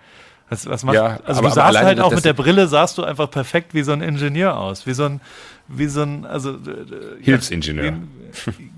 Was, 0.51 0.67
was 0.67 0.83
macht, 0.85 0.97
Ja, 0.97 1.19
also 1.25 1.41
aber- 1.41 1.51
du 1.55 1.63
alleine 1.63 1.87
halt 1.87 2.01
auch 2.01 2.13
mit 2.15 2.25
der 2.25 2.33
Brille, 2.35 2.67
sahst 2.69 2.99
du 2.99 3.05
einfach 3.05 3.31
perfekt 3.31 3.73
wie 3.73 3.83
so 3.83 3.93
ein 3.93 4.03
Ingenieur 4.03 4.59
aus, 4.59 4.87
wie 4.87 4.93
so 4.95 5.05
ein, 5.05 5.21
wie 5.69 5.87
so 5.87 6.03
ein, 6.03 6.27
also 6.27 6.51
äh, 6.55 7.23
Hilfsingenieur. 7.23 7.85
wie 7.85 7.89
ein, 7.89 8.09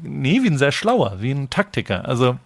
nee, 0.03 0.41
wie 0.43 0.49
ein 0.51 0.59
sehr 0.59 0.73
schlauer, 0.73 1.17
wie 1.21 1.31
ein 1.33 1.49
Taktiker. 1.51 2.07
Also 2.07 2.37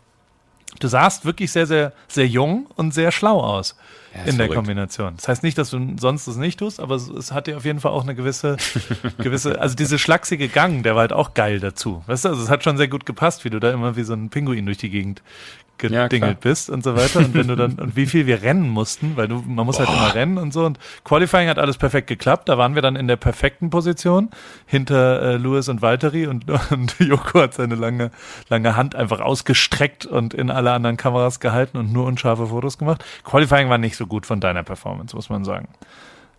du 0.78 0.86
sahst 0.88 1.24
wirklich 1.24 1.50
sehr, 1.52 1.66
sehr, 1.66 1.92
sehr 2.08 2.26
jung 2.28 2.66
und 2.76 2.94
sehr 2.94 3.10
schlau 3.10 3.40
aus 3.40 3.76
Ja, 4.14 4.20
in 4.20 4.24
der 4.26 4.34
verrückt. 4.46 4.54
Kombination. 4.54 5.14
Das 5.16 5.26
heißt 5.26 5.42
nicht, 5.42 5.58
dass 5.58 5.70
du 5.70 5.96
sonst 5.98 6.28
das 6.28 6.36
nicht 6.36 6.58
tust, 6.60 6.78
aber 6.78 6.94
es, 6.94 7.08
es 7.08 7.32
hat 7.32 7.48
dir 7.48 7.56
auf 7.56 7.64
jeden 7.64 7.80
Fall 7.80 7.90
auch 7.92 8.02
eine 8.04 8.14
gewisse, 8.14 8.56
gewisse, 9.18 9.60
also 9.60 9.74
diese 9.74 9.98
schlachsige 9.98 10.48
Gang, 10.48 10.82
der 10.84 10.94
war 10.94 11.00
halt 11.00 11.12
auch 11.12 11.34
geil 11.34 11.58
dazu. 11.60 12.04
Weißt 12.06 12.24
du, 12.24 12.28
also 12.28 12.42
es 12.42 12.48
hat 12.50 12.62
schon 12.62 12.76
sehr 12.76 12.88
gut 12.88 13.06
gepasst, 13.06 13.44
wie 13.44 13.50
du 13.50 13.58
da 13.58 13.72
immer 13.72 13.96
wie 13.96 14.04
so 14.04 14.12
ein 14.12 14.28
Pinguin 14.30 14.66
durch 14.66 14.78
die 14.78 14.90
Gegend 14.90 15.20
Ja, 15.20 15.65
gedingelt 15.78 16.10
klar. 16.20 16.34
bist 16.34 16.70
und 16.70 16.82
so 16.82 16.96
weiter. 16.96 17.20
Und 17.20 17.34
wenn 17.34 17.48
du 17.48 17.56
dann, 17.56 17.74
und 17.74 17.96
wie 17.96 18.06
viel 18.06 18.26
wir 18.26 18.42
rennen 18.42 18.68
mussten, 18.68 19.16
weil 19.16 19.28
du, 19.28 19.42
man 19.46 19.66
muss 19.66 19.78
halt 19.78 19.88
immer 19.88 20.14
rennen 20.14 20.38
und 20.38 20.52
so. 20.52 20.64
Und 20.64 20.78
Qualifying 21.04 21.48
hat 21.48 21.58
alles 21.58 21.78
perfekt 21.78 22.06
geklappt. 22.06 22.48
Da 22.48 22.58
waren 22.58 22.74
wir 22.74 22.82
dann 22.82 22.96
in 22.96 23.08
der 23.08 23.16
perfekten 23.16 23.70
Position 23.70 24.30
hinter 24.66 25.22
äh, 25.22 25.36
Lewis 25.36 25.68
und 25.68 25.82
Valtteri 25.82 26.26
und, 26.26 26.44
und 26.70 26.98
Joko 26.98 27.40
hat 27.40 27.54
seine 27.54 27.74
lange, 27.74 28.10
lange 28.48 28.76
Hand 28.76 28.94
einfach 28.94 29.20
ausgestreckt 29.20 30.06
und 30.06 30.34
in 30.34 30.50
alle 30.50 30.72
anderen 30.72 30.96
Kameras 30.96 31.40
gehalten 31.40 31.78
und 31.78 31.92
nur 31.92 32.06
unscharfe 32.06 32.46
Fotos 32.46 32.78
gemacht. 32.78 33.04
Qualifying 33.24 33.68
war 33.68 33.78
nicht 33.78 33.96
so 33.96 34.06
gut 34.06 34.26
von 34.26 34.40
deiner 34.40 34.62
Performance, 34.62 35.14
muss 35.14 35.28
man 35.28 35.44
sagen. 35.44 35.68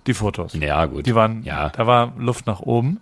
Die 0.08 0.14
Fotos. 0.14 0.54
Ja, 0.54 0.86
gut. 0.86 1.06
Die 1.06 1.16
waren, 1.16 1.44
ja. 1.44 1.70
da 1.70 1.86
war 1.86 2.14
Luft 2.18 2.48
nach 2.48 2.62
oben. 2.62 3.02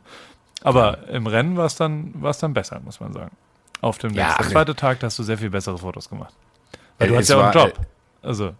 Aber 0.63 1.07
im 1.09 1.27
Rennen 1.27 1.57
war 1.57 1.67
es 1.67 1.75
dann, 1.75 2.11
war 2.15 2.31
es 2.31 2.39
dann 2.39 2.55
besser, 2.55 2.81
muss 2.83 2.99
man 2.99 3.13
sagen. 3.13 3.31
Auf 3.81 3.97
dem 3.97 4.13
Ja, 4.13 4.35
ach, 4.39 4.49
zweiten 4.49 4.75
Tag 4.75 4.99
da 4.99 5.07
hast 5.07 5.19
du 5.19 5.23
sehr 5.23 5.37
viel 5.37 5.49
bessere 5.49 5.77
Fotos 5.77 6.09
gemacht. 6.09 6.33
Weil 6.97 7.07
Äh, 7.07 7.11
du 7.11 7.17
hast 7.17 7.29
ja 7.29 7.37
auch 7.37 7.43
einen 7.43 7.53
Job. 7.53 7.79
Also, 8.21 8.53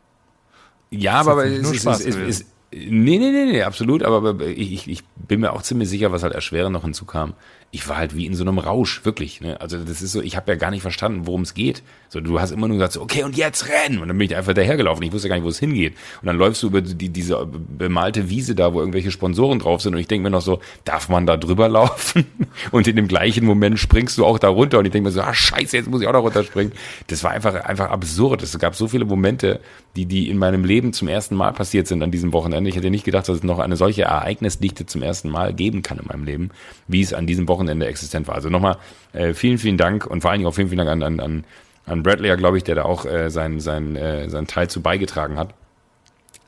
Ja, 0.92 1.22
aber 1.22 1.46
es 1.46 1.62
nur 1.62 1.74
ist, 1.74 1.86
ist, 1.86 2.46
nee, 2.76 3.18
nee, 3.18 3.32
nee, 3.32 3.46
nee, 3.46 3.62
absolut, 3.64 4.04
aber 4.04 4.40
ich, 4.46 4.74
ich- 4.74 4.88
ich 4.90 5.04
bin 5.28 5.40
mir 5.40 5.54
auch 5.54 5.62
ziemlich 5.62 5.90
sicher, 5.90 6.12
was 6.12 6.24
halt 6.24 6.34
erschwerend 6.34 6.74
noch 6.74 6.84
hinzukam. 6.84 7.34
Ich 7.72 7.90
war 7.90 7.98
halt 7.98 8.16
wie 8.16 8.26
in 8.26 8.36
so 8.36 8.44
einem 8.46 8.58
Rausch, 8.60 9.04
wirklich. 9.04 9.42
Ne? 9.42 9.60
Also 9.60 9.78
das 9.84 10.02
ist 10.02 10.14
so, 10.14 10.22
ich 10.22 10.38
habe 10.38 10.50
ja 10.52 10.58
gar 10.58 10.72
nicht 10.72 10.82
verstanden, 10.84 11.28
worum 11.28 11.42
es 11.42 11.54
geht. 11.56 11.84
So, 12.08 12.22
du 12.22 12.40
hast 12.40 12.52
immer 12.52 12.70
nur 12.70 12.78
gesagt, 12.78 12.94
so, 12.94 13.02
okay, 13.02 13.24
und 13.24 13.36
jetzt 13.36 13.68
rennen. 13.68 14.00
Und 14.00 14.08
dann 14.08 14.18
bin 14.18 14.30
ich 14.30 14.36
einfach 14.38 14.54
dahergelaufen. 14.54 15.04
Ich 15.04 15.12
wusste 15.12 15.28
gar 15.28 15.36
nicht, 15.36 15.44
wo 15.44 15.50
es 15.50 15.60
hingeht. 15.60 15.94
Und 16.22 16.28
dann 16.28 16.38
läufst 16.38 16.64
du 16.64 16.68
über 16.68 16.80
die, 16.82 17.10
diese 17.10 17.46
bemalte 17.46 18.30
Wiese 18.30 18.56
da, 18.56 18.74
wo 18.74 18.80
irgendwelche 18.80 19.12
Sponsoren 19.12 19.60
drauf 19.60 19.82
sind. 19.82 19.94
Und 19.94 20.00
ich 20.00 20.08
denke 20.08 20.24
mir 20.24 20.30
noch 20.30 20.42
so, 20.44 20.60
darf 20.86 21.10
man 21.10 21.26
da 21.26 21.36
drüber 21.36 21.68
laufen? 21.70 22.26
Und 22.72 22.88
in 22.88 22.96
dem 22.96 23.10
gleichen 23.10 23.46
Moment 23.46 23.78
springst 23.78 24.18
du 24.20 24.26
auch 24.26 24.40
da 24.40 24.48
runter. 24.48 24.80
Und 24.80 24.86
ich 24.86 24.92
denke 24.92 25.10
mir 25.10 25.12
so, 25.14 25.22
ah 25.22 25.34
scheiße, 25.34 25.76
jetzt 25.76 25.90
muss 25.90 26.02
ich 26.02 26.08
auch 26.08 26.14
da 26.14 26.20
runterspringen. 26.20 26.72
Das 27.08 27.24
war 27.26 27.32
einfach, 27.32 27.56
einfach 27.56 27.90
absurd. 27.90 28.42
Es 28.42 28.58
gab 28.58 28.76
so 28.76 28.88
viele 28.88 29.04
Momente, 29.04 29.60
die, 29.98 30.06
die 30.06 30.30
in 30.30 30.38
meinem 30.38 30.64
Leben 30.64 30.94
zum 30.94 31.10
ersten 31.10 31.36
Mal 31.36 31.52
passiert 31.52 31.88
sind 31.88 32.02
an 32.04 32.12
diesem 32.12 32.32
Wochenende. 32.32 32.65
Ich 32.68 32.76
hätte 32.76 32.90
nicht 32.90 33.06
gedacht, 33.06 33.28
dass 33.28 33.38
es 33.38 33.44
noch 33.44 33.60
eine 33.60 33.76
solche 33.76 34.04
Ereignisdichte 34.04 34.86
zum 34.86 35.02
ersten 35.02 35.30
Mal 35.30 35.54
geben 35.54 35.82
kann 35.82 36.00
in 36.00 36.08
meinem 36.08 36.24
Leben, 36.24 36.50
wie 36.88 37.02
es 37.02 37.14
an 37.14 37.28
diesem 37.28 37.48
Wochenende 37.48 37.86
existent 37.88 38.28
war. 38.28 38.36
Also 38.36 38.50
nochmal 38.50 38.78
äh, 39.14 39.34
vielen, 39.34 39.58
vielen 39.58 39.78
Dank 39.78 40.06
und 40.06 40.22
vor 40.22 40.32
allen 40.32 40.40
Dingen 40.40 40.50
auch 40.50 40.56
vielen, 40.56 40.70
vielen 40.70 40.86
Dank 40.86 40.90
an, 40.90 41.04
an, 41.04 41.20
an, 41.20 41.44
an 41.86 42.04
Bradley, 42.04 42.36
glaube 42.38 42.58
ich, 42.58 42.64
der 42.64 42.76
da 42.76 42.84
auch 42.84 43.06
äh, 43.06 43.30
sein, 43.30 43.60
sein, 43.60 43.96
äh, 43.96 44.30
sein 44.30 44.48
Teil 44.48 44.70
zu 44.70 44.82
beigetragen 44.82 45.38
hat, 45.38 45.54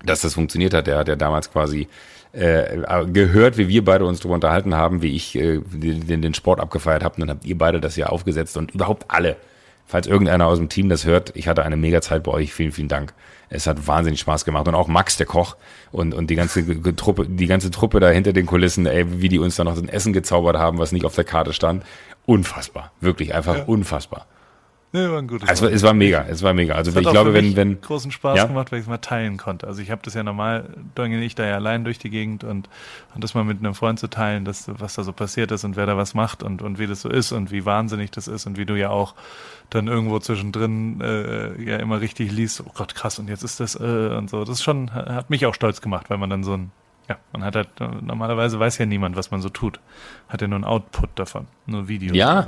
dass 0.05 0.21
das 0.21 0.33
funktioniert 0.33 0.73
hat. 0.73 0.87
Der 0.87 0.97
hat 0.97 1.07
ja 1.07 1.15
damals 1.15 1.51
quasi 1.51 1.87
äh, 2.33 2.77
gehört, 3.11 3.57
wie 3.57 3.67
wir 3.67 3.83
beide 3.83 4.05
uns 4.05 4.19
darüber 4.19 4.35
unterhalten 4.35 4.75
haben, 4.75 5.01
wie 5.01 5.15
ich 5.15 5.35
äh, 5.35 5.59
den, 5.71 6.21
den 6.21 6.33
Sport 6.33 6.59
abgefeiert 6.59 7.03
habe. 7.03 7.15
Und 7.15 7.21
dann 7.21 7.29
habt 7.29 7.45
ihr 7.45 7.57
beide 7.57 7.79
das 7.79 7.95
ja 7.95 8.07
aufgesetzt 8.07 8.57
und 8.57 8.71
überhaupt 8.73 9.05
alle. 9.07 9.37
Falls 9.89 10.05
irgendeiner 10.05 10.47
aus 10.47 10.57
dem 10.57 10.67
Team 10.67 10.89
das 10.89 11.05
hört, 11.05 11.31
ich 11.35 11.47
hatte 11.47 11.63
eine 11.63 11.77
mega 11.77 12.01
Zeit 12.01 12.23
bei 12.23 12.31
euch. 12.31 12.53
Vielen, 12.53 12.73
vielen 12.73 12.89
Dank. 12.89 13.13
Es 13.49 13.67
hat 13.67 13.87
wahnsinnig 13.87 14.19
Spaß 14.19 14.43
gemacht. 14.43 14.67
Und 14.67 14.75
auch 14.75 14.89
Max, 14.89 15.15
der 15.15 15.25
Koch 15.25 15.55
und, 15.93 16.13
und 16.13 16.29
die 16.29 16.35
ganze 16.35 16.95
Truppe, 16.95 17.25
die 17.25 17.47
ganze 17.47 17.71
Truppe 17.71 18.01
da 18.01 18.09
hinter 18.09 18.33
den 18.33 18.45
Kulissen, 18.45 18.85
ey, 18.85 19.21
wie 19.21 19.29
die 19.29 19.39
uns 19.39 19.55
da 19.55 19.63
noch 19.63 19.77
ein 19.77 19.87
Essen 19.87 20.11
gezaubert 20.11 20.57
haben, 20.57 20.77
was 20.77 20.91
nicht 20.91 21.05
auf 21.05 21.15
der 21.15 21.23
Karte 21.23 21.53
stand. 21.53 21.83
Unfassbar. 22.25 22.91
Wirklich 22.99 23.33
einfach 23.33 23.65
unfassbar. 23.67 24.27
Ne, 24.93 25.11
war 25.11 25.19
ein 25.19 25.27
gutes 25.27 25.47
Also, 25.49 25.67
es 25.67 25.83
war 25.83 25.93
mega, 25.93 26.25
es 26.27 26.43
war 26.43 26.53
mega. 26.53 26.75
Also 26.75 26.91
Es 26.91 26.95
hat 26.97 27.03
ich 27.03 27.09
glaube, 27.09 27.33
wenn, 27.33 27.55
wenn, 27.55 27.81
großen 27.81 28.11
Spaß 28.11 28.37
Ja? 28.37 28.45
gemacht, 28.45 28.71
weil 28.71 28.79
ich 28.79 28.85
es 28.85 28.89
mal 28.89 28.97
teilen 28.97 29.37
konnte. 29.37 29.67
Also 29.67 29.81
ich 29.81 29.91
habe 29.91 30.01
das 30.03 30.13
ja 30.13 30.23
normal, 30.23 30.69
dongel 30.95 31.21
ich 31.23 31.35
da 31.35 31.45
ja 31.45 31.55
allein 31.55 31.83
durch 31.83 31.99
die 31.99 32.09
Gegend 32.09 32.43
und, 32.43 32.69
und 33.13 33.23
das 33.23 33.33
mal 33.33 33.43
mit 33.43 33.59
einem 33.59 33.75
Freund 33.75 33.99
zu 33.99 34.07
teilen, 34.09 34.45
dass, 34.45 34.65
was 34.79 34.95
da 34.95 35.03
so 35.03 35.13
passiert 35.13 35.51
ist 35.51 35.63
und 35.63 35.75
wer 35.75 35.85
da 35.85 35.97
was 35.97 36.13
macht 36.13 36.43
und, 36.43 36.61
und 36.61 36.79
wie 36.79 36.87
das 36.87 37.01
so 37.01 37.09
ist 37.09 37.31
und 37.31 37.51
wie 37.51 37.65
wahnsinnig 37.65 38.11
das 38.11 38.27
ist 38.27 38.45
und 38.47 38.57
wie 38.57 38.65
du 38.65 38.75
ja 38.75 38.89
auch 38.89 39.13
dann 39.69 39.87
irgendwo 39.87 40.19
zwischendrin 40.19 41.01
äh, 41.01 41.61
ja 41.61 41.77
immer 41.77 41.99
richtig 41.99 42.31
liest, 42.31 42.63
oh 42.65 42.71
Gott, 42.73 42.95
krass, 42.95 43.19
und 43.19 43.27
jetzt 43.27 43.43
ist 43.43 43.59
das 43.59 43.75
äh, 43.75 43.83
und 44.17 44.29
so. 44.29 44.45
Das 44.45 44.63
schon, 44.63 44.93
hat 44.93 45.29
mich 45.29 45.45
auch 45.45 45.53
stolz 45.53 45.81
gemacht, 45.81 46.09
weil 46.09 46.17
man 46.17 46.29
dann 46.29 46.43
so 46.45 46.53
ein, 46.53 46.71
ja, 47.09 47.17
man 47.33 47.43
hat 47.43 47.55
halt, 47.57 47.67
normalerweise 48.01 48.59
weiß 48.59 48.77
ja 48.77 48.85
niemand, 48.85 49.15
was 49.17 49.29
man 49.31 49.41
so 49.41 49.49
tut. 49.49 49.79
Hat 50.29 50.41
ja 50.41 50.47
nur 50.47 50.55
einen 50.55 50.63
Output 50.65 51.09
davon, 51.15 51.47
nur 51.65 51.87
Videos 51.89 52.15
Ja. 52.15 52.47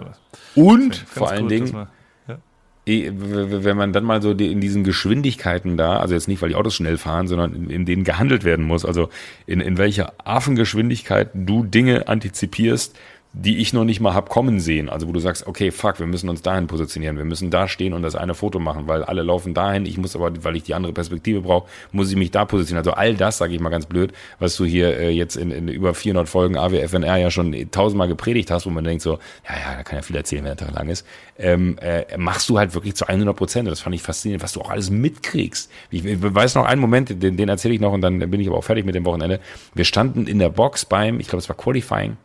und 0.56 0.92
Deswegen 0.92 1.08
vor 1.08 1.30
allen 1.30 1.42
gut, 1.44 1.52
Dingen, 1.52 1.72
man- 1.74 1.88
ja. 2.28 2.36
Eh, 2.36 2.38
w- 2.38 2.38
w- 2.38 2.79
wenn 2.90 3.78
man 3.78 3.94
dann 3.94 4.04
mal 4.04 4.22
so 4.22 4.32
in 4.32 4.62
diesen 4.62 4.84
Geschwindigkeiten 4.84 5.78
da, 5.78 5.98
also 5.98 6.14
jetzt 6.14 6.28
nicht, 6.28 6.42
weil 6.42 6.50
die 6.50 6.56
Autos 6.56 6.76
schnell 6.76 6.98
fahren, 6.98 7.28
sondern 7.28 7.54
in, 7.54 7.70
in 7.70 7.86
denen 7.86 8.04
gehandelt 8.04 8.44
werden 8.44 8.66
muss, 8.66 8.86
also 8.86 9.10
in, 9.46 9.62
in 9.62 9.78
welcher 9.78 10.14
Affengeschwindigkeit 10.24 11.30
du 11.34 11.64
Dinge 11.64 12.08
antizipierst, 12.08 12.98
die 13.34 13.58
ich 13.60 13.74
noch 13.74 13.84
nicht 13.84 14.00
mal 14.00 14.16
hab 14.16 14.28
kommen 14.28 14.60
sehen. 14.60 14.90
Also 14.90 15.08
wo 15.08 15.12
du 15.12 15.20
sagst, 15.20 15.46
okay, 15.46 15.70
fuck, 15.70 16.00
wir 16.00 16.08
müssen 16.08 16.30
uns 16.30 16.42
dahin 16.42 16.66
positionieren, 16.66 17.18
wir 17.18 17.26
müssen 17.26 17.52
da 17.52 17.68
stehen 17.68 17.94
und 17.94 18.02
das 18.02 18.16
eine 18.16 18.34
Foto 18.34 18.60
machen, 18.60 18.88
weil 18.88 19.04
alle 19.04 19.22
laufen 19.22 19.54
dahin, 19.54 19.86
ich 19.86 19.98
muss 20.00 20.16
aber, 20.16 20.32
weil 20.44 20.56
ich 20.56 20.64
die 20.64 20.74
andere 20.74 20.94
Perspektive 20.94 21.42
brauche, 21.42 21.70
muss 21.92 22.10
ich 22.10 22.18
mich 22.18 22.32
da 22.32 22.46
positionieren. 22.46 22.88
Also 22.88 22.98
all 22.98 23.16
das, 23.16 23.38
sage 23.38 23.54
ich 23.54 23.60
mal 23.60 23.70
ganz 23.70 23.86
blöd, 23.86 24.14
was 24.40 24.56
du 24.56 24.66
hier 24.66 24.98
äh, 24.98 25.10
jetzt 25.12 25.36
in, 25.36 25.52
in 25.52 25.68
über 25.68 25.94
400 25.94 26.28
Folgen 26.28 26.58
AWFNR 26.58 27.18
ja 27.18 27.30
schon 27.30 27.56
tausendmal 27.70 28.08
gepredigt 28.08 28.50
hast, 28.50 28.66
wo 28.66 28.72
man 28.72 28.84
denkt 28.84 29.04
so, 29.04 29.20
ja, 29.48 29.56
ja, 29.56 29.76
da 29.78 29.84
kann 29.84 29.98
ja 29.98 30.02
viel 30.02 30.16
erzählen, 30.16 30.44
wenn 30.44 30.58
der 30.58 30.68
Tag 30.68 30.76
lang 30.76 30.90
ist, 30.90 31.06
ähm, 31.38 31.78
äh, 31.82 32.18
machst 32.18 32.50
du 32.50 32.58
halt 32.58 32.74
wirklich 32.74 32.96
zu 32.96 33.08
100 33.08 33.36
Prozent. 33.36 33.70
Das 33.70 33.80
fand 33.80 33.96
ich 33.96 34.02
faszinierend, 34.02 34.42
was 34.42 34.54
du 34.54 34.62
auch 34.62 34.72
alles 34.72 34.90
mitkriegst. 34.90 35.70
Ich, 35.92 36.04
ich 36.04 36.18
weiß 36.20 36.56
noch 36.56 36.66
einen 36.66 36.82
Moment, 36.82 37.22
den, 37.22 37.38
den 37.38 37.50
erzähle 37.50 37.76
ich 37.76 37.80
noch 37.80 37.94
und 37.94 38.02
dann 38.02 38.18
bin 38.32 38.42
ich 38.42 38.48
aber 38.48 38.58
auch 38.58 38.64
fertig 38.64 38.86
mit 38.86 38.96
dem 38.96 39.06
Wochenende. 39.06 39.40
Wir 39.76 39.86
standen 39.86 40.26
in 40.26 40.40
der 40.40 40.50
Box 40.50 40.86
beim, 40.86 41.20
ich 41.20 41.28
glaube, 41.28 41.42
es 41.42 41.50
war 41.50 41.56
Qualifying, 41.56 42.18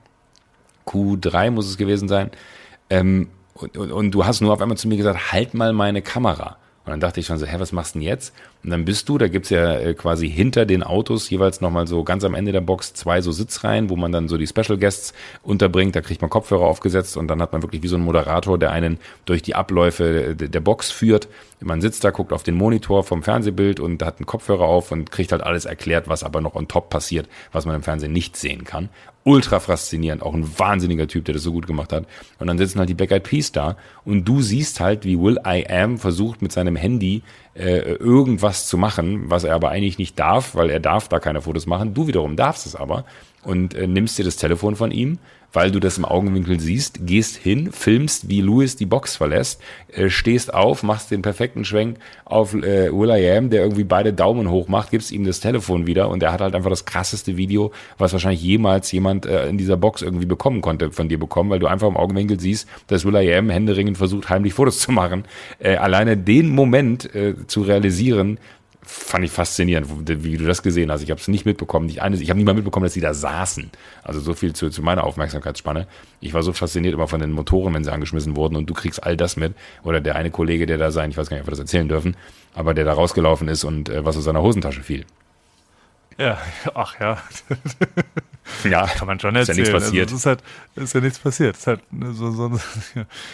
Q3 0.87 1.51
muss 1.51 1.69
es 1.69 1.77
gewesen 1.77 2.09
sein. 2.09 2.31
Ähm, 2.91 3.29
und, 3.55 3.77
und, 3.77 3.93
und 3.93 4.11
du 4.11 4.25
hast 4.25 4.41
nur 4.41 4.53
auf 4.53 4.61
einmal 4.61 4.77
zu 4.77 4.89
mir 4.89 4.97
gesagt, 4.97 5.33
halt 5.33 5.55
mal 5.55 5.73
meine 5.73 6.03
Kamera. 6.03 6.57
Und 6.85 6.91
dann 6.91 7.01
dachte 7.01 7.19
ich 7.19 7.27
schon 7.27 7.39
so, 7.39 7.47
hä, 7.47 7.57
was 7.59 7.73
machst 7.73 7.95
du 7.95 7.99
denn 7.99 8.09
jetzt? 8.09 8.35
Und 8.63 8.69
dann 8.69 8.85
bist 8.85 9.09
du, 9.09 9.17
da 9.17 9.29
gibt's 9.29 9.49
ja 9.49 9.79
äh, 9.79 9.95
quasi 9.95 10.29
hinter 10.29 10.67
den 10.67 10.83
Autos 10.83 11.31
jeweils 11.31 11.63
nochmal 11.63 11.87
so 11.87 12.05
ganz 12.05 12.25
am 12.25 12.35
Ende 12.35 12.53
der 12.53 12.61
Box 12.61 12.93
zwei 12.93 13.23
so 13.23 13.33
Sitzreihen, 13.33 13.89
wo 13.89 13.97
man 13.97 14.13
dann 14.13 14.29
so 14.29 14.37
die 14.37 14.47
Special 14.47 14.77
Guests 14.77 15.15
unterbringt. 15.43 15.97
Da 15.97 16.03
kriegt 16.03 16.21
man 16.21 16.29
Kopfhörer 16.29 16.65
aufgesetzt 16.65 17.17
und 17.17 17.29
dann 17.29 17.41
hat 17.41 17.53
man 17.53 17.63
wirklich 17.63 17.83
wie 17.83 17.89
so 17.89 17.97
ein 17.97 18.03
Moderator, 18.03 18.59
der 18.59 18.71
einen 18.71 18.99
durch 19.25 19.41
die 19.41 19.55
Abläufe 19.55 20.37
der 20.37 20.61
Box 20.61 20.91
führt. 20.91 21.27
Man 21.65 21.81
sitzt 21.81 22.05
da, 22.05 22.11
guckt 22.11 22.33
auf 22.33 22.43
den 22.43 22.57
Monitor 22.57 23.05
vom 23.05 23.23
Fernsehbild 23.23 23.81
und 23.81 24.03
hat 24.03 24.19
einen 24.19 24.27
Kopfhörer 24.27 24.65
auf 24.65 24.93
und 24.93 25.11
kriegt 25.11 25.33
halt 25.33 25.43
alles 25.43 25.65
erklärt, 25.65 26.09
was 26.09 26.23
aber 26.23 26.43
noch 26.43 26.55
on 26.55 26.69
top 26.69 26.91
passiert, 26.91 27.27
was 27.53 27.65
man 27.65 27.75
im 27.75 27.83
Fernsehen 27.83 28.13
nicht 28.13 28.37
sehen 28.37 28.65
kann. 28.65 28.91
Ultra 29.25 29.59
faszinierend, 29.59 30.23
auch 30.23 30.35
ein 30.35 30.59
wahnsinniger 30.59 31.09
Typ, 31.09 31.25
der 31.25 31.33
das 31.33 31.43
so 31.43 31.53
gut 31.53 31.67
gemacht 31.67 31.95
hat. 31.95 32.05
Und 32.39 32.47
dann 32.47 32.59
sitzen 32.59 32.79
halt 32.79 32.91
die 32.91 32.95
Black 32.95 33.11
Eyed 33.11 33.23
Peas 33.23 33.51
da 33.51 33.77
und 34.05 34.27
du 34.27 34.43
siehst 34.43 34.81
halt, 34.81 35.07
wie 35.07 35.19
Will 35.19 35.39
I 35.47 35.67
Am 35.67 35.97
versucht 35.97 36.43
mit 36.43 36.53
seinem 36.53 36.77
Handy 36.77 37.23
äh, 37.55 37.95
irgendwas 37.95 38.67
zu 38.67 38.77
machen, 38.77 39.31
was 39.31 39.45
er 39.45 39.55
aber 39.55 39.71
eigentlich 39.71 39.97
nicht 39.97 40.19
darf, 40.19 40.55
weil 40.55 40.69
er 40.69 40.81
darf 40.81 41.09
da 41.09 41.19
keine 41.19 41.41
Fotos 41.41 41.67
machen. 41.67 41.95
Du 41.95 42.07
wiederum 42.07 42.37
darfst 42.37 42.67
es 42.67 42.77
aber 42.77 43.07
und 43.43 43.75
äh, 43.75 43.87
nimmst 43.87 44.19
dir 44.19 44.25
das 44.25 44.37
Telefon 44.37 44.77
von 44.77 44.91
ihm, 44.91 45.19
weil 45.55 45.71
du 45.71 45.81
das 45.81 45.97
im 45.97 46.05
Augenwinkel 46.05 46.61
siehst, 46.61 47.07
gehst 47.07 47.37
hin, 47.37 47.73
filmst, 47.73 48.29
wie 48.29 48.43
Louis 48.43 48.77
die 48.77 48.87
Box 48.87 49.17
verlässt, 49.17 49.63
äh, 49.93 50.11
stehst 50.11 50.53
auf, 50.53 50.83
machst 50.83 51.11
den 51.11 51.23
perfekten 51.23 51.65
Schwenk 51.65 51.99
auf 52.25 52.55
äh, 52.55 52.93
Will.i.am, 52.93 53.49
der 53.49 53.63
irgendwie 53.63 53.85
beide 53.85 54.13
Daumen 54.13 54.51
hoch 54.51 54.69
macht, 54.69 54.91
gibst 54.91 55.13
ihm 55.13 55.25
das 55.25 55.41
Telefon 55.41 55.87
wieder 55.87 56.09
und 56.09 56.23
er 56.23 56.33
hat 56.33 56.41
halt 56.41 56.55
einfach 56.55 56.71
das 56.71 56.85
krasseste 56.85 57.37
Video, 57.37 57.73
was 57.97 58.13
wahrscheinlich 58.13 58.43
jemals 58.43 58.91
jemand 58.93 59.27
äh, 59.27 59.49
in 59.49 59.57
dieser 59.57 59.77
Box 59.77 60.03
irgendwie 60.03 60.27
bekommen 60.27 60.61
konnte, 60.61 60.91
von 60.91 61.09
dir 61.09 61.19
bekommen, 61.19 61.51
weil 61.51 61.61
du 61.61 61.67
einfach 61.67 61.89
im 61.89 61.97
Augenwinkel 61.97 62.39
siehst, 62.41 62.69
dass 62.89 63.05
Will.i.am 63.05 63.49
händeringend 63.49 63.97
versucht, 63.97 64.29
heimlich 64.29 64.55
Fotos 64.55 64.81
zu 64.81 64.93
machen. 64.93 65.25
Äh, 65.61 65.77
alleine 65.77 66.17
den 66.17 66.49
Moment 66.51 67.15
äh, 67.15 67.35
zu 67.47 67.63
realisieren, 67.63 68.39
fand 68.85 69.25
ich 69.25 69.31
faszinierend, 69.31 69.89
wie 70.25 70.37
du 70.37 70.45
das 70.45 70.63
gesehen 70.63 70.91
hast. 70.91 71.03
Ich 71.03 71.11
habe 71.11 71.21
es 71.21 71.29
nicht 71.29 71.47
mitbekommen. 71.47 71.89
Ich, 71.89 71.97
ich 71.97 72.03
habe 72.03 72.37
nicht 72.37 72.47
mal 72.47 72.55
mitbekommen, 72.55 72.85
dass 72.85 72.93
die 72.93 73.01
da 73.01 73.15
saßen. 73.15 73.71
Also 74.03 74.21
so 74.21 74.35
viel 74.35 74.55
zu, 74.55 74.71
zu 74.71 74.83
meiner 74.83 75.05
Aufmerksamkeitsspanne. 75.05 75.87
Ich 76.21 76.35
war 76.35 76.43
so 76.43 76.53
fasziniert 76.53 76.95
immer 76.95 77.09
von 77.09 77.21
den 77.21 77.33
Motoren, 77.33 77.75
wenn 77.75 77.85
sie 77.85 77.93
angeschmissen 77.93 78.37
wurden 78.37 78.57
und 78.57 78.69
du 78.69 78.75
kriegst 78.75 79.03
all 79.03 79.17
das 79.17 79.37
mit. 79.37 79.55
Oder 79.83 80.01
der 80.01 80.17
eine 80.17 80.31
Kollege, 80.31 80.67
der 80.67 80.79
da 80.79 80.91
sein, 80.91 81.11
ich 81.11 81.17
weiß 81.17 81.29
gar 81.29 81.37
nicht, 81.37 81.43
ob 81.43 81.49
wir 81.49 81.53
das 81.53 81.61
erzählen 81.61 81.89
dürfen, 81.89 82.17
aber 82.55 82.75
der 82.75 82.85
da 82.85 82.93
rausgelaufen 82.93 83.49
ist 83.49 83.65
und 83.65 83.89
äh, 83.89 84.05
was 84.05 84.17
aus 84.17 84.25
seiner 84.25 84.43
Hosentasche 84.43 84.83
fiel. 84.83 85.05
Ja, 86.19 86.39
ach 86.75 87.01
ja. 87.01 87.19
Ja, 88.65 88.87
kann 88.87 89.07
man 89.07 89.21
schon 89.21 89.35
erzählen. 89.37 89.59
Ist 89.59 89.69
ja 89.69 89.73
nichts 89.73 89.85
passiert. 89.85 90.07
Also, 90.07 90.17
ist, 90.17 90.27
halt, 90.27 90.43
ist 90.77 90.95
ja 90.95 91.01
nichts 91.01 91.19
passiert. 91.19 91.57
Ist 91.57 91.67
halt 91.67 91.81
so, 92.13 92.31
so. 92.31 92.51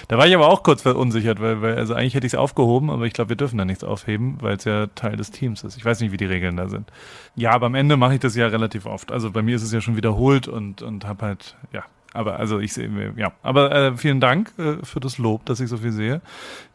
Da 0.08 0.18
war 0.18 0.26
ich 0.26 0.34
aber 0.34 0.48
auch 0.48 0.62
kurz 0.62 0.82
verunsichert, 0.82 1.40
weil, 1.40 1.62
weil 1.62 1.76
also 1.76 1.94
eigentlich 1.94 2.14
hätte 2.14 2.26
ich 2.26 2.34
es 2.34 2.38
aufgehoben, 2.38 2.90
aber 2.90 3.06
ich 3.06 3.12
glaube, 3.12 3.30
wir 3.30 3.36
dürfen 3.36 3.58
da 3.58 3.64
nichts 3.64 3.84
aufheben, 3.84 4.38
weil 4.40 4.56
es 4.56 4.64
ja 4.64 4.86
Teil 4.94 5.16
des 5.16 5.30
Teams 5.30 5.64
ist. 5.64 5.76
Ich 5.76 5.84
weiß 5.84 6.00
nicht, 6.00 6.12
wie 6.12 6.16
die 6.16 6.26
Regeln 6.26 6.56
da 6.56 6.68
sind. 6.68 6.90
Ja, 7.34 7.52
aber 7.52 7.66
am 7.66 7.74
Ende 7.74 7.96
mache 7.96 8.14
ich 8.14 8.20
das 8.20 8.36
ja 8.36 8.46
relativ 8.46 8.86
oft. 8.86 9.12
Also 9.12 9.30
bei 9.30 9.42
mir 9.42 9.56
ist 9.56 9.62
es 9.62 9.72
ja 9.72 9.80
schon 9.80 9.96
wiederholt 9.96 10.48
und, 10.48 10.82
und 10.82 11.06
habe 11.06 11.26
halt, 11.26 11.56
ja, 11.72 11.84
aber 12.12 12.38
also 12.38 12.58
ich 12.58 12.72
sehe, 12.72 13.14
ja. 13.16 13.32
Aber 13.42 13.70
äh, 13.72 13.96
vielen 13.96 14.18
Dank 14.20 14.52
äh, 14.58 14.84
für 14.84 14.98
das 14.98 15.18
Lob, 15.18 15.46
dass 15.46 15.60
ich 15.60 15.68
so 15.68 15.76
viel 15.76 15.92
sehe. 15.92 16.20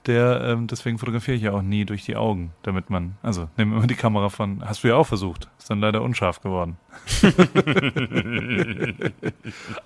Der, 0.05 0.41
ähm, 0.41 0.67
deswegen 0.67 0.97
fotografiere 0.97 1.35
ich 1.35 1.43
ja 1.43 1.51
auch 1.51 1.63
nie 1.63 1.83
durch 1.83 2.05
die 2.05 2.15
Augen, 2.15 2.53
damit 2.61 2.91
man, 2.91 3.17
also 3.23 3.49
nimm 3.57 3.73
immer 3.73 3.87
die 3.87 3.95
Kamera 3.95 4.29
von, 4.29 4.63
hast 4.63 4.83
du 4.83 4.87
ja 4.89 4.95
auch 4.95 5.07
versucht, 5.07 5.49
ist 5.57 5.69
dann 5.69 5.79
leider 5.81 6.03
unscharf 6.03 6.41
geworden. 6.41 6.77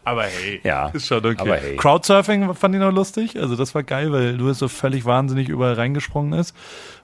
aber 0.04 0.24
hey, 0.24 0.60
ja, 0.64 0.90
ist 0.90 1.08
schon 1.08 1.26
okay. 1.26 1.38
Aber 1.40 1.56
hey. 1.56 1.78
Crowdsurfing 1.78 2.54
fand 2.54 2.76
ich 2.76 2.82
noch 2.82 2.92
lustig, 2.92 3.40
also 3.40 3.56
das 3.56 3.74
war 3.74 3.84
geil, 3.84 4.12
weil 4.12 4.36
Louis 4.36 4.60
so 4.60 4.68
völlig 4.68 5.06
wahnsinnig 5.06 5.48
überall 5.48 5.76
reingesprungen 5.76 6.38
ist, 6.38 6.54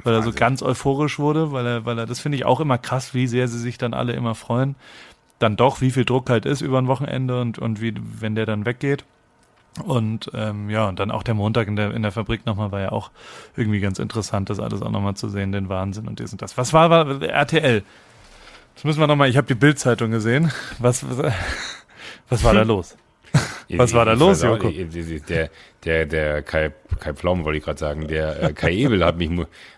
weil 0.04 0.16
Wahnsinn. 0.16 0.30
er 0.30 0.34
so 0.34 0.38
ganz 0.38 0.62
euphorisch 0.62 1.18
wurde, 1.18 1.54
weil 1.54 1.66
er, 1.66 1.86
weil 1.86 1.98
er, 1.98 2.06
das 2.06 2.20
finde 2.20 2.38
ich 2.38 2.46
auch 2.46 2.60
immer 2.60 2.78
krass, 2.78 3.14
wie 3.14 3.28
sehr 3.28 3.48
sie 3.48 3.60
sich 3.60 3.78
dann 3.78 3.94
alle 3.94 4.12
immer 4.12 4.36
freuen 4.36 4.76
dann 5.40 5.56
doch, 5.56 5.82
wie 5.82 5.92
viel 5.92 6.06
Druck 6.06 6.30
halt 6.30 6.46
ist 6.46 6.62
über 6.62 6.78
ein 6.78 6.88
Wochenende 6.88 7.42
und, 7.42 7.60
und 7.60 7.82
wie, 7.82 7.94
wenn 7.96 8.36
der 8.36 8.46
dann 8.46 8.66
weggeht. 8.66 9.06
Und 9.84 10.32
ähm, 10.34 10.70
ja, 10.70 10.88
und 10.88 11.00
dann 11.00 11.12
auch 11.12 11.24
der 11.24 11.34
Montag 11.34 11.68
in 11.68 11.76
der, 11.76 11.94
in 11.94 12.02
der 12.02 12.14
Fabrik 12.14 12.46
nochmal 12.46 12.72
war 12.72 12.80
ja 12.80 12.92
auch 12.94 13.12
irgendwie 13.58 13.82
ganz 13.82 14.00
interessant, 14.00 14.50
das 14.50 14.60
alles 14.60 14.82
auch 14.82 14.92
nochmal 14.92 15.16
zu 15.16 15.28
sehen, 15.28 15.52
den 15.52 15.68
Wahnsinn 15.68 16.08
und 16.08 16.20
dies 16.20 16.32
und 16.32 16.42
das. 16.42 16.58
Was 16.58 16.72
war, 16.72 16.90
war 16.90 17.22
RTL? 17.22 17.84
Das 18.76 18.84
müssen 18.86 19.00
wir 19.00 19.08
nochmal, 19.08 19.30
ich 19.30 19.36
habe 19.36 19.48
die 19.48 19.56
Bildzeitung 19.56 20.12
gesehen. 20.12 20.52
Was, 20.80 21.06
was, 21.10 21.34
was 22.30 22.44
war 22.44 22.54
da 22.54 22.62
los? 22.64 22.96
Was 23.70 23.94
war 23.94 24.06
da 24.06 24.14
los, 24.14 24.42
Joko? 24.42 24.70
Der, 24.70 25.50
der, 25.84 26.06
der 26.06 26.42
Kai, 26.42 26.72
Kai 27.00 27.14
Pflaumen 27.14 27.46
wollte 27.46 27.58
ich 27.58 27.64
gerade 27.64 27.80
sagen, 27.80 28.08
der 28.08 28.42
äh, 28.42 28.54
Kai 28.54 28.74
Ebel 28.74 29.04
hat 29.04 29.18
mich, 29.18 29.30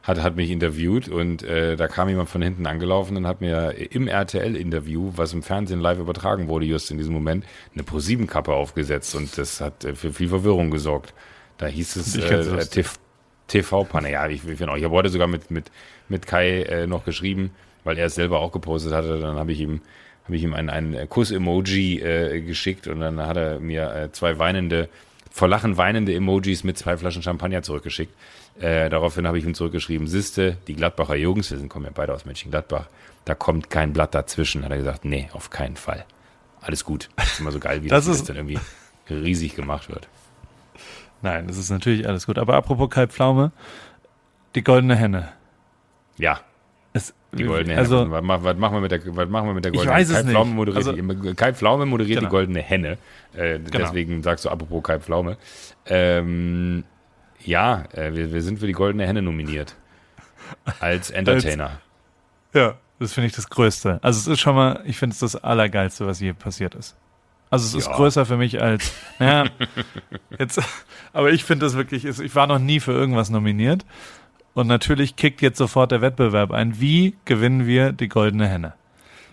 hat, 0.04 0.22
hat 0.22 0.36
mich 0.36 0.52
interviewt 0.52 1.08
und 1.08 1.44
äh, 1.44 1.76
da 1.76 1.88
kam 1.88 2.10
jemand 2.10 2.30
von 2.30 2.42
hinten 2.42 2.68
angelaufen 2.68 3.18
und 3.18 3.28
hat 3.28 3.42
mir 3.42 3.76
im 3.92 4.08
RTL-Interview, 4.08 5.14
was 5.16 5.34
im 5.34 5.44
Fernsehen 5.44 5.80
live 5.80 6.00
übertragen 6.00 6.48
wurde, 6.48 6.66
just 6.66 6.92
in 6.92 6.98
diesem 6.98 7.14
Moment, 7.14 7.46
eine 7.74 7.84
Pro-7-Kappe 7.84 8.54
aufgesetzt 8.54 9.16
und 9.16 9.38
das 9.38 9.62
hat 9.62 9.86
äh, 9.86 9.96
für 9.96 10.14
viel 10.14 10.30
Verwirrung 10.30 10.72
gesorgt. 10.72 11.14
Da 11.58 11.68
hieß 11.68 11.96
es 11.96 12.16
äh, 12.16 12.84
TV-Panne. 13.48 14.12
Ja, 14.12 14.28
ich, 14.28 14.48
ich, 14.48 14.60
ich 14.60 14.68
habe 14.68 14.90
heute 14.92 15.10
sogar 15.10 15.28
mit, 15.28 15.50
mit, 15.52 15.72
mit 16.10 16.28
Kai 16.28 16.64
äh, 16.64 16.88
noch 16.88 17.06
geschrieben, 17.06 17.52
weil 17.84 17.98
er 17.98 18.08
es 18.08 18.16
selber 18.16 18.40
auch 18.40 18.52
gepostet 18.52 18.94
hatte. 18.94 19.20
Dann 19.20 19.38
habe 19.38 19.52
ich 19.52 19.60
ihm 19.60 19.82
habe 20.28 20.36
ich 20.36 20.44
ihm 20.44 20.54
ein, 20.54 20.70
ein 20.70 21.08
Kuss-Emoji 21.10 22.02
äh, 22.02 22.42
geschickt 22.42 22.88
und 22.88 23.00
dann 23.00 23.20
hat 23.26 23.38
er 23.38 23.60
mir 23.60 23.94
äh, 23.96 24.12
zwei 24.12 24.38
weinende, 24.38 24.90
vor 25.32 25.48
Lachen 25.48 25.78
weinende 25.78 26.14
Emojis 26.14 26.64
mit 26.66 26.78
zwei 26.78 26.98
Flaschen 26.98 27.24
Champagner 27.24 27.64
zurückgeschickt. 27.64 28.14
Äh, 28.60 28.90
daraufhin 28.90 29.26
habe 29.26 29.38
ich 29.38 29.46
ihm 29.46 29.54
zurückgeschrieben, 29.54 30.08
Siste, 30.08 30.58
die 30.68 30.76
Gladbacher 30.76 31.16
Jungs, 31.16 31.50
wir 31.50 31.58
sind, 31.58 31.70
kommen 31.70 31.86
ja 31.86 31.92
beide 31.94 32.14
aus 32.14 32.26
Mönchengladbach, 32.26 32.88
da 33.24 33.36
kommt 33.36 33.70
kein 33.70 33.94
Blatt 33.94 34.14
dazwischen. 34.14 34.66
Hat 34.66 34.72
er 34.72 34.78
gesagt, 34.78 35.06
nee, 35.06 35.30
auf 35.34 35.50
keinen 35.50 35.78
Fall. 35.78 36.06
Alles 36.62 36.84
gut. 36.84 37.10
Ist 37.18 37.40
immer 37.40 37.52
so 37.52 37.60
geil, 37.60 37.84
wie 37.84 37.88
das, 37.90 38.06
das, 38.06 38.24
dann 38.24 38.36
irgendwie 38.36 38.60
riesig 39.10 39.56
gemacht 39.56 39.90
wird. 39.90 40.08
Nein, 41.22 41.48
das 41.48 41.58
ist 41.58 41.70
natürlich 41.70 42.08
alles 42.08 42.26
gut. 42.26 42.38
Aber 42.38 42.56
apropos 42.56 42.90
Kai 42.90 43.08
Pflaume, 43.08 43.52
die 44.56 44.64
goldene 44.64 44.96
Henne. 44.96 45.30
Ja. 46.18 46.42
Die 47.38 47.44
goldene 47.46 47.74
Henne. 47.74 47.82
Also, 47.82 48.10
was, 48.12 48.44
was, 48.44 48.58
machen 48.58 48.76
wir 48.76 48.82
mit 48.82 48.92
der, 48.92 49.02
was 49.16 49.30
machen 49.30 49.48
wir 49.48 49.54
mit 49.54 49.66
der 49.66 49.72
goldenen 49.72 49.96
Henne? 49.96 50.04
Ich 50.04 50.10
weiß 50.10 50.18
es 50.18 50.26
Kai 50.26 50.32
Pflaume 50.32 50.54
moderiert, 50.54 50.88
also, 50.88 50.92
die, 50.94 51.34
Kai 51.36 51.54
Pflaume 51.54 51.86
moderiert 51.86 52.20
genau. 52.20 52.30
die 52.30 52.32
goldene 52.32 52.62
Henne. 52.62 52.98
Äh, 53.36 53.60
genau. 53.60 53.70
Deswegen 53.72 54.24
sagst 54.24 54.46
du 54.46 54.50
apropos 54.50 54.84
Kai 54.84 55.00
Pflaume. 55.00 55.38
Ähm, 55.86 56.84
ja, 57.44 57.86
äh, 57.94 58.14
wir, 58.14 58.34
wir 58.34 58.42
sind 58.42 58.60
für 58.60 58.68
die 58.68 58.74
goldene 58.74 59.06
Henne 59.06 59.22
nominiert. 59.22 59.76
Als 60.80 61.10
Entertainer. 61.10 61.66
Als, 61.66 61.74
ja, 62.54 62.76
das 63.00 63.14
finde 63.14 63.28
ich 63.28 63.34
das 63.34 63.50
Größte. 63.50 64.00
Also 64.02 64.20
es 64.20 64.28
ist 64.28 64.40
schon 64.40 64.56
mal, 64.56 64.82
ich 64.86 64.98
finde 64.98 65.14
es 65.14 65.20
das 65.20 65.36
Allergeilste, 65.36 66.08
was 66.08 66.20
je 66.20 66.34
passiert 66.34 66.76
ist. 66.76 66.96
Also 67.50 67.66
es 67.66 67.84
ist 67.84 67.90
ja. 67.90 67.96
größer 67.96 68.26
für 68.26 68.38
mich 68.38 68.62
als, 68.62 68.92
naja, 69.20 69.50
jetzt, 70.38 70.62
aber 71.14 71.32
ich 71.32 71.44
finde 71.44 71.66
das 71.66 71.76
wirklich, 71.76 72.06
ich 72.06 72.36
war 72.36 72.48
noch 72.48 72.60
nie 72.60 72.80
für 72.80 72.92
irgendwas 72.92 73.30
nominiert. 73.30 73.86
Und 74.58 74.66
natürlich 74.66 75.16
kickt 75.16 75.44
jetzt 75.44 75.60
sofort 75.60 75.92
der 75.92 76.02
Wettbewerb 76.02 76.52
ein. 76.52 76.82
Wie 76.82 77.16
gewinnen 77.26 77.68
wir 77.68 77.92
die 77.92 78.08
goldene 78.08 78.48
Henne? 78.48 78.74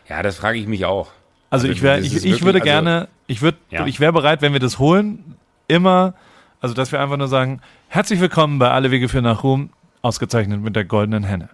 Ja, 0.07 0.23
das 0.23 0.37
frage 0.37 0.59
ich 0.59 0.67
mich 0.67 0.85
auch. 0.85 1.13
Also, 1.49 1.67
also 1.67 1.69
ich, 1.69 1.81
wär, 1.81 1.99
ich, 1.99 2.15
ich 2.27 2.43
würde 2.43 2.59
also, 2.59 2.65
gerne, 2.65 3.09
ich 3.27 3.41
würde, 3.41 3.57
ja. 3.71 3.87
ich 3.87 4.01
wäre 4.01 4.13
bereit, 4.13 4.43
wenn 4.43 4.53
wir 4.53 4.61
das 4.61 4.79
holen, 4.79 5.35
immer, 5.67 6.13
also 6.61 6.75
dass 6.75 6.93
wir 6.93 7.01
einfach 7.01 7.17
nur 7.17 7.29
sagen, 7.29 7.63
herzlich 7.89 8.21
willkommen 8.21 8.59
bei 8.59 8.71
Alle 8.71 8.91
Wege 8.91 9.09
für 9.09 9.23
nach 9.23 9.45
Ruhm, 9.45 9.71
ausgezeichnet 10.03 10.61
mit 10.61 10.77
der 10.77 10.85
goldenen 10.85 11.25
Henne. 11.25 11.49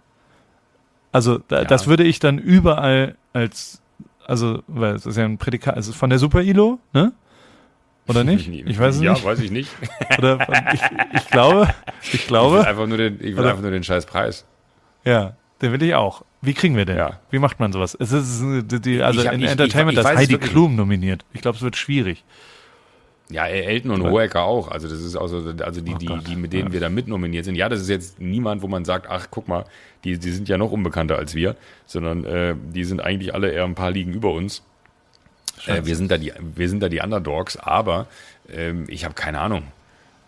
Also 1.13 1.39
da, 1.39 1.59
ja. 1.59 1.65
das 1.65 1.87
würde 1.87 2.03
ich 2.03 2.19
dann 2.19 2.39
überall 2.39 3.15
als, 3.35 3.81
also, 4.27 4.65
weil 4.67 4.97
es 4.97 5.07
ist 5.07 5.17
ja 5.17 5.25
ein 5.25 5.39
Prädikat, 5.39 5.77
es 5.77 5.87
ist 5.87 5.95
von 5.95 6.11
der 6.11 6.19
Super 6.19 6.43
ILO, 6.43 6.81
ne? 6.93 7.13
Oder 8.11 8.25
nicht? 8.25 8.49
Ich 8.49 8.79
weiß 8.79 8.97
es 8.97 9.03
ja, 9.03 9.13
nicht. 9.13 9.23
Ja, 9.23 9.29
weiß 9.29 9.41
ich 9.41 9.51
nicht. 9.51 9.71
Oder 10.19 10.39
ich, 10.73 10.81
ich 11.15 11.31
glaube, 11.31 11.69
ich 12.13 12.27
glaube. 12.27 12.59
Ich 12.59 12.63
will 12.63 12.69
einfach 12.69 12.87
nur 12.87 12.99
den, 12.99 13.15
ich 13.15 13.21
will 13.21 13.39
oder, 13.39 13.51
einfach 13.51 13.63
nur 13.63 13.71
den 13.71 13.85
scheiß 13.85 14.07
Preis. 14.07 14.45
Ja, 15.05 15.37
den 15.63 15.73
will 15.73 15.83
ich 15.83 15.95
auch. 15.95 16.25
Wie 16.43 16.55
kriegen 16.55 16.77
wir 16.77 16.85
den? 16.85 16.97
Ja. 16.97 17.21
Wie 17.31 17.39
macht 17.39 17.61
man 17.61 17.73
sowas? 17.73 17.97
Es 17.99 18.13
ist 18.13 18.43
die, 18.85 19.03
also 19.03 19.25
hab, 19.25 19.35
in 19.35 19.43
ich, 19.43 19.51
Entertainment 19.51 19.99
ich, 19.99 20.05
ich, 20.05 20.11
ist 20.11 20.17
Heidi 20.17 20.39
Klum 20.39 20.75
nominiert. 20.75 21.25
Ich 21.33 21.43
glaube, 21.43 21.57
es 21.57 21.63
wird 21.63 21.77
schwierig. 21.77 22.25
Ja, 23.31 23.47
Elton 23.47 23.93
und 23.93 24.11
Hoeker 24.11 24.43
auch. 24.43 24.69
Also 24.69 24.89
das 24.89 25.01
ist 25.01 25.17
also, 25.17 25.55
also 25.63 25.81
die, 25.81 25.95
oh 25.95 25.99
die, 25.99 26.19
die, 26.25 26.37
mit 26.37 26.53
denen 26.53 26.69
ja. 26.69 26.73
wir 26.73 26.81
da 26.81 26.89
mitnominiert 26.89 27.45
sind. 27.45 27.55
Ja, 27.55 27.69
das 27.69 27.81
ist 27.81 27.89
jetzt 27.89 28.21
niemand, 28.21 28.63
wo 28.63 28.69
man 28.69 28.85
sagt, 28.85 29.07
ach, 29.09 29.29
guck 29.31 29.47
mal, 29.47 29.65
die, 30.03 30.19
die 30.19 30.31
sind 30.31 30.49
ja 30.49 30.59
noch 30.59 30.73
unbekannter 30.73 31.17
als 31.17 31.35
wir, 31.35 31.57
sondern 31.87 32.25
äh, 32.25 32.57
die 32.75 32.85
sind 32.85 33.01
eigentlich 33.01 33.33
alle 33.33 33.51
eher 33.51 33.65
ein 33.65 33.77
paar 33.77 33.93
Ligen 33.93 34.13
über 34.13 34.33
uns. 34.33 34.65
Äh, 35.67 35.85
wir, 35.85 35.97
sind 35.97 36.11
da 36.11 36.19
die, 36.19 36.33
wir 36.41 36.69
sind 36.69 36.83
da 36.83 36.89
die 36.89 37.01
Underdogs, 37.01 37.57
aber 37.57 38.07
ähm, 38.53 38.85
ich 38.89 39.05
habe 39.05 39.15
keine 39.15 39.41
Ahnung, 39.41 39.65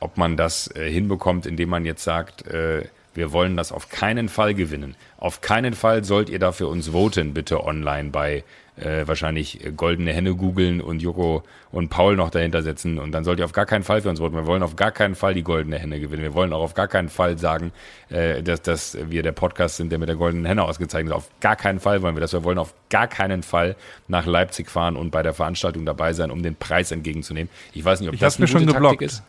ob 0.01 0.17
man 0.17 0.37
das 0.37 0.69
äh, 0.75 0.91
hinbekommt, 0.91 1.47
indem 1.47 1.69
man 1.69 1.85
jetzt 1.85 2.05
sagt, 2.05 2.47
äh, 2.47 2.85
wir 3.15 3.33
wollen 3.33 3.57
das 3.57 3.73
auf 3.73 3.89
keinen 3.89 4.29
Fall 4.29 4.55
gewinnen. 4.55 4.97
Auf 5.19 5.41
keinen 5.41 5.75
Fall 5.75 6.05
sollt 6.05 6.31
ihr 6.31 6.39
dafür 6.39 6.69
uns 6.69 6.89
voten, 6.89 7.35
bitte 7.35 7.65
online 7.65 8.11
bei 8.11 8.45
äh, 8.77 9.07
wahrscheinlich 9.07 9.65
äh, 9.65 9.71
goldene 9.71 10.13
Henne 10.13 10.35
googeln 10.35 10.81
und 10.81 11.03
Joko 11.03 11.43
und 11.71 11.91
Paul 11.91 12.17
noch 12.17 12.31
dahinter 12.31 12.63
setzen. 12.63 12.99
Und 12.99 13.13
dann 13.13 13.25
sollt 13.25 13.39
ihr 13.39 13.45
auf 13.45 13.53
gar 13.53 13.67
keinen 13.67 13.85
Fall 13.85 14.01
für 14.01 14.09
uns 14.09 14.19
voten. 14.19 14.35
Wir 14.35 14.47
wollen 14.47 14.63
auf 14.63 14.77
gar 14.77 14.91
keinen 14.91 15.15
Fall 15.15 15.35
die 15.35 15.43
goldene 15.43 15.79
Henne 15.79 16.01
gewinnen. 16.01 16.23
Wir 16.23 16.35
wollen 16.35 16.53
auch 16.53 16.63
auf 16.63 16.75
gar 16.75 16.89
keinen 16.89 17.09
Fall 17.09 17.39
sagen, 17.39 17.73
äh, 18.09 18.43
dass, 18.43 18.63
dass 18.63 18.97
wir 19.11 19.23
der 19.23 19.33
Podcast 19.33 19.77
sind, 19.77 19.91
der 19.91 19.99
mit 19.99 20.09
der 20.09 20.17
goldenen 20.17 20.47
Henne 20.47 20.65
ausgezeichnet 20.65 21.13
ist. 21.13 21.17
Auf 21.17 21.31
gar 21.41 21.57
keinen 21.57 21.81
Fall 21.81 22.03
wollen 22.03 22.17
wir 22.17 22.21
das. 22.21 22.33
Wir 22.33 22.45
wollen 22.45 22.59
auf 22.59 22.75
gar 22.89 23.09
keinen 23.09 23.43
Fall 23.43 23.77
nach 24.09 24.27
Leipzig 24.27 24.71
fahren 24.71 24.97
und 24.97 25.11
bei 25.11 25.23
der 25.23 25.35
Veranstaltung 25.35 25.85
dabei 25.85 26.15
sein, 26.15 26.31
um 26.31 26.43
den 26.43 26.57
Preis 26.57 26.91
entgegengzunehmen. 26.93 27.51
Ich 27.75 27.85
weiß 27.85 28.01
nicht, 28.01 28.09
ob 28.09 28.15
ich 28.15 28.21
das 28.21 28.39
eine 28.39 28.47
gute 28.47 28.67
geblockt. 28.67 29.03
ist. 29.03 29.23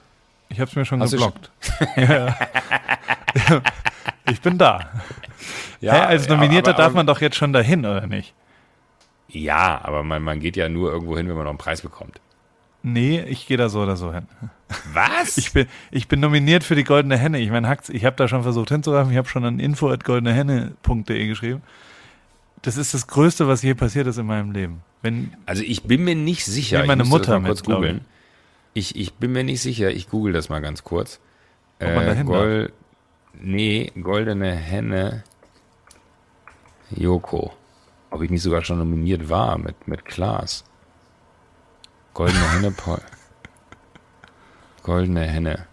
Ich 0.53 0.59
habe 0.59 0.69
es 0.69 0.75
mir 0.75 0.85
schon 0.85 1.01
Hast 1.01 1.11
geblockt. 1.11 1.49
Schon? 1.59 1.87
ja. 1.97 2.37
ich 4.29 4.39
bin 4.39 4.59
da. 4.59 4.91
Ja, 5.81 5.93
Hä, 5.93 5.99
als 6.01 6.29
Nominierter 6.29 6.69
aber, 6.69 6.77
aber, 6.77 6.83
darf 6.83 6.93
man 6.93 7.07
doch 7.07 7.21
jetzt 7.21 7.35
schon 7.35 7.53
dahin, 7.53 7.79
oder 7.79 8.05
nicht? 8.05 8.35
Ja, 9.29 9.81
aber 9.83 10.03
man, 10.03 10.21
man 10.21 10.39
geht 10.39 10.55
ja 10.55 10.69
nur 10.69 10.91
irgendwo 10.91 11.17
hin, 11.17 11.27
wenn 11.27 11.35
man 11.35 11.45
noch 11.45 11.51
einen 11.51 11.57
Preis 11.57 11.81
bekommt. 11.81 12.19
Nee, 12.83 13.21
ich 13.21 13.47
gehe 13.47 13.57
da 13.57 13.67
so 13.69 13.81
oder 13.81 13.95
so 13.95 14.13
hin. 14.13 14.27
Was? 14.93 15.37
Ich 15.37 15.53
bin, 15.53 15.67
ich 15.89 16.07
bin 16.07 16.19
nominiert 16.19 16.63
für 16.63 16.75
die 16.75 16.83
Goldene 16.83 17.17
Henne. 17.17 17.39
Ich 17.39 17.49
meine, 17.49 17.75
ich 17.89 18.05
habe 18.05 18.15
da 18.15 18.27
schon 18.27 18.43
versucht 18.43 18.69
hinzureifen. 18.69 19.11
Ich 19.11 19.17
habe 19.17 19.27
schon 19.27 19.43
an 19.45 19.59
info.goldenehenne.de 19.59 21.27
geschrieben. 21.27 21.63
Das 22.61 22.77
ist 22.77 22.93
das 22.93 23.07
Größte, 23.07 23.47
was 23.47 23.63
je 23.63 23.73
passiert 23.73 24.05
ist 24.05 24.17
in 24.17 24.27
meinem 24.27 24.51
Leben. 24.51 24.83
Wenn, 25.01 25.33
also 25.47 25.63
ich 25.63 25.83
bin 25.83 26.03
mir 26.03 26.15
nicht 26.15 26.45
sicher. 26.45 26.81
Ich 26.81 26.87
meine 26.87 27.05
Mutter 27.05 27.39
mal 27.39 27.47
kurz 27.47 27.63
googeln. 27.63 28.05
Ich, 28.73 28.95
ich 28.95 29.13
bin 29.15 29.31
mir 29.31 29.43
nicht 29.43 29.61
sicher. 29.61 29.91
Ich 29.91 30.09
google 30.09 30.33
das 30.33 30.49
mal 30.49 30.61
ganz 30.61 30.83
kurz. 30.83 31.19
Ob 31.79 31.87
äh, 31.87 31.95
man 31.95 32.27
da 32.27 32.67
Nee, 33.33 33.91
Goldene 33.95 34.51
Henne 34.51 35.23
Joko 36.91 37.53
ob 38.13 38.21
ich 38.21 38.29
nicht 38.29 38.43
sogar 38.43 38.63
schon 38.63 38.77
nominiert 38.77 39.27
war 39.27 39.57
mit, 39.57 39.87
mit 39.87 40.05
Klaas. 40.05 40.63
Goldene 42.13 42.51
Henne, 42.51 42.71
Paul. 42.71 43.01
Goldene 44.83 45.21
Henne. 45.21 45.65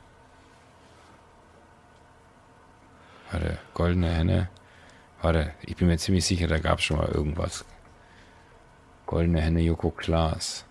Warte, 3.30 3.58
Goldene 3.74 4.08
Henne. 4.08 4.48
Warte, 5.20 5.52
ich 5.60 5.76
bin 5.76 5.88
mir 5.88 5.98
ziemlich 5.98 6.24
sicher, 6.24 6.46
da 6.46 6.58
gab 6.58 6.78
es 6.78 6.86
schon 6.86 6.96
mal 6.96 7.10
irgendwas. 7.10 7.66
Goldene 9.04 9.42
Henne 9.42 9.60
Joko 9.60 9.90
Klaas. 9.90 10.64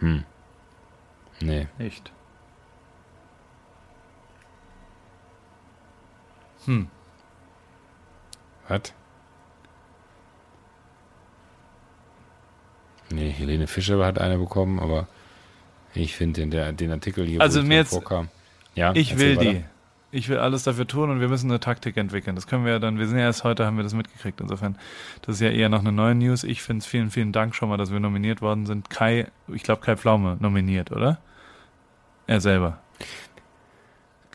Hm. 0.00 0.24
Nee. 1.42 1.66
Echt. 1.78 2.12
Hm. 6.66 6.86
Was? 8.68 8.92
Nee, 13.10 13.30
Helene 13.30 13.66
Fischer 13.66 14.04
hat 14.04 14.18
eine 14.18 14.38
bekommen, 14.38 14.78
aber 14.78 15.06
ich 15.94 16.14
finde 16.16 16.46
den, 16.46 16.76
den 16.76 16.90
Artikel 16.92 17.26
hier, 17.26 17.40
Also 17.40 17.62
wo 17.62 17.66
mir 17.66 17.76
jetzt- 17.78 17.90
vorkam. 17.90 18.28
Ja, 18.74 18.94
Ich 18.94 19.18
will 19.18 19.36
weiter. 19.36 19.50
die. 19.52 19.64
Ich 20.14 20.28
will 20.28 20.38
alles 20.38 20.62
dafür 20.62 20.86
tun 20.86 21.08
und 21.10 21.20
wir 21.20 21.28
müssen 21.28 21.50
eine 21.50 21.58
Taktik 21.58 21.96
entwickeln. 21.96 22.36
Das 22.36 22.46
können 22.46 22.64
wir 22.66 22.72
ja 22.72 22.78
dann, 22.78 22.98
wir 22.98 23.06
sind 23.06 23.16
ja 23.18 23.24
erst 23.24 23.44
heute, 23.44 23.64
haben 23.66 23.76
wir 23.78 23.82
das 23.82 23.94
mitgekriegt. 23.94 24.40
Insofern, 24.42 24.76
das 25.22 25.36
ist 25.36 25.40
ja 25.40 25.48
eher 25.50 25.70
noch 25.70 25.80
eine 25.80 25.90
neue 25.92 26.14
News. 26.14 26.44
Ich 26.44 26.62
finde 26.62 26.80
es 26.80 26.86
vielen, 26.86 27.10
vielen 27.10 27.32
Dank 27.32 27.54
schon 27.54 27.70
mal, 27.70 27.78
dass 27.78 27.90
wir 27.92 27.98
nominiert 28.00 28.42
worden 28.42 28.66
sind. 28.66 28.90
Kai, 28.90 29.26
ich 29.48 29.62
glaube 29.62 29.80
Kai 29.80 29.96
Pflaume 29.96 30.36
nominiert, 30.38 30.92
oder? 30.92 31.18
Er 32.32 32.40
selber. 32.40 32.78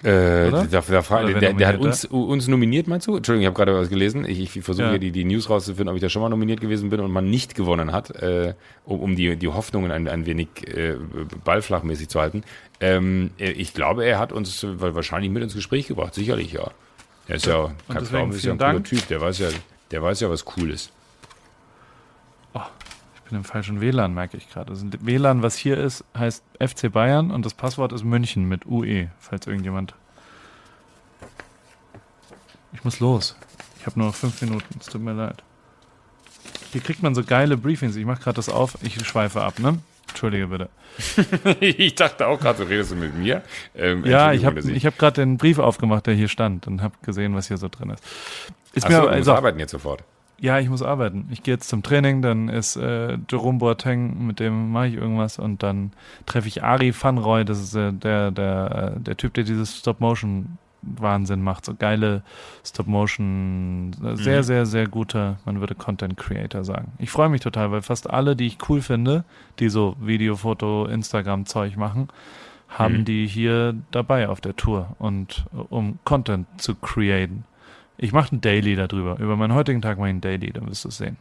Äh, 0.03 0.51
da, 0.51 0.63
da 0.65 1.23
der, 1.23 1.53
der 1.53 1.67
hat 1.67 1.79
uns, 1.79 2.05
uns 2.05 2.47
nominiert, 2.47 2.87
meinst 2.87 3.07
du? 3.07 3.17
Entschuldigung, 3.17 3.41
ich 3.41 3.47
habe 3.47 3.55
gerade 3.55 3.73
was 3.75 3.89
gelesen. 3.89 4.25
Ich, 4.25 4.39
ich 4.39 4.63
versuche 4.63 4.85
Ja. 4.85 4.89
hier 4.91 4.99
die, 4.99 5.11
die 5.11 5.23
News 5.23 5.49
rauszufinden, 5.49 5.89
ob 5.89 5.95
ich 5.95 6.01
da 6.01 6.09
schon 6.09 6.21
mal 6.21 6.29
nominiert 6.29 6.61
gewesen 6.61 6.91
bin 6.91 6.99
und 6.99 7.09
man 7.09 7.31
nicht 7.31 7.55
gewonnen 7.55 7.91
hat, 7.91 8.11
äh, 8.21 8.53
um, 8.85 8.99
um 8.99 9.15
die, 9.15 9.35
die 9.37 9.47
Hoffnungen 9.47 9.91
ein, 9.91 10.07
ein 10.07 10.27
wenig 10.27 10.49
äh, 10.67 10.97
ballflachmäßig 11.43 12.09
zu 12.09 12.21
halten. 12.21 12.43
Ähm, 12.79 13.31
äh, 13.39 13.49
ich 13.49 13.73
glaube, 13.73 14.05
er 14.05 14.19
hat 14.19 14.31
uns 14.31 14.63
wahrscheinlich 14.69 15.31
mit 15.31 15.41
ins 15.41 15.55
Gespräch 15.55 15.87
gebracht, 15.87 16.13
sicherlich, 16.13 16.51
ja. 16.53 16.69
Er 17.27 17.37
ist 17.37 17.47
ja, 17.47 17.65
Kai 17.65 17.73
deswegen 17.89 18.05
Pflaume 18.05 18.35
ist 18.35 18.45
ja 18.45 18.51
ein 18.51 18.57
cooler 18.59 18.73
Dank. 18.73 18.85
Typ, 18.85 19.07
der 19.07 19.19
weiß 19.19 19.39
ja, 19.39 19.47
der 19.89 20.03
weiß 20.03 20.19
ja, 20.19 20.29
was 20.29 20.45
cool 20.57 20.69
ist. 20.69 20.91
Ich 23.27 23.31
bin 23.31 23.39
im 23.39 23.43
falschen 23.43 23.81
WLAN, 23.81 24.13
merke 24.13 24.37
ich 24.37 24.49
gerade. 24.49 24.71
Das 24.71 24.85
WLAN, 25.01 25.43
was 25.43 25.57
hier 25.57 25.77
ist, 25.77 26.05
heißt 26.17 26.45
FC 26.61 26.89
Bayern 26.89 27.29
und 27.29 27.45
das 27.45 27.53
Passwort 27.53 27.91
ist 27.91 28.05
München 28.05 28.47
mit 28.47 28.65
UE, 28.65 29.09
falls 29.19 29.47
irgendjemand. 29.47 29.95
Ich 32.71 32.85
muss 32.85 33.01
los. 33.01 33.35
Ich 33.81 33.85
habe 33.85 33.99
nur 33.99 34.07
noch 34.07 34.15
fünf 34.15 34.41
Minuten. 34.41 34.79
Es 34.79 34.85
tut 34.85 35.01
mir 35.01 35.11
leid. 35.11 35.43
Hier 36.71 36.79
kriegt 36.79 37.03
man 37.03 37.15
so 37.15 37.23
geile 37.25 37.57
Briefings. 37.57 37.97
Ich 37.97 38.05
mache 38.05 38.21
gerade 38.21 38.37
das 38.37 38.47
auf. 38.47 38.77
Ich 38.81 39.05
schweife 39.05 39.41
ab, 39.41 39.59
ne? 39.59 39.79
Entschuldige 40.07 40.47
bitte. 40.47 40.69
ich 41.59 41.95
dachte 41.95 42.27
auch 42.27 42.39
gerade, 42.39 42.63
du 42.63 42.69
redest 42.69 42.91
du 42.91 42.95
mit 42.95 43.13
mir. 43.13 43.43
Ähm, 43.75 44.05
Ja, 44.05 44.31
ich 44.31 44.45
habe 44.45 44.61
ich 44.61 44.85
hab 44.85 44.97
gerade 44.97 45.19
den 45.19 45.35
Brief 45.35 45.59
aufgemacht, 45.59 46.07
der 46.07 46.13
hier 46.13 46.29
stand 46.29 46.65
und 46.65 46.81
habe 46.81 46.95
gesehen, 47.01 47.35
was 47.35 47.49
hier 47.49 47.57
so 47.57 47.67
drin 47.67 47.89
ist. 47.89 48.05
Ist 48.71 48.85
Achso, 48.85 48.99
mir 48.99 49.03
aber, 49.03 49.11
also, 49.11 49.33
arbeiten 49.33 49.59
jetzt 49.59 49.71
sofort. 49.71 50.05
Ja, 50.39 50.59
ich 50.59 50.69
muss 50.69 50.83
arbeiten. 50.83 51.27
Ich 51.31 51.41
gehe 51.41 51.55
jetzt 51.55 51.67
zum 51.67 51.81
Training, 51.81 52.21
dann 52.21 52.47
ist 52.47 52.75
äh, 52.75 53.17
Jerome 53.29 53.57
Boateng, 53.57 54.27
mit 54.27 54.39
dem 54.39 54.71
mache 54.71 54.87
ich 54.89 54.93
irgendwas 54.93 55.39
und 55.39 55.63
dann 55.63 55.91
treffe 56.27 56.47
ich 56.47 56.63
Ari 56.63 56.93
Van 56.93 57.17
Roy, 57.17 57.43
das 57.43 57.59
ist 57.59 57.73
äh, 57.73 57.91
der, 57.91 58.29
der, 58.29 58.93
äh, 58.97 58.99
der 58.99 59.17
Typ, 59.17 59.33
der 59.33 59.45
dieses 59.45 59.79
Stop-Motion-Wahnsinn 59.79 61.41
macht. 61.41 61.65
So 61.65 61.73
geile 61.73 62.21
Stop-Motion, 62.63 63.95
äh, 64.03 64.15
sehr, 64.15 64.39
Mhm. 64.39 64.43
sehr, 64.43 64.65
sehr 64.65 64.87
guter, 64.87 65.37
man 65.45 65.59
würde 65.59 65.75
Content-Creator 65.75 66.63
sagen. 66.63 66.91
Ich 66.99 67.09
freue 67.09 67.29
mich 67.29 67.41
total, 67.41 67.71
weil 67.71 67.81
fast 67.81 68.09
alle, 68.09 68.35
die 68.35 68.47
ich 68.47 68.57
cool 68.69 68.81
finde, 68.81 69.23
die 69.59 69.69
so 69.69 69.95
Video, 69.99 70.35
Foto, 70.35 70.85
Instagram-Zeug 70.85 71.77
machen, 71.77 72.09
haben 72.69 72.99
Mhm. 72.99 73.05
die 73.05 73.27
hier 73.27 73.75
dabei 73.91 74.29
auf 74.29 74.41
der 74.41 74.55
Tour 74.55 74.95
und 74.99 75.45
äh, 75.53 75.57
um 75.69 75.99
Content 76.03 76.47
zu 76.57 76.75
createn. 76.75 77.43
Ich 77.97 78.11
mache 78.11 78.35
ein 78.35 78.41
Daily 78.41 78.75
darüber. 78.75 79.17
Über 79.19 79.35
meinen 79.35 79.53
heutigen 79.53 79.81
Tag 79.81 79.97
mache 79.97 80.09
ich 80.09 80.15
ein 80.15 80.21
Daily, 80.21 80.51
dann 80.51 80.67
wirst 80.69 80.83
du 80.85 80.89
es 80.89 80.97
sehen. 80.97 81.17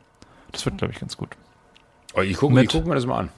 Das 0.52 0.64
wird, 0.64 0.78
glaube 0.78 0.92
ich, 0.92 1.00
ganz 1.00 1.16
gut. 1.16 1.30
Oh, 2.14 2.20
ich 2.20 2.36
gucke 2.36 2.64
guck 2.66 2.86
mir 2.86 2.94
das 2.94 3.06
mal 3.06 3.18
an. 3.20 3.28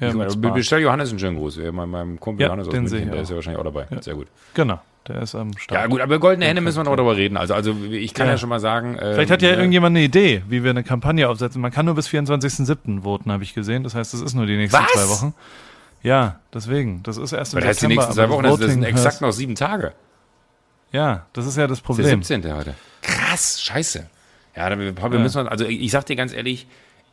Ja, 0.00 0.12
meine, 0.12 0.30
bestell 0.52 0.80
Johannes 0.80 1.10
einen 1.10 1.18
schönen 1.18 1.36
Gruß. 1.36 1.56
Ja, 1.56 1.72
mein, 1.72 1.88
meinem 1.88 2.20
Kumpel 2.20 2.42
Ja, 2.42 2.48
Johannes 2.48 2.68
aus 2.68 2.74
München, 2.74 3.10
der 3.10 3.22
ist 3.22 3.30
ja 3.30 3.34
wahrscheinlich 3.34 3.58
auch 3.60 3.64
dabei. 3.64 3.86
Ja. 3.90 4.00
Sehr 4.00 4.14
gut. 4.14 4.28
Genau, 4.54 4.80
der 5.08 5.22
ist 5.22 5.34
am 5.34 5.56
Start. 5.58 5.80
Ja 5.80 5.86
gut, 5.88 6.00
aber 6.00 6.20
Goldene 6.20 6.46
Hände 6.46 6.62
müssen 6.62 6.78
wir 6.78 6.84
noch 6.84 6.94
darüber 6.94 7.16
reden. 7.16 7.36
Also, 7.36 7.54
also 7.54 7.74
ich 7.90 8.14
kann 8.14 8.26
ja, 8.28 8.34
Ja. 8.34 8.38
schon 8.38 8.48
mal 8.48 8.60
sagen. 8.60 8.92
ähm, 9.00 9.14
Vielleicht 9.14 9.30
hat 9.32 9.42
ja 9.42 9.50
ne, 9.50 9.56
irgendjemand 9.56 9.96
eine 9.96 10.04
Idee, 10.04 10.42
wie 10.48 10.62
wir 10.62 10.70
eine 10.70 10.84
Kampagne 10.84 11.28
aufsetzen. 11.28 11.60
Man 11.60 11.72
kann 11.72 11.86
nur 11.86 11.96
bis 11.96 12.06
24.07. 12.08 13.02
voten, 13.02 13.32
habe 13.32 13.42
ich 13.42 13.54
gesehen. 13.54 13.82
Das 13.82 13.96
heißt, 13.96 14.14
das 14.14 14.20
ist 14.20 14.34
nur 14.34 14.46
die 14.46 14.56
nächsten 14.56 14.78
Was? 14.80 14.92
zwei 14.92 15.08
Wochen. 15.08 15.34
Ja, 16.04 16.38
deswegen. 16.54 17.02
Das 17.02 17.16
ist 17.16 17.32
erst 17.32 17.54
im 17.54 17.60
Das 17.60 17.68
heißt, 17.68 17.82
die 17.82 17.88
nächsten 17.88 18.12
zwei 18.12 18.28
Wochen, 18.28 18.44
das 18.44 18.58
sind 18.58 18.84
exakt 18.84 19.20
noch 19.20 19.32
sieben 19.32 19.56
Tage. 19.56 19.92
Ja, 20.92 21.26
das 21.32 21.46
ist 21.46 21.56
ja 21.56 21.66
das 21.66 21.82
Das 21.82 21.90
ist 21.90 21.98
der 21.98 22.04
Problem. 22.04 22.22
17. 22.22 22.54
heute. 22.56 22.74
Krass, 23.02 23.60
scheiße. 23.62 24.06
Ja, 24.56 24.68
dann, 24.70 24.78
wir, 24.80 24.96
wir 24.96 25.02
Ja. 25.12 25.18
müssen, 25.18 25.46
also 25.48 25.64
ich 25.64 25.90
sag 25.90 26.06
dir 26.06 26.16
ganz 26.16 26.32
ehrlich, 26.32 26.66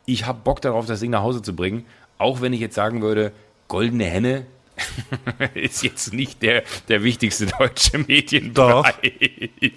ich 0.05 0.25
habe 0.25 0.39
Bock 0.43 0.61
darauf, 0.61 0.85
das 0.85 0.99
Ding 0.99 1.11
nach 1.11 1.21
Hause 1.21 1.41
zu 1.41 1.55
bringen. 1.55 1.85
Auch 2.17 2.41
wenn 2.41 2.53
ich 2.53 2.59
jetzt 2.59 2.75
sagen 2.75 3.01
würde, 3.01 3.31
Goldene 3.67 4.05
Henne 4.05 4.45
ist 5.53 5.83
jetzt 5.83 6.13
nicht 6.13 6.41
der, 6.41 6.63
der 6.89 7.03
wichtigste 7.03 7.45
deutsche 7.47 7.97
Medienpreis. 7.99 8.93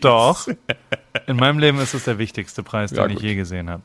Doch. 0.01 0.49
In 1.27 1.37
meinem 1.37 1.59
Leben 1.59 1.79
ist 1.81 1.95
es 1.95 2.05
der 2.05 2.19
wichtigste 2.19 2.63
Preis, 2.63 2.91
Ja, 2.91 3.03
den 3.03 3.11
ich 3.11 3.17
gut. 3.17 3.25
je 3.25 3.35
gesehen 3.35 3.71
habe. 3.71 3.83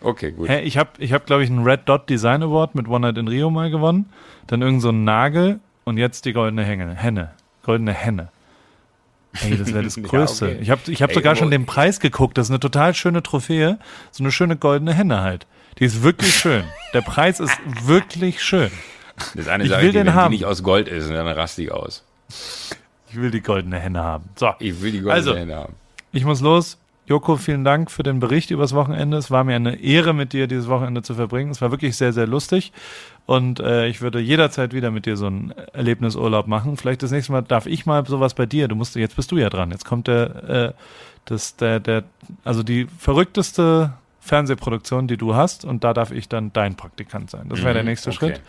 Okay, 0.00 0.30
gut. 0.32 0.48
Hä, 0.48 0.60
ich 0.60 0.78
habe, 0.78 0.90
ich 0.98 1.12
hab, 1.12 1.26
glaube 1.26 1.42
ich, 1.44 1.50
einen 1.50 1.64
Red 1.64 1.80
Dot 1.88 2.08
Design 2.08 2.42
Award 2.42 2.74
mit 2.74 2.86
One 2.88 3.06
Night 3.06 3.18
in 3.18 3.26
Rio 3.26 3.50
mal 3.50 3.70
gewonnen. 3.70 4.06
Dann 4.46 4.62
irgend 4.62 4.80
so 4.80 4.90
einen 4.90 5.02
Nagel 5.04 5.58
und 5.84 5.98
jetzt 5.98 6.24
die 6.24 6.32
goldene 6.32 6.62
Henne. 6.64 6.94
Henne. 6.94 7.32
Goldene 7.64 7.92
Henne. 7.92 8.28
Ey, 9.42 9.56
das 9.56 9.72
wäre 9.72 9.84
das 9.84 9.96
Ja, 9.96 10.02
Größte. 10.02 10.46
okay. 10.46 10.58
Ich 10.60 10.70
habe 10.70 10.80
ich 10.90 11.02
hab 11.02 11.10
Ey, 11.10 11.14
sogar 11.14 11.36
schon 11.36 11.50
den 11.50 11.66
Preis 11.66 12.00
geguckt. 12.00 12.38
Das 12.38 12.46
ist 12.46 12.50
eine 12.50 12.60
total 12.60 12.94
schöne 12.94 13.22
Trophäe. 13.22 13.78
So 14.10 14.22
eine 14.24 14.32
schöne 14.32 14.56
goldene 14.56 14.92
Henne 14.94 15.20
halt. 15.20 15.46
Die 15.78 15.84
ist 15.84 16.02
wirklich 16.02 16.34
schön. 16.38 16.64
Der 16.94 17.02
Preis 17.02 17.40
ist 17.40 17.56
wirklich 17.84 18.42
schön. 18.42 18.70
Das 19.34 19.48
eine 19.48 19.64
Ich 19.64 19.70
sage 19.70 19.82
will 19.82 19.92
dir, 19.92 20.00
den 20.00 20.06
wenn 20.08 20.14
haben. 20.14 20.30
die 20.32 20.38
nicht 20.38 20.46
aus 20.46 20.62
Gold 20.62 20.88
ist, 20.88 21.10
dann 21.10 21.26
raste 21.26 21.62
ich 21.62 21.72
aus. 21.72 22.04
Ich 23.10 23.16
will 23.16 23.30
die 23.30 23.40
goldene 23.40 23.78
Henne 23.78 24.02
haben. 24.02 24.28
So, 24.36 24.50
Ich 24.58 24.80
will 24.82 24.92
die 24.92 24.98
goldene 24.98 25.14
Also, 25.14 25.34
Henne 25.36 25.56
haben. 25.56 25.74
ich 26.12 26.24
muss 26.24 26.40
los. 26.40 26.78
Joko, 27.06 27.36
vielen 27.36 27.64
Dank 27.64 27.90
für 27.90 28.02
den 28.02 28.20
Bericht 28.20 28.50
übers 28.50 28.74
Wochenende. 28.74 29.16
Es 29.16 29.30
war 29.30 29.42
mir 29.42 29.56
eine 29.56 29.76
Ehre, 29.80 30.12
mit 30.12 30.34
dir 30.34 30.46
dieses 30.46 30.68
Wochenende 30.68 31.00
zu 31.02 31.14
verbringen. 31.14 31.50
Es 31.50 31.62
war 31.62 31.70
wirklich 31.70 31.96
sehr, 31.96 32.12
sehr 32.12 32.26
lustig. 32.26 32.70
Und 33.28 33.60
äh, 33.60 33.88
ich 33.88 34.00
würde 34.00 34.20
jederzeit 34.20 34.72
wieder 34.72 34.90
mit 34.90 35.04
dir 35.04 35.18
so 35.18 35.26
einen 35.26 35.50
Erlebnisurlaub 35.74 36.46
machen. 36.46 36.78
Vielleicht 36.78 37.02
das 37.02 37.10
nächste 37.10 37.30
Mal 37.32 37.42
darf 37.42 37.66
ich 37.66 37.84
mal 37.84 38.06
sowas 38.06 38.32
bei 38.32 38.46
dir. 38.46 38.68
Du 38.68 38.74
musst, 38.74 38.96
jetzt 38.96 39.16
bist 39.16 39.30
du 39.32 39.36
ja 39.36 39.50
dran. 39.50 39.70
Jetzt 39.70 39.84
kommt 39.84 40.06
der, 40.06 40.44
äh, 40.48 40.72
das, 41.26 41.54
der, 41.56 41.78
der, 41.78 42.04
also 42.44 42.62
die 42.62 42.86
verrückteste 42.98 43.92
Fernsehproduktion, 44.20 45.08
die 45.08 45.18
du 45.18 45.34
hast. 45.34 45.66
Und 45.66 45.84
da 45.84 45.92
darf 45.92 46.10
ich 46.10 46.30
dann 46.30 46.54
dein 46.54 46.74
Praktikant 46.76 47.28
sein. 47.28 47.50
Das 47.50 47.62
wäre 47.62 47.74
der 47.74 47.82
Mhm, 47.82 47.88
nächste 47.90 48.08
okay. 48.08 48.16
Schritt. 48.18 48.40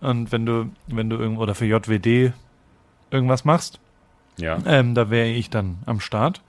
Und 0.00 0.32
wenn 0.32 0.46
du, 0.46 0.70
wenn 0.86 1.10
du 1.10 1.16
irgendwo 1.16 1.42
oder 1.42 1.54
für 1.54 1.66
JWD 1.66 2.32
irgendwas 3.10 3.44
machst, 3.44 3.78
Ja. 4.38 4.56
ähm, 4.64 4.94
da 4.94 5.10
wäre 5.10 5.28
ich 5.28 5.50
dann 5.50 5.76
am 5.84 6.00
Start 6.00 6.40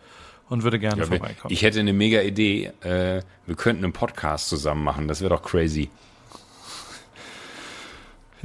und 0.47 0.63
würde 0.63 0.79
gerne 0.79 1.01
Ja, 1.01 1.07
vorbeikommen. 1.07 1.53
ich 1.53 1.61
hätte 1.63 1.81
eine 1.81 1.91
mega 1.91 2.21
Idee. 2.21 2.71
Äh, 2.83 3.21
wir 3.45 3.55
könnten 3.57 3.83
einen 3.83 3.91
Podcast 3.91 4.47
zusammen 4.47 4.83
machen. 4.85 5.09
Das 5.09 5.19
wäre 5.19 5.31
doch 5.35 5.43
crazy. 5.43 5.89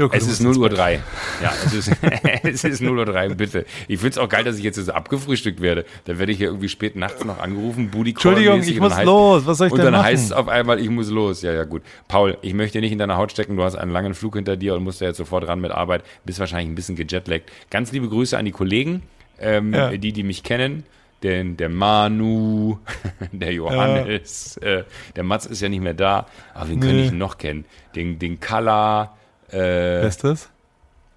Joko, 0.01 0.17
Es 0.17 0.23
ist 0.27 0.41
musst 0.41 0.57
0 0.59 0.59
Uhr 0.59 0.67
ins 0.71 0.77
3. 0.79 1.01
Ja, 1.43 1.53
es 1.67 1.73
ist, 1.75 1.93
es 2.43 2.65
ist 2.65 2.81
0 2.81 2.99
Uhr 2.99 3.05
3, 3.05 3.29
bitte. 3.31 3.67
Ich 3.87 3.99
finde 4.01 4.11
es 4.13 4.19
auch 4.19 4.29
geil, 4.29 4.43
dass 4.45 4.57
ich 4.57 4.65
jetzt 4.65 4.77
so 4.85 4.93
abgefrühstückt 4.93 5.61
werde. 5.61 5.85
Da 6.07 6.19
werde 6.19 6.33
ich 6.33 6.39
hier 6.39 6.49
irgendwie 6.49 6.69
spät 6.69 6.97
nachts 6.97 7.25
noch 7.25 7.39
angerufen, 7.39 7.91
Booty 7.91 8.11
Entschuldigung, 8.11 8.61
ich 8.63 8.73
und 8.75 8.79
muss 8.81 8.91
dann 8.93 9.03
heißt- 9.03 9.05
los. 9.05 9.47
Was 9.47 9.59
soll 9.59 9.67
ich 9.69 9.73
Und 9.73 9.79
denn 9.79 9.85
dann 9.87 9.95
machen? 9.95 10.05
heißt 10.07 10.25
es 10.25 10.33
auf 10.33 10.49
einmal, 10.49 10.81
ich 10.81 10.89
muss 10.89 11.11
los. 11.11 11.43
Ja, 11.43 11.53
ja, 11.53 11.65
gut. 11.65 11.83
Paul, 12.09 12.39
ich 12.43 12.55
möchte 12.55 12.81
nicht 12.81 12.93
in 12.93 12.99
deiner 12.99 13.17
Haut 13.17 13.31
stecken. 13.31 13.57
Du 13.57 13.63
hast 13.63 13.77
einen 13.77 13.93
langen 13.93 14.15
Flug 14.15 14.35
hinter 14.37 14.57
dir 14.57 14.75
und 14.75 14.83
musst 14.85 15.01
da 15.01 15.05
jetzt 15.07 15.19
sofort 15.19 15.47
ran 15.47 15.61
mit 15.61 15.71
Arbeit. 15.71 16.03
Bist 16.25 16.41
wahrscheinlich 16.41 16.69
ein 16.71 16.75
bisschen 16.75 16.97
gejetlaggt. 16.97 17.51
Ganz 17.71 17.93
liebe 17.93 18.09
Grüße 18.09 18.37
an 18.39 18.45
die 18.45 18.53
Kollegen, 18.53 19.03
ähm, 19.39 19.75
Ja. 19.75 19.91
die, 19.91 20.13
die 20.13 20.23
mich 20.23 20.43
kennen. 20.43 20.85
Den, 21.23 21.59
der 21.59 21.69
Manu, 21.69 22.79
der 23.33 23.53
Johannes, 23.53 24.57
äh, 24.57 24.85
der 25.17 25.23
Mats 25.23 25.45
ist 25.45 25.61
ja 25.61 25.69
nicht 25.69 25.83
mehr 25.83 25.93
da. 25.93 26.27
Aber 26.55 26.71
wen 26.71 26.81
könnte 26.81 26.97
Nee. 26.97 27.05
ich 27.07 27.13
noch 27.13 27.37
kennen? 27.37 27.67
Den, 27.95 28.19
den 28.19 28.41
Kalla, 28.41 29.15
äh, 29.53 29.57
Wer 30.03 30.03
ist 30.09 30.25
das? 30.25 30.49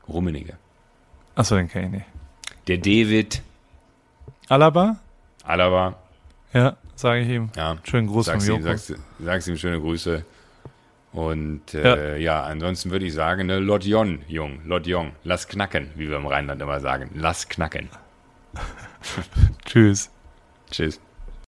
Rummenigge. 0.08 0.54
Achso, 1.36 1.56
den 1.56 1.68
kenne 1.70 1.86
ich 1.88 1.92
nicht. 1.92 2.06
Der 2.68 2.78
David, 2.78 3.42
Alaba? 4.50 4.98
Alaba, 5.44 5.96
Ja, 6.54 6.78
sage 6.96 7.22
ich 7.22 7.30
ihm. 7.30 7.50
ja. 7.56 7.78
Schönen 7.84 8.08
Gruß 8.08 8.26
Sagst 8.28 8.48
vom 8.48 8.56
ihm, 8.56 8.62
Joko. 8.62 8.78
sagst, 8.78 8.94
sagst 9.20 9.48
ihm 9.48 9.58
schöne 9.58 9.80
Grüße. 9.80 10.24
Und 11.12 11.74
äh, 11.74 12.18
ja. 12.18 12.44
ansonsten 12.44 12.90
würde 12.92 13.06
ich 13.06 13.14
sagen, 13.14 13.46
ne, 13.48 13.60
Lotjon, 13.60 14.24
Jung, 14.28 14.62
Lotjon, 14.66 15.12
lass 15.24 15.48
knacken, 15.48 15.92
wie 15.96 16.10
wir 16.10 16.18
im 16.18 16.26
Rheinland 16.26 16.62
immer 16.62 16.80
sagen. 16.80 17.12
Lass 17.14 17.48
knacken. 17.50 17.90
Tschüss. 19.66 20.10
Tschüss. 20.72 21.00